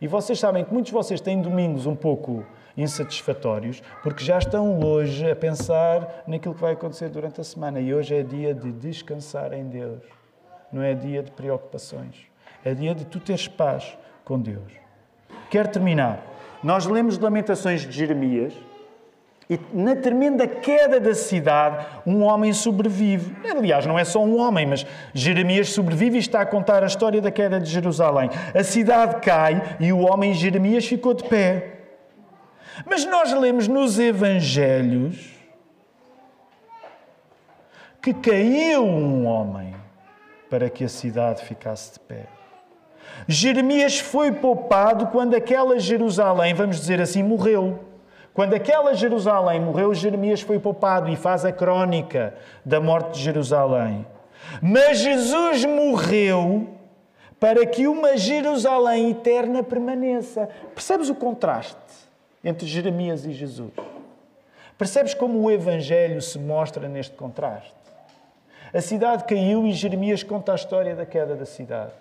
E 0.00 0.08
vocês 0.08 0.40
sabem 0.40 0.64
que 0.64 0.72
muitos 0.72 0.90
de 0.90 0.94
vocês 0.94 1.20
têm 1.20 1.40
domingos 1.40 1.86
um 1.86 1.94
pouco 1.94 2.44
insatisfatórios, 2.76 3.82
porque 4.02 4.24
já 4.24 4.38
estão 4.38 4.80
hoje 4.80 5.30
a 5.30 5.36
pensar 5.36 6.24
naquilo 6.26 6.54
que 6.54 6.60
vai 6.60 6.72
acontecer 6.72 7.08
durante 7.08 7.40
a 7.40 7.44
semana. 7.44 7.78
E 7.78 7.94
hoje 7.94 8.14
é 8.16 8.22
dia 8.22 8.52
de 8.52 8.72
descansar 8.72 9.52
em 9.52 9.68
Deus, 9.68 10.02
não 10.72 10.82
é 10.82 10.92
dia 10.92 11.22
de 11.22 11.30
preocupações. 11.30 12.16
É 12.64 12.74
dia 12.74 12.94
de 12.94 13.04
tu 13.04 13.20
teres 13.20 13.46
paz, 13.46 13.96
com 14.24 14.40
Deus. 14.40 14.72
Quero 15.50 15.68
terminar. 15.68 16.22
Nós 16.62 16.86
lemos 16.86 17.18
Lamentações 17.18 17.82
de 17.82 17.92
Jeremias 17.92 18.54
e 19.50 19.60
na 19.74 19.94
tremenda 19.94 20.46
queda 20.46 20.98
da 20.98 21.14
cidade, 21.14 21.84
um 22.06 22.22
homem 22.22 22.52
sobrevive. 22.52 23.36
Aliás, 23.50 23.84
não 23.84 23.98
é 23.98 24.04
só 24.04 24.24
um 24.24 24.38
homem, 24.38 24.64
mas 24.64 24.86
Jeremias 25.12 25.70
sobrevive 25.70 26.16
e 26.16 26.20
está 26.20 26.40
a 26.40 26.46
contar 26.46 26.82
a 26.82 26.86
história 26.86 27.20
da 27.20 27.30
queda 27.30 27.60
de 27.60 27.68
Jerusalém. 27.68 28.30
A 28.54 28.64
cidade 28.64 29.20
cai 29.20 29.76
e 29.78 29.92
o 29.92 29.98
homem 29.98 30.32
Jeremias 30.32 30.86
ficou 30.86 31.12
de 31.12 31.24
pé. 31.24 31.80
Mas 32.86 33.04
nós 33.04 33.32
lemos 33.34 33.68
nos 33.68 33.98
Evangelhos 33.98 35.32
que 38.00 38.14
caiu 38.14 38.84
um 38.84 39.26
homem 39.26 39.74
para 40.48 40.70
que 40.70 40.84
a 40.84 40.88
cidade 40.88 41.44
ficasse 41.44 41.92
de 41.94 42.00
pé. 42.00 42.26
Jeremias 43.28 43.98
foi 43.98 44.32
poupado 44.32 45.06
quando 45.08 45.34
aquela 45.34 45.78
Jerusalém, 45.78 46.54
vamos 46.54 46.80
dizer 46.80 47.00
assim, 47.00 47.22
morreu. 47.22 47.78
Quando 48.34 48.54
aquela 48.54 48.94
Jerusalém 48.94 49.60
morreu, 49.60 49.94
Jeremias 49.94 50.40
foi 50.40 50.58
poupado 50.58 51.10
e 51.10 51.16
faz 51.16 51.44
a 51.44 51.52
crónica 51.52 52.34
da 52.64 52.80
morte 52.80 53.18
de 53.18 53.24
Jerusalém. 53.24 54.06
Mas 54.60 54.98
Jesus 54.98 55.64
morreu 55.64 56.68
para 57.38 57.66
que 57.66 57.86
uma 57.86 58.16
Jerusalém 58.16 59.10
eterna 59.10 59.62
permaneça. 59.62 60.48
Percebes 60.74 61.08
o 61.08 61.14
contraste 61.14 61.76
entre 62.42 62.66
Jeremias 62.66 63.26
e 63.26 63.32
Jesus? 63.32 63.72
Percebes 64.78 65.12
como 65.14 65.40
o 65.40 65.50
Evangelho 65.50 66.20
se 66.22 66.38
mostra 66.38 66.88
neste 66.88 67.14
contraste? 67.14 67.74
A 68.72 68.80
cidade 68.80 69.24
caiu 69.24 69.66
e 69.66 69.72
Jeremias 69.72 70.22
conta 70.22 70.52
a 70.52 70.54
história 70.54 70.96
da 70.96 71.04
queda 71.04 71.36
da 71.36 71.44
cidade. 71.44 71.92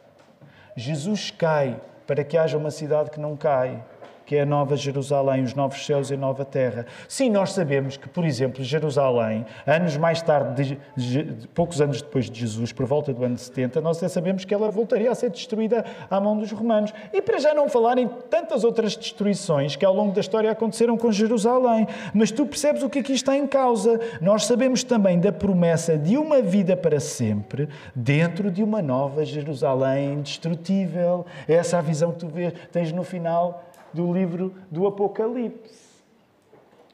Jesus 0.76 1.32
cai 1.32 1.80
para 2.08 2.24
que 2.24 2.38
haja 2.38 2.58
uma 2.58 2.72
cidade 2.72 3.10
que 3.10 3.20
não 3.20 3.36
cai 3.36 3.84
que 4.32 4.38
é 4.38 4.44
a 4.44 4.46
Nova 4.46 4.78
Jerusalém, 4.78 5.44
os 5.44 5.54
novos 5.54 5.86
céus 5.86 6.10
e 6.10 6.14
a 6.14 6.18
nova 6.18 6.46
terra. 6.46 6.86
Sim, 7.06 7.30
nós 7.30 7.52
sabemos 7.52 7.98
que, 7.98 8.08
por 8.08 8.24
exemplo, 8.24 8.64
Jerusalém, 8.64 9.46
anos 9.68 9.98
mais 9.98 10.22
tarde, 10.22 10.80
de, 10.96 11.24
de, 11.24 11.48
poucos 11.50 11.82
anos 11.82 12.02
depois 12.02 12.30
de 12.30 12.40
Jesus, 12.40 12.72
por 12.72 12.86
volta 12.86 13.14
do 13.14 13.26
ano 13.26 13.38
70, 13.38 13.82
nós 13.82 14.00
já 14.00 14.08
sabemos 14.08 14.46
que 14.46 14.54
ela 14.54 14.72
voltaria 14.72 15.12
a 15.12 15.16
ser 15.16 15.32
destruída 15.32 15.84
à 16.10 16.18
mão 16.22 16.38
dos 16.38 16.50
romanos. 16.50 16.94
E 17.12 17.22
para 17.22 17.40
já 17.40 17.54
não 17.54 17.68
falar 17.68 17.98
em 17.98 18.08
tantas 18.08 18.64
outras 18.64 18.96
destruições 18.96 19.76
que 19.76 19.84
ao 19.84 19.94
longo 19.94 20.14
da 20.14 20.22
história 20.22 20.50
aconteceram 20.50 20.96
com 20.96 21.12
Jerusalém. 21.12 21.86
Mas 22.14 22.32
tu 22.32 22.46
percebes 22.46 22.84
o 22.84 22.90
que 22.90 23.00
aqui 23.00 23.12
está 23.12 23.36
em 23.36 23.46
causa. 23.46 24.00
Nós 24.22 24.46
sabemos 24.46 24.82
também 24.82 25.20
da 25.20 25.34
promessa 25.34 25.98
de 25.98 26.16
uma 26.16 26.42
vida 26.42 26.78
para 26.78 27.02
sempre 27.02 27.68
dentro 27.94 28.50
de 28.50 28.64
uma 28.64 28.82
nova 28.82 29.26
Jerusalém 29.26 30.14
indestrutível. 30.14 31.26
É 31.50 31.56
essa 31.56 31.80
a 31.80 31.82
visão 31.82 32.14
que 32.14 32.20
tu 32.20 32.28
vês, 32.30 32.54
tens 32.72 32.94
no 32.94 33.04
final 33.04 33.66
do 33.94 34.12
livro 34.12 34.54
do 34.70 34.88
Apocalipse. 34.88 35.92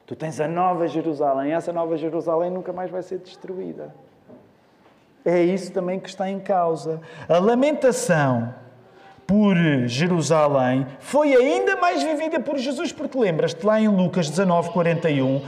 Tu 0.06 0.16
tens 0.16 0.40
a 0.40 0.48
Nova 0.48 0.88
Jerusalém, 0.88 1.52
essa 1.52 1.72
Nova 1.72 1.96
Jerusalém 1.96 2.50
nunca 2.50 2.72
mais 2.72 2.90
vai 2.90 3.02
ser 3.02 3.18
destruída. 3.18 3.94
É 5.24 5.42
isso 5.42 5.70
também 5.72 6.00
que 6.00 6.08
está 6.08 6.30
em 6.30 6.40
causa. 6.40 7.00
A 7.28 7.38
lamentação 7.38 8.54
por 9.26 9.54
Jerusalém 9.86 10.86
foi 11.00 11.34
ainda 11.34 11.76
mais 11.76 12.02
vivida 12.02 12.40
por 12.40 12.56
Jesus, 12.56 12.92
porque 12.92 13.18
lembras-te 13.18 13.64
lá 13.66 13.78
em 13.78 13.88
Lucas 13.88 14.30
19, 14.30 14.70
41, 14.70 15.42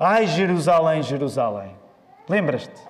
ai 0.00 0.26
Jerusalém, 0.26 1.02
Jerusalém. 1.02 1.72
Lembras-te? 2.26 2.80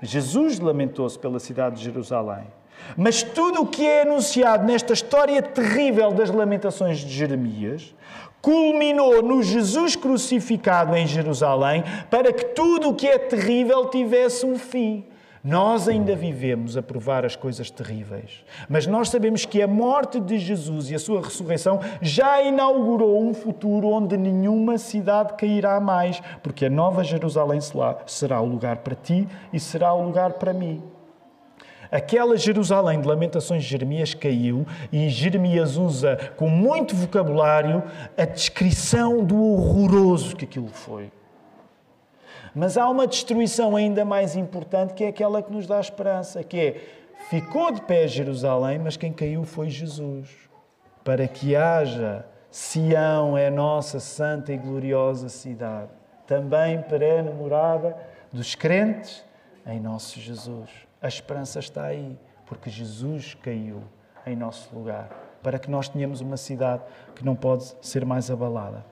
Jesus 0.00 0.58
lamentou-se 0.58 1.18
pela 1.18 1.38
cidade 1.38 1.76
de 1.76 1.84
Jerusalém. 1.84 2.46
Mas 2.96 3.22
tudo 3.22 3.62
o 3.62 3.66
que 3.66 3.86
é 3.86 4.02
anunciado 4.02 4.64
nesta 4.64 4.92
história 4.92 5.42
terrível 5.42 6.12
das 6.12 6.30
lamentações 6.30 6.98
de 6.98 7.12
Jeremias 7.12 7.94
culminou 8.40 9.22
no 9.22 9.42
Jesus 9.42 9.96
crucificado 9.96 10.94
em 10.94 11.06
Jerusalém 11.06 11.82
para 12.08 12.32
que 12.32 12.44
tudo 12.44 12.90
o 12.90 12.94
que 12.94 13.08
é 13.08 13.18
terrível 13.18 13.90
tivesse 13.90 14.46
um 14.46 14.56
fim. 14.56 15.04
Nós 15.42 15.86
ainda 15.86 16.16
vivemos 16.16 16.76
a 16.76 16.82
provar 16.82 17.24
as 17.24 17.36
coisas 17.36 17.70
terríveis, 17.70 18.44
mas 18.68 18.84
nós 18.84 19.10
sabemos 19.10 19.44
que 19.44 19.62
a 19.62 19.68
morte 19.68 20.18
de 20.18 20.38
Jesus 20.38 20.90
e 20.90 20.94
a 20.96 20.98
sua 20.98 21.22
ressurreição 21.22 21.78
já 22.02 22.42
inaugurou 22.42 23.22
um 23.22 23.32
futuro 23.32 23.86
onde 23.88 24.16
nenhuma 24.16 24.76
cidade 24.76 25.34
cairá 25.34 25.78
mais, 25.78 26.20
porque 26.42 26.66
a 26.66 26.70
nova 26.70 27.04
Jerusalém 27.04 27.60
será 28.06 28.40
o 28.40 28.46
lugar 28.46 28.78
para 28.78 28.96
ti 28.96 29.28
e 29.52 29.60
será 29.60 29.94
o 29.94 30.04
lugar 30.04 30.32
para 30.32 30.52
mim. 30.52 30.82
Aquela 31.96 32.36
Jerusalém 32.36 33.00
de 33.00 33.08
Lamentações 33.08 33.62
de 33.62 33.70
Jeremias 33.70 34.12
caiu 34.12 34.66
e 34.92 35.08
Jeremias 35.08 35.78
usa 35.78 36.34
com 36.36 36.46
muito 36.46 36.94
vocabulário 36.94 37.82
a 38.18 38.26
descrição 38.26 39.24
do 39.24 39.42
horroroso 39.42 40.36
que 40.36 40.44
aquilo 40.44 40.68
foi. 40.68 41.10
Mas 42.54 42.76
há 42.76 42.86
uma 42.86 43.06
destruição 43.06 43.74
ainda 43.74 44.04
mais 44.04 44.36
importante 44.36 44.92
que 44.92 45.04
é 45.04 45.08
aquela 45.08 45.40
que 45.42 45.50
nos 45.50 45.66
dá 45.66 45.80
esperança, 45.80 46.44
que 46.44 46.58
é 46.58 46.80
ficou 47.30 47.72
de 47.72 47.80
pé 47.80 48.06
Jerusalém, 48.06 48.78
mas 48.78 48.98
quem 48.98 49.10
caiu 49.10 49.44
foi 49.44 49.70
Jesus. 49.70 50.28
Para 51.02 51.26
que 51.26 51.56
haja 51.56 52.26
Sião 52.50 53.38
é 53.38 53.46
a 53.46 53.50
nossa 53.50 54.00
santa 54.00 54.52
e 54.52 54.58
gloriosa 54.58 55.30
cidade, 55.30 55.92
também 56.26 56.82
perene 56.82 57.30
morada 57.30 57.96
dos 58.30 58.54
crentes 58.54 59.24
em 59.66 59.80
nosso 59.80 60.20
Jesus. 60.20 60.85
A 61.00 61.08
esperança 61.08 61.58
está 61.58 61.84
aí, 61.84 62.18
porque 62.46 62.70
Jesus 62.70 63.34
caiu 63.34 63.82
em 64.26 64.34
nosso 64.34 64.74
lugar, 64.74 65.08
para 65.42 65.58
que 65.58 65.70
nós 65.70 65.88
tenhamos 65.88 66.20
uma 66.20 66.36
cidade 66.36 66.82
que 67.14 67.24
não 67.24 67.36
pode 67.36 67.74
ser 67.80 68.04
mais 68.04 68.30
abalada. 68.30 68.84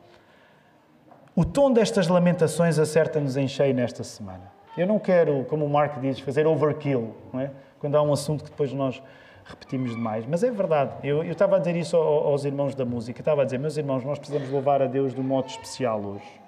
O 1.35 1.45
tom 1.45 1.73
destas 1.73 2.07
lamentações 2.07 2.79
acerta-nos 2.79 3.37
em 3.37 3.49
cheio 3.49 3.75
nesta 3.75 4.05
semana. 4.05 4.53
Eu 4.77 4.87
não 4.87 4.99
quero, 4.99 5.45
como 5.45 5.65
o 5.65 5.69
Mark 5.69 5.99
diz, 6.01 6.21
fazer 6.21 6.47
overkill, 6.47 7.15
não 7.33 7.41
é? 7.41 7.51
quando 7.85 7.97
há 7.97 8.03
um 8.03 8.15
assunto 8.15 8.45
que 8.45 8.51
depois 8.51 8.73
nós 8.73 9.03
repetimos 9.45 9.91
demais. 9.91 10.25
Mas 10.27 10.43
é 10.43 10.51
verdade. 10.51 11.07
Eu, 11.07 11.23
eu 11.23 11.33
estava 11.33 11.57
a 11.57 11.59
dizer 11.59 11.77
isso 11.77 11.97
aos 11.97 12.47
irmãos 12.47 12.75
da 12.75 12.85
música. 12.87 13.21
Estava 13.21 13.43
a 13.43 13.45
dizer, 13.45 13.59
meus 13.59 13.77
irmãos, 13.77 14.03
nós 14.03 14.19
precisamos 14.19 14.51
louvar 14.51 14.81
a 14.81 14.87
Deus 14.87 15.15
de 15.15 15.21
um 15.21 15.25
modo 15.25 15.49
especial 15.49 16.01
hoje. 16.01 16.41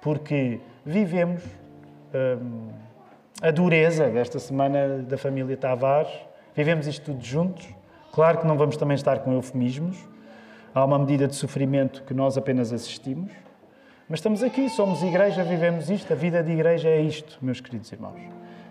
Porque 0.00 0.60
vivemos. 0.84 1.42
Hum, 2.14 2.68
a 3.42 3.50
dureza 3.50 4.08
desta 4.08 4.38
semana 4.38 4.98
da 4.98 5.18
família 5.18 5.56
Tavares. 5.56 6.12
Vivemos 6.54 6.86
isto 6.86 7.06
tudo 7.06 7.24
juntos. 7.24 7.66
Claro 8.12 8.38
que 8.38 8.46
não 8.46 8.56
vamos 8.56 8.76
também 8.76 8.94
estar 8.94 9.18
com 9.18 9.32
eufemismos. 9.32 9.98
Há 10.72 10.84
uma 10.84 10.96
medida 10.96 11.26
de 11.26 11.34
sofrimento 11.34 12.04
que 12.04 12.14
nós 12.14 12.38
apenas 12.38 12.72
assistimos. 12.72 13.32
Mas 14.08 14.20
estamos 14.20 14.44
aqui, 14.44 14.68
somos 14.68 15.02
igreja, 15.02 15.42
vivemos 15.42 15.90
isto. 15.90 16.12
A 16.12 16.16
vida 16.16 16.40
de 16.40 16.52
igreja 16.52 16.88
é 16.88 17.00
isto, 17.00 17.36
meus 17.42 17.60
queridos 17.60 17.90
irmãos. 17.90 18.20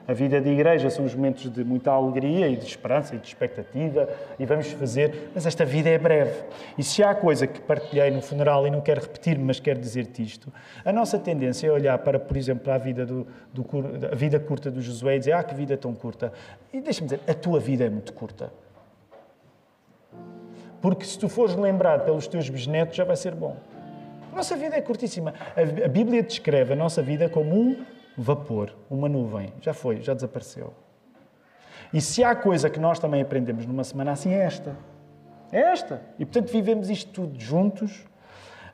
A 0.07 0.13
vida 0.13 0.41
de 0.41 0.49
igreja 0.49 0.89
são 0.89 1.05
os 1.05 1.13
momentos 1.13 1.49
de 1.49 1.63
muita 1.63 1.91
alegria 1.91 2.47
e 2.47 2.55
de 2.55 2.65
esperança 2.65 3.15
e 3.15 3.19
de 3.19 3.27
expectativa 3.27 4.09
e 4.39 4.45
vamos 4.45 4.71
fazer, 4.71 5.29
mas 5.33 5.45
esta 5.45 5.63
vida 5.63 5.89
é 5.89 5.97
breve. 5.97 6.43
E 6.77 6.83
se 6.83 7.03
há 7.03 7.13
coisa 7.13 7.45
que 7.45 7.61
partilhei 7.61 8.09
no 8.09 8.21
funeral 8.21 8.65
e 8.65 8.71
não 8.71 8.81
quero 8.81 9.01
repetir, 9.01 9.37
mas 9.37 9.59
quero 9.59 9.79
dizer-te 9.79 10.23
isto, 10.23 10.51
a 10.83 10.91
nossa 10.91 11.19
tendência 11.19 11.67
é 11.67 11.71
olhar 11.71 11.97
para, 11.99 12.19
por 12.19 12.35
exemplo, 12.35 12.71
a 12.71 12.77
vida, 12.77 13.05
do, 13.05 13.27
do, 13.53 13.65
a 14.11 14.15
vida 14.15 14.39
curta 14.39 14.71
do 14.71 14.81
Josué 14.81 15.15
e 15.15 15.19
dizer, 15.19 15.33
ah, 15.33 15.43
que 15.43 15.53
vida 15.53 15.77
tão 15.77 15.93
curta. 15.93 16.33
E 16.73 16.81
deixa-me 16.81 17.07
dizer, 17.09 17.21
a 17.27 17.33
tua 17.33 17.59
vida 17.59 17.85
é 17.85 17.89
muito 17.89 18.11
curta. 18.13 18.51
Porque 20.81 21.05
se 21.05 21.17
tu 21.17 21.29
fores 21.29 21.55
lembrado 21.55 22.05
pelos 22.05 22.27
teus 22.27 22.49
bisnetos, 22.49 22.95
já 22.95 23.03
vai 23.03 23.15
ser 23.15 23.35
bom. 23.35 23.55
A 24.33 24.35
nossa 24.35 24.55
vida 24.55 24.75
é 24.75 24.81
curtíssima. 24.81 25.33
A 25.55 25.87
Bíblia 25.87 26.23
descreve 26.23 26.73
a 26.73 26.75
nossa 26.75 27.03
vida 27.03 27.29
como 27.29 27.55
um 27.55 27.85
vapor, 28.17 28.73
uma 28.89 29.07
nuvem. 29.07 29.53
Já 29.61 29.73
foi, 29.73 30.01
já 30.01 30.13
desapareceu. 30.13 30.73
E 31.93 31.99
se 31.99 32.23
há 32.23 32.35
coisa 32.35 32.69
que 32.69 32.79
nós 32.79 32.99
também 32.99 33.21
aprendemos 33.21 33.65
numa 33.65 33.83
semana 33.83 34.11
assim, 34.11 34.33
é 34.33 34.43
esta. 34.43 34.75
É 35.51 35.59
esta. 35.59 36.01
E 36.17 36.25
portanto 36.25 36.51
vivemos 36.51 36.89
isto 36.89 37.11
tudo 37.11 37.39
juntos. 37.39 38.05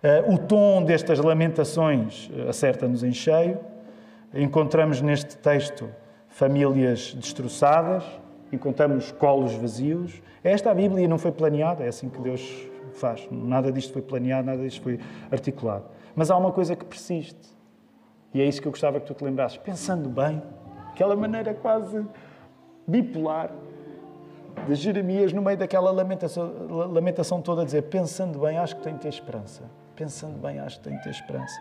Uh, 0.04 0.34
o 0.34 0.38
tom 0.38 0.84
destas 0.84 1.18
lamentações 1.18 2.30
uh, 2.30 2.50
acerta-nos 2.50 3.04
em 3.04 3.12
cheio. 3.12 3.60
Encontramos 4.34 5.02
neste 5.02 5.38
texto 5.38 5.90
famílias 6.30 7.16
destroçadas, 7.16 8.04
encontramos 8.52 9.12
colos 9.12 9.54
vazios. 9.56 10.22
Esta 10.44 10.70
a 10.70 10.76
Bíblia 10.76 11.08
não 11.08 11.18
foi 11.18 11.32
planeada, 11.32 11.84
é 11.84 11.88
assim 11.88 12.10
que 12.10 12.22
Deus 12.22 12.68
faz. 12.94 13.28
Nada 13.32 13.72
disto 13.72 13.94
foi 13.94 14.04
planeado, 14.04 14.46
nada 14.46 14.62
disto 14.62 14.84
foi 14.84 15.00
articulado. 15.32 15.86
Mas 16.16 16.30
há 16.30 16.38
uma 16.38 16.52
coisa 16.52 16.76
que 16.76 16.86
persiste. 16.86 17.57
E 18.34 18.42
é 18.42 18.46
isso 18.46 18.62
que 18.62 18.68
eu 18.68 18.72
gostava 18.72 19.00
que 19.00 19.06
tu 19.06 19.14
te 19.14 19.24
lembrasses. 19.24 19.58
Pensando 19.58 20.10
bem, 20.10 20.42
aquela 20.90 21.16
maneira 21.16 21.54
quase 21.54 22.06
bipolar 22.86 23.52
de 24.68 24.76
Jeremias 24.76 25.34
no 25.34 25.42
meio 25.42 25.58
daquela 25.58 25.92
lamentação, 25.92 26.52
lamentação 26.92 27.42
toda, 27.42 27.62
a 27.62 27.66
dizer: 27.66 27.84
Pensando 27.84 28.40
bem, 28.40 28.58
acho 28.58 28.76
que 28.76 28.82
tenho 28.82 28.96
que 28.96 29.04
ter 29.04 29.10
esperança. 29.10 29.64
Pensando 29.96 30.38
bem, 30.40 30.60
acho 30.60 30.78
que 30.78 30.84
tenho 30.84 30.98
que 30.98 31.04
ter 31.04 31.10
esperança. 31.10 31.60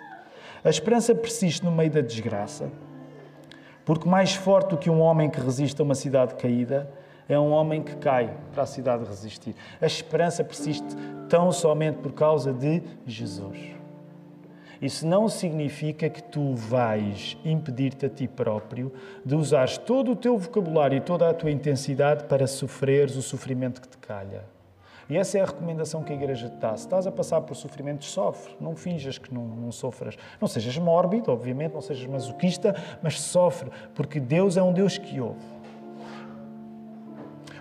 A 0.64 0.71
esperança 0.71 1.14
persiste 1.14 1.64
no 1.64 1.71
meio 1.71 1.91
da 1.91 2.01
desgraça, 2.01 2.71
porque 3.85 4.09
mais 4.09 4.35
forte 4.35 4.71
do 4.71 4.77
que 4.77 4.91
um 4.91 5.01
homem 5.01 5.31
que 5.31 5.41
resiste 5.41 5.81
a 5.81 5.85
uma 5.85 5.95
cidade 5.95 6.35
caída 6.35 6.91
é 7.29 7.39
um 7.39 7.51
homem 7.51 7.83
que 7.83 7.97
cai 7.97 8.37
para 8.53 8.62
a 8.62 8.67
cidade 8.67 9.05
resistir. 9.05 9.55
A 9.81 9.87
esperança 9.87 10.45
persiste 10.45 10.87
tão 11.29 11.51
somente 11.51 11.99
por 11.99 12.12
causa 12.12 12.53
de 12.53 12.83
Jesus. 13.05 13.76
Isso 14.81 15.07
não 15.07 15.29
significa 15.29 16.09
que 16.09 16.22
tu 16.22 16.55
vais 16.55 17.37
impedir-te 17.45 18.07
a 18.07 18.09
ti 18.09 18.29
próprio 18.29 18.93
de 19.24 19.35
usares 19.35 19.79
todo 19.79 20.12
o 20.12 20.16
teu 20.16 20.37
vocabulário 20.37 20.99
e 20.99 21.01
toda 21.01 21.29
a 21.29 21.35
tua 21.35 21.51
intensidade 21.51 22.24
para 22.24 22.47
sofreres 22.47 23.16
o 23.16 23.22
sofrimento 23.22 23.81
que 23.81 23.89
te 23.89 23.99
calha. 23.99 24.45
E 25.09 25.16
essa 25.16 25.39
é 25.39 25.41
a 25.41 25.47
recomendação 25.47 26.03
que 26.03 26.12
a 26.12 26.16
Igreja 26.16 26.49
te 26.49 26.57
dá. 26.57 26.77
Se 26.77 26.85
estás 26.85 27.07
a 27.07 27.12
passar 27.12 27.41
por 27.43 27.55
sofrimentos, 27.55 28.11
sofre. 28.11 28.57
Não 28.61 28.74
finjas 28.74 29.18
que 29.18 29.33
não, 29.33 29.45
não 29.47 29.70
sofras. 29.70 30.16
Não 30.41 30.49
sejas 30.49 30.77
mórbido, 30.79 31.31
obviamente, 31.31 31.74
não 31.74 31.81
sejas 31.81 32.07
masoquista, 32.07 32.74
mas 33.01 33.20
sofre, 33.20 33.70
porque 33.95 34.18
Deus 34.18 34.57
é 34.57 34.62
um 34.62 34.72
Deus 34.72 34.99
que 34.99 35.20
ouve. 35.20 35.39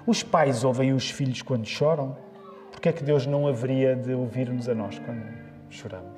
Os 0.07 0.23
pais 0.23 0.63
ouvem 0.63 0.91
os 0.91 1.09
filhos 1.09 1.41
quando 1.41 1.65
choram. 1.67 2.17
Porque 2.71 2.89
é 2.89 2.91
que 2.91 3.03
Deus 3.03 3.25
não 3.25 3.47
haveria 3.47 3.95
de 3.95 4.13
ouvir-nos 4.13 4.67
a 4.67 4.75
nós 4.75 4.99
quando 4.99 5.23
choramos? 5.69 6.14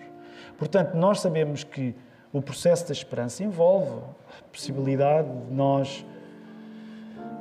Portanto, 0.58 0.96
nós 0.96 1.20
sabemos 1.20 1.64
que 1.64 1.96
o 2.34 2.42
processo 2.42 2.88
da 2.88 2.94
esperança 2.94 3.44
envolve 3.44 4.02
a 4.40 4.44
possibilidade 4.52 5.30
de 5.30 5.54
nós 5.54 6.06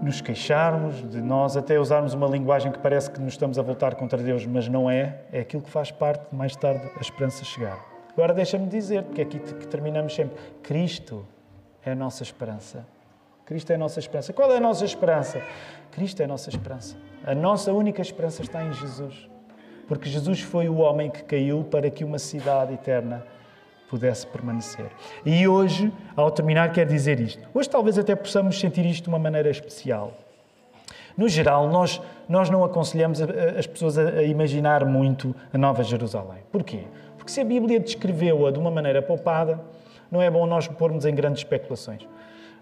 nos 0.02 0.20
queixarmos, 0.20 1.08
de 1.08 1.20
nós 1.22 1.56
até 1.56 1.80
usarmos 1.80 2.12
uma 2.12 2.26
linguagem 2.26 2.70
que 2.70 2.78
parece 2.78 3.10
que 3.10 3.20
nos 3.20 3.32
estamos 3.32 3.58
a 3.58 3.62
voltar 3.62 3.94
contra 3.94 4.22
Deus, 4.22 4.44
mas 4.44 4.68
não 4.68 4.90
é. 4.90 5.22
É 5.32 5.40
aquilo 5.40 5.62
que 5.62 5.70
faz 5.70 5.90
parte 5.90 6.28
de 6.30 6.36
mais 6.36 6.54
tarde 6.54 6.88
a 6.96 7.00
esperança 7.00 7.44
chegar. 7.44 7.78
Agora 8.12 8.34
deixa-me 8.34 8.66
dizer, 8.66 9.02
porque 9.02 9.22
é 9.22 9.24
aqui 9.24 9.38
que 9.38 9.66
terminamos 9.66 10.14
sempre: 10.14 10.36
Cristo 10.62 11.26
é 11.84 11.92
a 11.92 11.94
nossa 11.94 12.22
esperança. 12.22 12.86
Cristo 13.46 13.70
é 13.70 13.76
a 13.76 13.78
nossa 13.78 14.00
esperança. 14.00 14.32
Qual 14.32 14.52
é 14.52 14.56
a 14.56 14.60
nossa 14.60 14.84
esperança? 14.84 15.40
Cristo 15.92 16.20
é 16.20 16.24
a 16.24 16.28
nossa 16.28 16.50
esperança. 16.50 16.96
A 17.24 17.34
nossa 17.34 17.72
única 17.72 18.02
esperança 18.02 18.42
está 18.42 18.62
em 18.62 18.72
Jesus 18.72 19.28
porque 19.86 20.08
Jesus 20.08 20.40
foi 20.40 20.68
o 20.68 20.78
homem 20.78 21.10
que 21.10 21.22
caiu 21.24 21.64
para 21.64 21.90
que 21.90 22.04
uma 22.04 22.18
cidade 22.18 22.74
eterna 22.74 23.24
pudesse 23.88 24.26
permanecer. 24.26 24.86
E 25.24 25.46
hoje, 25.46 25.92
ao 26.16 26.30
terminar, 26.30 26.72
quero 26.72 26.90
dizer 26.90 27.20
isto. 27.20 27.42
Hoje 27.54 27.68
talvez 27.68 27.98
até 27.98 28.14
possamos 28.14 28.58
sentir 28.58 28.84
isto 28.84 29.04
de 29.04 29.08
uma 29.08 29.18
maneira 29.18 29.48
especial. 29.48 30.12
No 31.16 31.28
geral, 31.28 31.68
nós, 31.68 32.00
nós 32.28 32.50
não 32.50 32.62
aconselhamos 32.62 33.20
as 33.22 33.66
pessoas 33.66 33.96
a, 33.96 34.22
imaginar 34.22 34.84
muito 34.84 35.34
a 35.52 35.56
Nova 35.56 35.82
Jerusalém. 35.82 36.40
Porquê? 36.52 36.84
Porque 37.16 37.30
se 37.30 37.40
a 37.40 37.44
Bíblia 37.44 37.80
descreveu-a 37.80 38.50
de 38.50 38.58
uma 38.58 38.70
maneira 38.70 39.00
poupada, 39.00 39.60
não 40.10 40.20
é 40.20 40.30
bom 40.30 40.46
nós 40.46 40.68
pormos 40.68 41.06
em 41.06 41.14
grandes 41.14 41.40
especulações. 41.40 42.06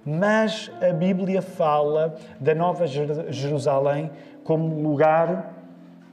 Mas 0.07 0.70
a 0.81 0.93
Bíblia 0.93 1.41
fala 1.41 2.14
da 2.39 2.55
Nova 2.55 2.87
Jerusalém 2.87 4.11
como 4.45 4.83
lugar 4.83 5.53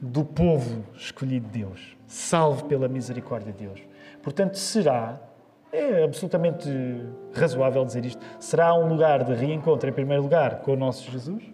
do 0.02 0.24
povo 0.24 0.84
escolhido 0.96 1.46
de 1.46 1.60
Deus, 1.60 1.96
salvo 2.08 2.64
pela 2.64 2.88
misericórdia 2.88 3.52
de 3.52 3.66
Deus. 3.66 3.80
Portanto, 4.20 4.58
será, 4.58 5.20
é 5.72 6.02
absolutamente 6.02 6.68
razoável 7.32 7.84
dizer 7.84 8.04
isto, 8.04 8.20
será 8.40 8.74
um 8.74 8.88
lugar 8.88 9.22
de 9.22 9.32
reencontro, 9.32 9.88
em 9.88 9.92
primeiro 9.92 10.24
lugar, 10.24 10.56
com 10.62 10.72
o 10.72 10.76
nosso 10.76 11.08
Jesus, 11.08 11.44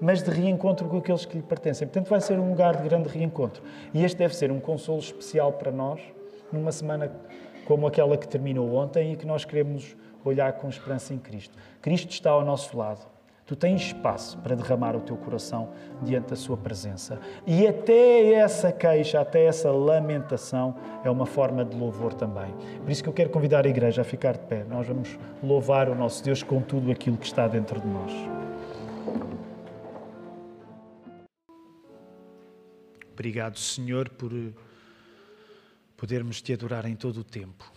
mas 0.00 0.20
de 0.20 0.30
reencontro 0.32 0.88
com 0.88 0.98
aqueles 0.98 1.24
que 1.24 1.36
lhe 1.36 1.42
pertencem. 1.44 1.86
Portanto, 1.86 2.08
vai 2.08 2.20
ser 2.20 2.40
um 2.40 2.50
lugar 2.50 2.76
de 2.76 2.82
grande 2.82 3.08
reencontro. 3.08 3.62
E 3.94 4.04
este 4.04 4.18
deve 4.18 4.34
ser 4.34 4.50
um 4.50 4.58
consolo 4.58 4.98
especial 4.98 5.52
para 5.52 5.70
nós, 5.70 6.00
numa 6.52 6.72
semana 6.72 7.10
como 7.64 7.86
aquela 7.86 8.16
que 8.16 8.26
terminou 8.26 8.74
ontem 8.74 9.12
e 9.12 9.16
que 9.16 9.24
nós 9.24 9.44
queremos 9.44 9.96
olhar 10.24 10.52
com 10.54 10.68
esperança 10.68 11.14
em 11.14 11.18
Cristo. 11.18 11.56
Cristo 11.80 12.10
está 12.10 12.30
ao 12.30 12.44
nosso 12.44 12.76
lado. 12.76 13.13
Tu 13.46 13.54
tens 13.54 13.82
espaço 13.82 14.38
para 14.38 14.56
derramar 14.56 14.96
o 14.96 15.00
teu 15.00 15.16
coração 15.18 15.68
diante 16.00 16.30
da 16.30 16.36
Sua 16.36 16.56
presença. 16.56 17.20
E 17.46 17.66
até 17.66 18.32
essa 18.32 18.72
queixa, 18.72 19.20
até 19.20 19.44
essa 19.44 19.70
lamentação 19.70 20.74
é 21.04 21.10
uma 21.10 21.26
forma 21.26 21.62
de 21.62 21.76
louvor 21.76 22.14
também. 22.14 22.54
Por 22.82 22.90
isso 22.90 23.02
que 23.02 23.08
eu 23.08 23.12
quero 23.12 23.28
convidar 23.28 23.66
a 23.66 23.68
igreja 23.68 24.00
a 24.00 24.04
ficar 24.04 24.32
de 24.32 24.46
pé. 24.46 24.64
Nós 24.64 24.86
vamos 24.86 25.18
louvar 25.42 25.90
o 25.90 25.94
nosso 25.94 26.24
Deus 26.24 26.42
com 26.42 26.62
tudo 26.62 26.90
aquilo 26.90 27.18
que 27.18 27.26
está 27.26 27.46
dentro 27.46 27.78
de 27.78 27.86
nós. 27.86 28.12
Obrigado, 33.12 33.58
Senhor, 33.58 34.08
por 34.08 34.32
podermos 35.98 36.40
te 36.40 36.52
adorar 36.54 36.86
em 36.86 36.96
todo 36.96 37.18
o 37.18 37.24
tempo. 37.24 37.70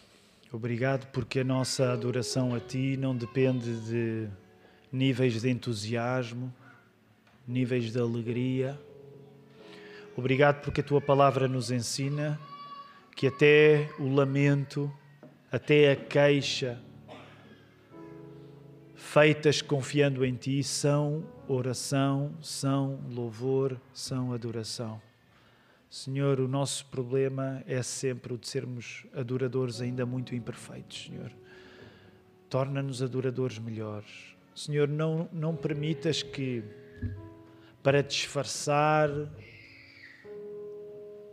Obrigado 0.52 1.08
porque 1.12 1.42
a 1.42 1.44
nossa 1.44 1.92
adoração 1.92 2.56
a 2.56 2.60
Ti 2.60 2.96
não 2.98 3.14
depende 3.16 3.80
de 3.82 4.30
níveis 4.98 5.40
de 5.40 5.50
entusiasmo, 5.50 6.52
níveis 7.48 7.92
de 7.92 8.00
alegria. 8.00 8.78
Obrigado 10.16 10.64
porque 10.64 10.82
a 10.82 10.84
tua 10.84 11.00
palavra 11.00 11.48
nos 11.48 11.70
ensina 11.70 12.40
que 13.16 13.28
até 13.28 13.90
o 14.00 14.10
lamento, 14.10 14.92
até 15.52 15.92
a 15.92 15.96
queixa, 15.96 16.82
feitas 18.96 19.62
confiando 19.62 20.26
em 20.26 20.34
ti, 20.34 20.64
são 20.64 21.24
oração, 21.48 22.36
são 22.42 23.00
louvor, 23.12 23.80
são 23.94 24.34
adoração. 24.34 25.00
Senhor, 25.92 26.40
o 26.40 26.48
nosso 26.48 26.88
problema 26.88 27.64
é 27.68 27.84
sempre 27.84 28.34
o 28.34 28.38
de 28.38 28.48
sermos 28.48 29.06
adoradores 29.14 29.80
ainda 29.80 30.08
muito 30.08 30.34
imperfeitos, 30.34 31.06
Senhor. 31.06 31.32
Torna-nos 32.50 33.04
adoradores 33.04 33.60
melhores 33.60 34.37
Senhor, 34.58 34.88
não, 34.88 35.30
não 35.32 35.56
permitas 35.56 36.24
que, 36.24 36.64
para 37.84 38.02
disfarçar 38.02 39.08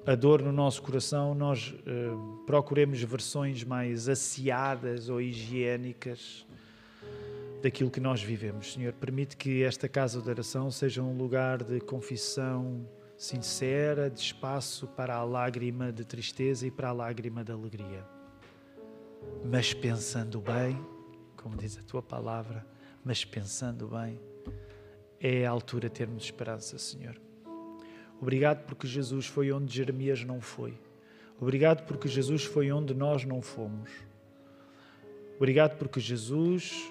a 0.07 0.15
dor 0.15 0.43
no 0.43 0.53
nosso 0.53 0.83
coração, 0.83 1.35
nós 1.35 1.71
uh, 1.71 2.45
procuremos 2.45 3.01
versões 3.01 3.65
mais 3.65 4.11
aciadas 4.11 5.09
ou 5.09 5.23
higiênicas 5.23 6.47
daquilo 7.63 7.91
que 7.91 7.99
nós 7.99 8.23
vivemos. 8.23 8.75
Senhor, 8.75 8.93
permite 8.93 9.39
que 9.39 9.63
esta 9.63 9.89
casa 9.89 10.21
de 10.21 10.29
oração 10.29 10.71
seja 10.71 11.03
um 11.03 11.17
lugar 11.17 11.65
de 11.65 11.81
confissão 11.81 12.87
sincera, 13.17 14.11
de 14.11 14.21
espaço 14.21 14.87
para 14.89 15.15
a 15.15 15.25
lágrima 15.25 15.91
de 15.91 16.05
tristeza 16.05 16.67
e 16.67 16.71
para 16.71 16.91
a 16.91 16.93
lágrima 16.93 17.43
de 17.43 17.53
alegria. 17.53 18.05
Mas 19.43 19.73
pensando 19.73 20.43
bem, 20.43 20.79
como 21.39 21.57
diz 21.57 21.79
a 21.79 21.83
tua 21.83 22.03
palavra, 22.03 22.74
mas 23.05 23.23
pensando 23.25 23.87
bem, 23.87 24.19
é 25.21 25.47
a 25.47 25.51
altura 25.51 25.91
termos 25.91 26.25
esperança, 26.25 26.79
Senhor. 26.79 27.21
Obrigado 28.21 28.65
porque 28.65 28.87
Jesus 28.87 29.27
foi 29.27 29.53
onde 29.53 29.75
Jeremias 29.77 30.25
não 30.25 30.41
foi. 30.41 30.75
Obrigado 31.39 31.85
porque 31.85 32.09
Jesus 32.09 32.45
foi 32.45 32.73
onde 32.73 32.95
nós 32.95 33.25
não 33.25 33.43
fomos. 33.43 33.91
Obrigado 35.37 35.77
porque 35.77 36.01
Jesus 36.01 36.91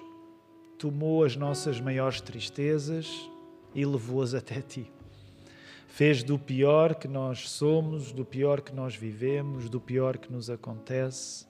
tomou 0.78 1.24
as 1.24 1.34
nossas 1.34 1.80
maiores 1.80 2.20
tristezas 2.20 3.28
e 3.74 3.84
levou-as 3.84 4.34
até 4.34 4.60
ti. 4.60 4.90
Fez 5.88 6.22
do 6.22 6.38
pior 6.38 6.94
que 6.94 7.08
nós 7.08 7.48
somos, 7.48 8.12
do 8.12 8.24
pior 8.24 8.60
que 8.60 8.74
nós 8.74 8.94
vivemos, 8.94 9.68
do 9.68 9.80
pior 9.80 10.18
que 10.18 10.30
nos 10.30 10.50
acontece, 10.50 11.46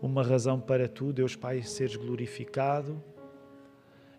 uma 0.00 0.22
razão 0.22 0.60
para 0.60 0.88
tu, 0.88 1.12
Deus 1.12 1.34
Pai, 1.34 1.62
seres 1.62 1.96
glorificado 1.96 3.02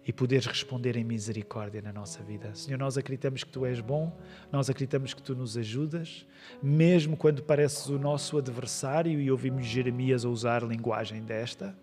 e 0.05 0.13
poderes 0.13 0.45
responder 0.45 0.95
em 0.95 1.03
misericórdia 1.03 1.81
na 1.81 1.91
nossa 1.91 2.21
vida. 2.21 2.53
Senhor, 2.53 2.77
nós 2.77 2.95
acreditamos 2.95 3.43
que 3.43 3.49
tu 3.49 3.65
és 3.65 3.81
bom, 3.81 4.15
nós 4.51 4.69
acreditamos 4.69 5.13
que 5.15 5.21
tu 5.21 5.35
nos 5.35 5.57
ajudas, 5.57 6.27
mesmo 6.61 7.17
quando 7.17 7.41
pareces 7.41 7.87
o 7.87 7.97
nosso 7.97 8.37
adversário, 8.37 9.19
e 9.19 9.31
ouvimos 9.31 9.65
Jeremias 9.65 10.23
a 10.23 10.29
usar 10.29 10.61
linguagem 10.61 11.23
desta, 11.23 11.75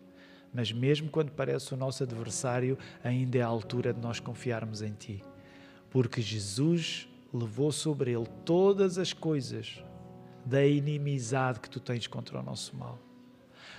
mas 0.54 0.70
mesmo 0.70 1.10
quando 1.10 1.32
parece 1.32 1.74
o 1.74 1.76
nosso 1.76 2.04
adversário, 2.04 2.78
ainda 3.02 3.38
é 3.38 3.42
a 3.42 3.46
altura 3.46 3.92
de 3.92 4.00
nós 4.00 4.20
confiarmos 4.20 4.82
em 4.82 4.92
ti. 4.92 5.24
Porque 5.90 6.20
Jesus 6.20 7.08
levou 7.34 7.72
sobre 7.72 8.12
ele 8.12 8.26
todas 8.44 8.98
as 8.98 9.12
coisas 9.12 9.82
da 10.44 10.64
inimizade 10.64 11.58
que 11.58 11.70
tu 11.70 11.80
tens 11.80 12.06
contra 12.06 12.38
o 12.38 12.42
nosso 12.42 12.76
mal. 12.76 12.98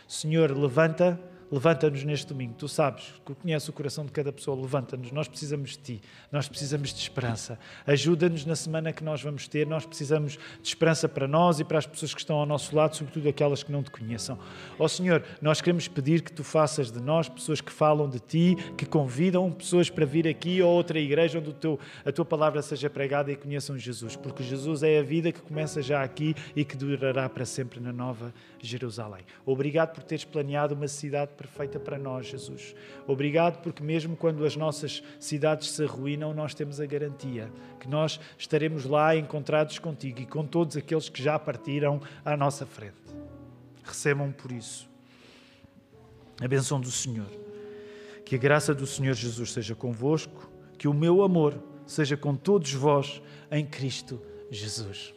Senhor, 0.08 0.52
levanta 0.52 1.20
Levanta-nos 1.52 2.04
neste 2.04 2.28
domingo. 2.28 2.54
Tu 2.58 2.68
sabes, 2.68 3.14
que 3.26 3.34
conheces 3.36 3.70
o 3.70 3.74
coração 3.74 4.06
de 4.06 4.12
cada 4.12 4.32
pessoa. 4.32 4.60
Levanta-nos. 4.60 5.12
Nós 5.12 5.28
precisamos 5.28 5.72
de 5.72 5.78
ti. 5.78 6.02
Nós 6.32 6.48
precisamos 6.48 6.94
de 6.94 7.00
esperança. 7.00 7.60
Ajuda-nos 7.86 8.46
na 8.46 8.56
semana 8.56 8.92
que 8.92 9.04
nós 9.04 9.22
vamos 9.22 9.48
ter. 9.48 9.68
Nós 9.68 9.86
precisamos 9.86 10.34
de 10.34 10.68
esperança 10.68 11.08
para 11.08 11.28
nós 11.28 11.60
e 11.60 11.64
para 11.64 11.78
as 11.78 11.86
pessoas 11.86 12.14
que 12.14 12.20
estão 12.20 12.38
ao 12.38 12.46
nosso 12.46 12.76
lado, 12.76 12.96
sobretudo 12.96 13.30
aquelas 13.30 13.64
que 13.64 13.72
não 13.72 13.84
te 13.84 13.92
conheçam. 13.92 14.38
Ó 14.80 14.86
oh, 14.86 14.90
Senhor, 14.90 15.24
nós 15.42 15.62
queremos 15.62 15.88
pedir 15.88 16.22
que 16.22 16.32
tu 16.32 16.44
faças 16.44 16.92
de 16.92 17.02
nós 17.02 17.30
pessoas 17.30 17.62
que 17.62 17.72
falam 17.72 18.10
de 18.10 18.20
ti, 18.20 18.56
que 18.78 18.86
convidam 18.86 19.52
pessoas 19.52 19.90
para 19.90 20.06
vir 20.06 20.28
aqui 20.28 20.62
ou 20.62 20.72
outra 20.72 21.00
igreja 21.00 21.40
onde 21.40 21.54
teu, 21.54 21.80
a 22.06 22.12
tua 22.12 22.26
palavra 22.26 22.62
seja 22.62 22.90
pregada 22.90 23.32
e 23.32 23.36
conheçam 23.36 23.78
Jesus. 23.78 24.16
Porque 24.16 24.44
Jesus 24.44 24.84
é 24.84 25.00
a 25.00 25.04
vida 25.04 25.32
que 25.32 25.42
começa 25.42 25.82
já 25.82 26.04
aqui 26.04 26.36
e 26.56 26.66
que 26.66 26.76
durará 26.76 27.30
para 27.30 27.46
sempre 27.46 27.80
na 27.80 27.94
nova 27.94 28.34
Jerusalém. 28.68 29.26
Obrigado 29.46 29.94
por 29.94 30.04
teres 30.04 30.24
planeado 30.24 30.74
uma 30.74 30.88
cidade 30.88 31.32
perfeita 31.38 31.80
para 31.80 31.98
nós, 31.98 32.28
Jesus. 32.28 32.76
Obrigado 33.08 33.62
porque, 33.62 33.84
mesmo 33.84 34.16
quando 34.16 34.46
as 34.46 34.56
nossas 34.56 35.04
cidades 35.20 35.70
se 35.70 35.84
arruinam, 35.84 36.34
nós 36.34 36.54
temos 36.54 36.80
a 36.80 36.86
garantia 36.86 37.52
que 37.80 37.88
nós 37.88 38.20
estaremos 38.38 38.86
lá 38.86 39.16
encontrados 39.16 39.80
contigo 39.80 40.22
e 40.22 40.26
com 40.26 40.46
todos 40.46 40.78
aqueles 40.78 41.10
que 41.10 41.22
já 41.22 41.38
partiram 41.38 42.02
à 42.24 42.38
nossa 42.38 42.66
frente. 42.66 42.96
Recebam 43.84 44.32
por 44.32 44.52
isso 44.52 44.90
a 46.42 46.48
benção 46.48 46.80
do 46.80 46.92
Senhor. 46.92 47.30
Que 48.26 48.36
a 48.36 48.40
graça 48.40 48.74
do 48.74 48.88
Senhor 48.88 49.14
Jesus 49.14 49.52
seja 49.52 49.76
convosco, 49.76 50.50
que 50.78 50.88
o 50.88 50.94
meu 50.94 51.22
amor 51.22 51.62
seja 51.86 52.16
com 52.16 52.36
todos 52.36 52.74
vós 52.74 53.22
em 53.52 53.66
Cristo 53.66 54.22
Jesus. 54.50 55.14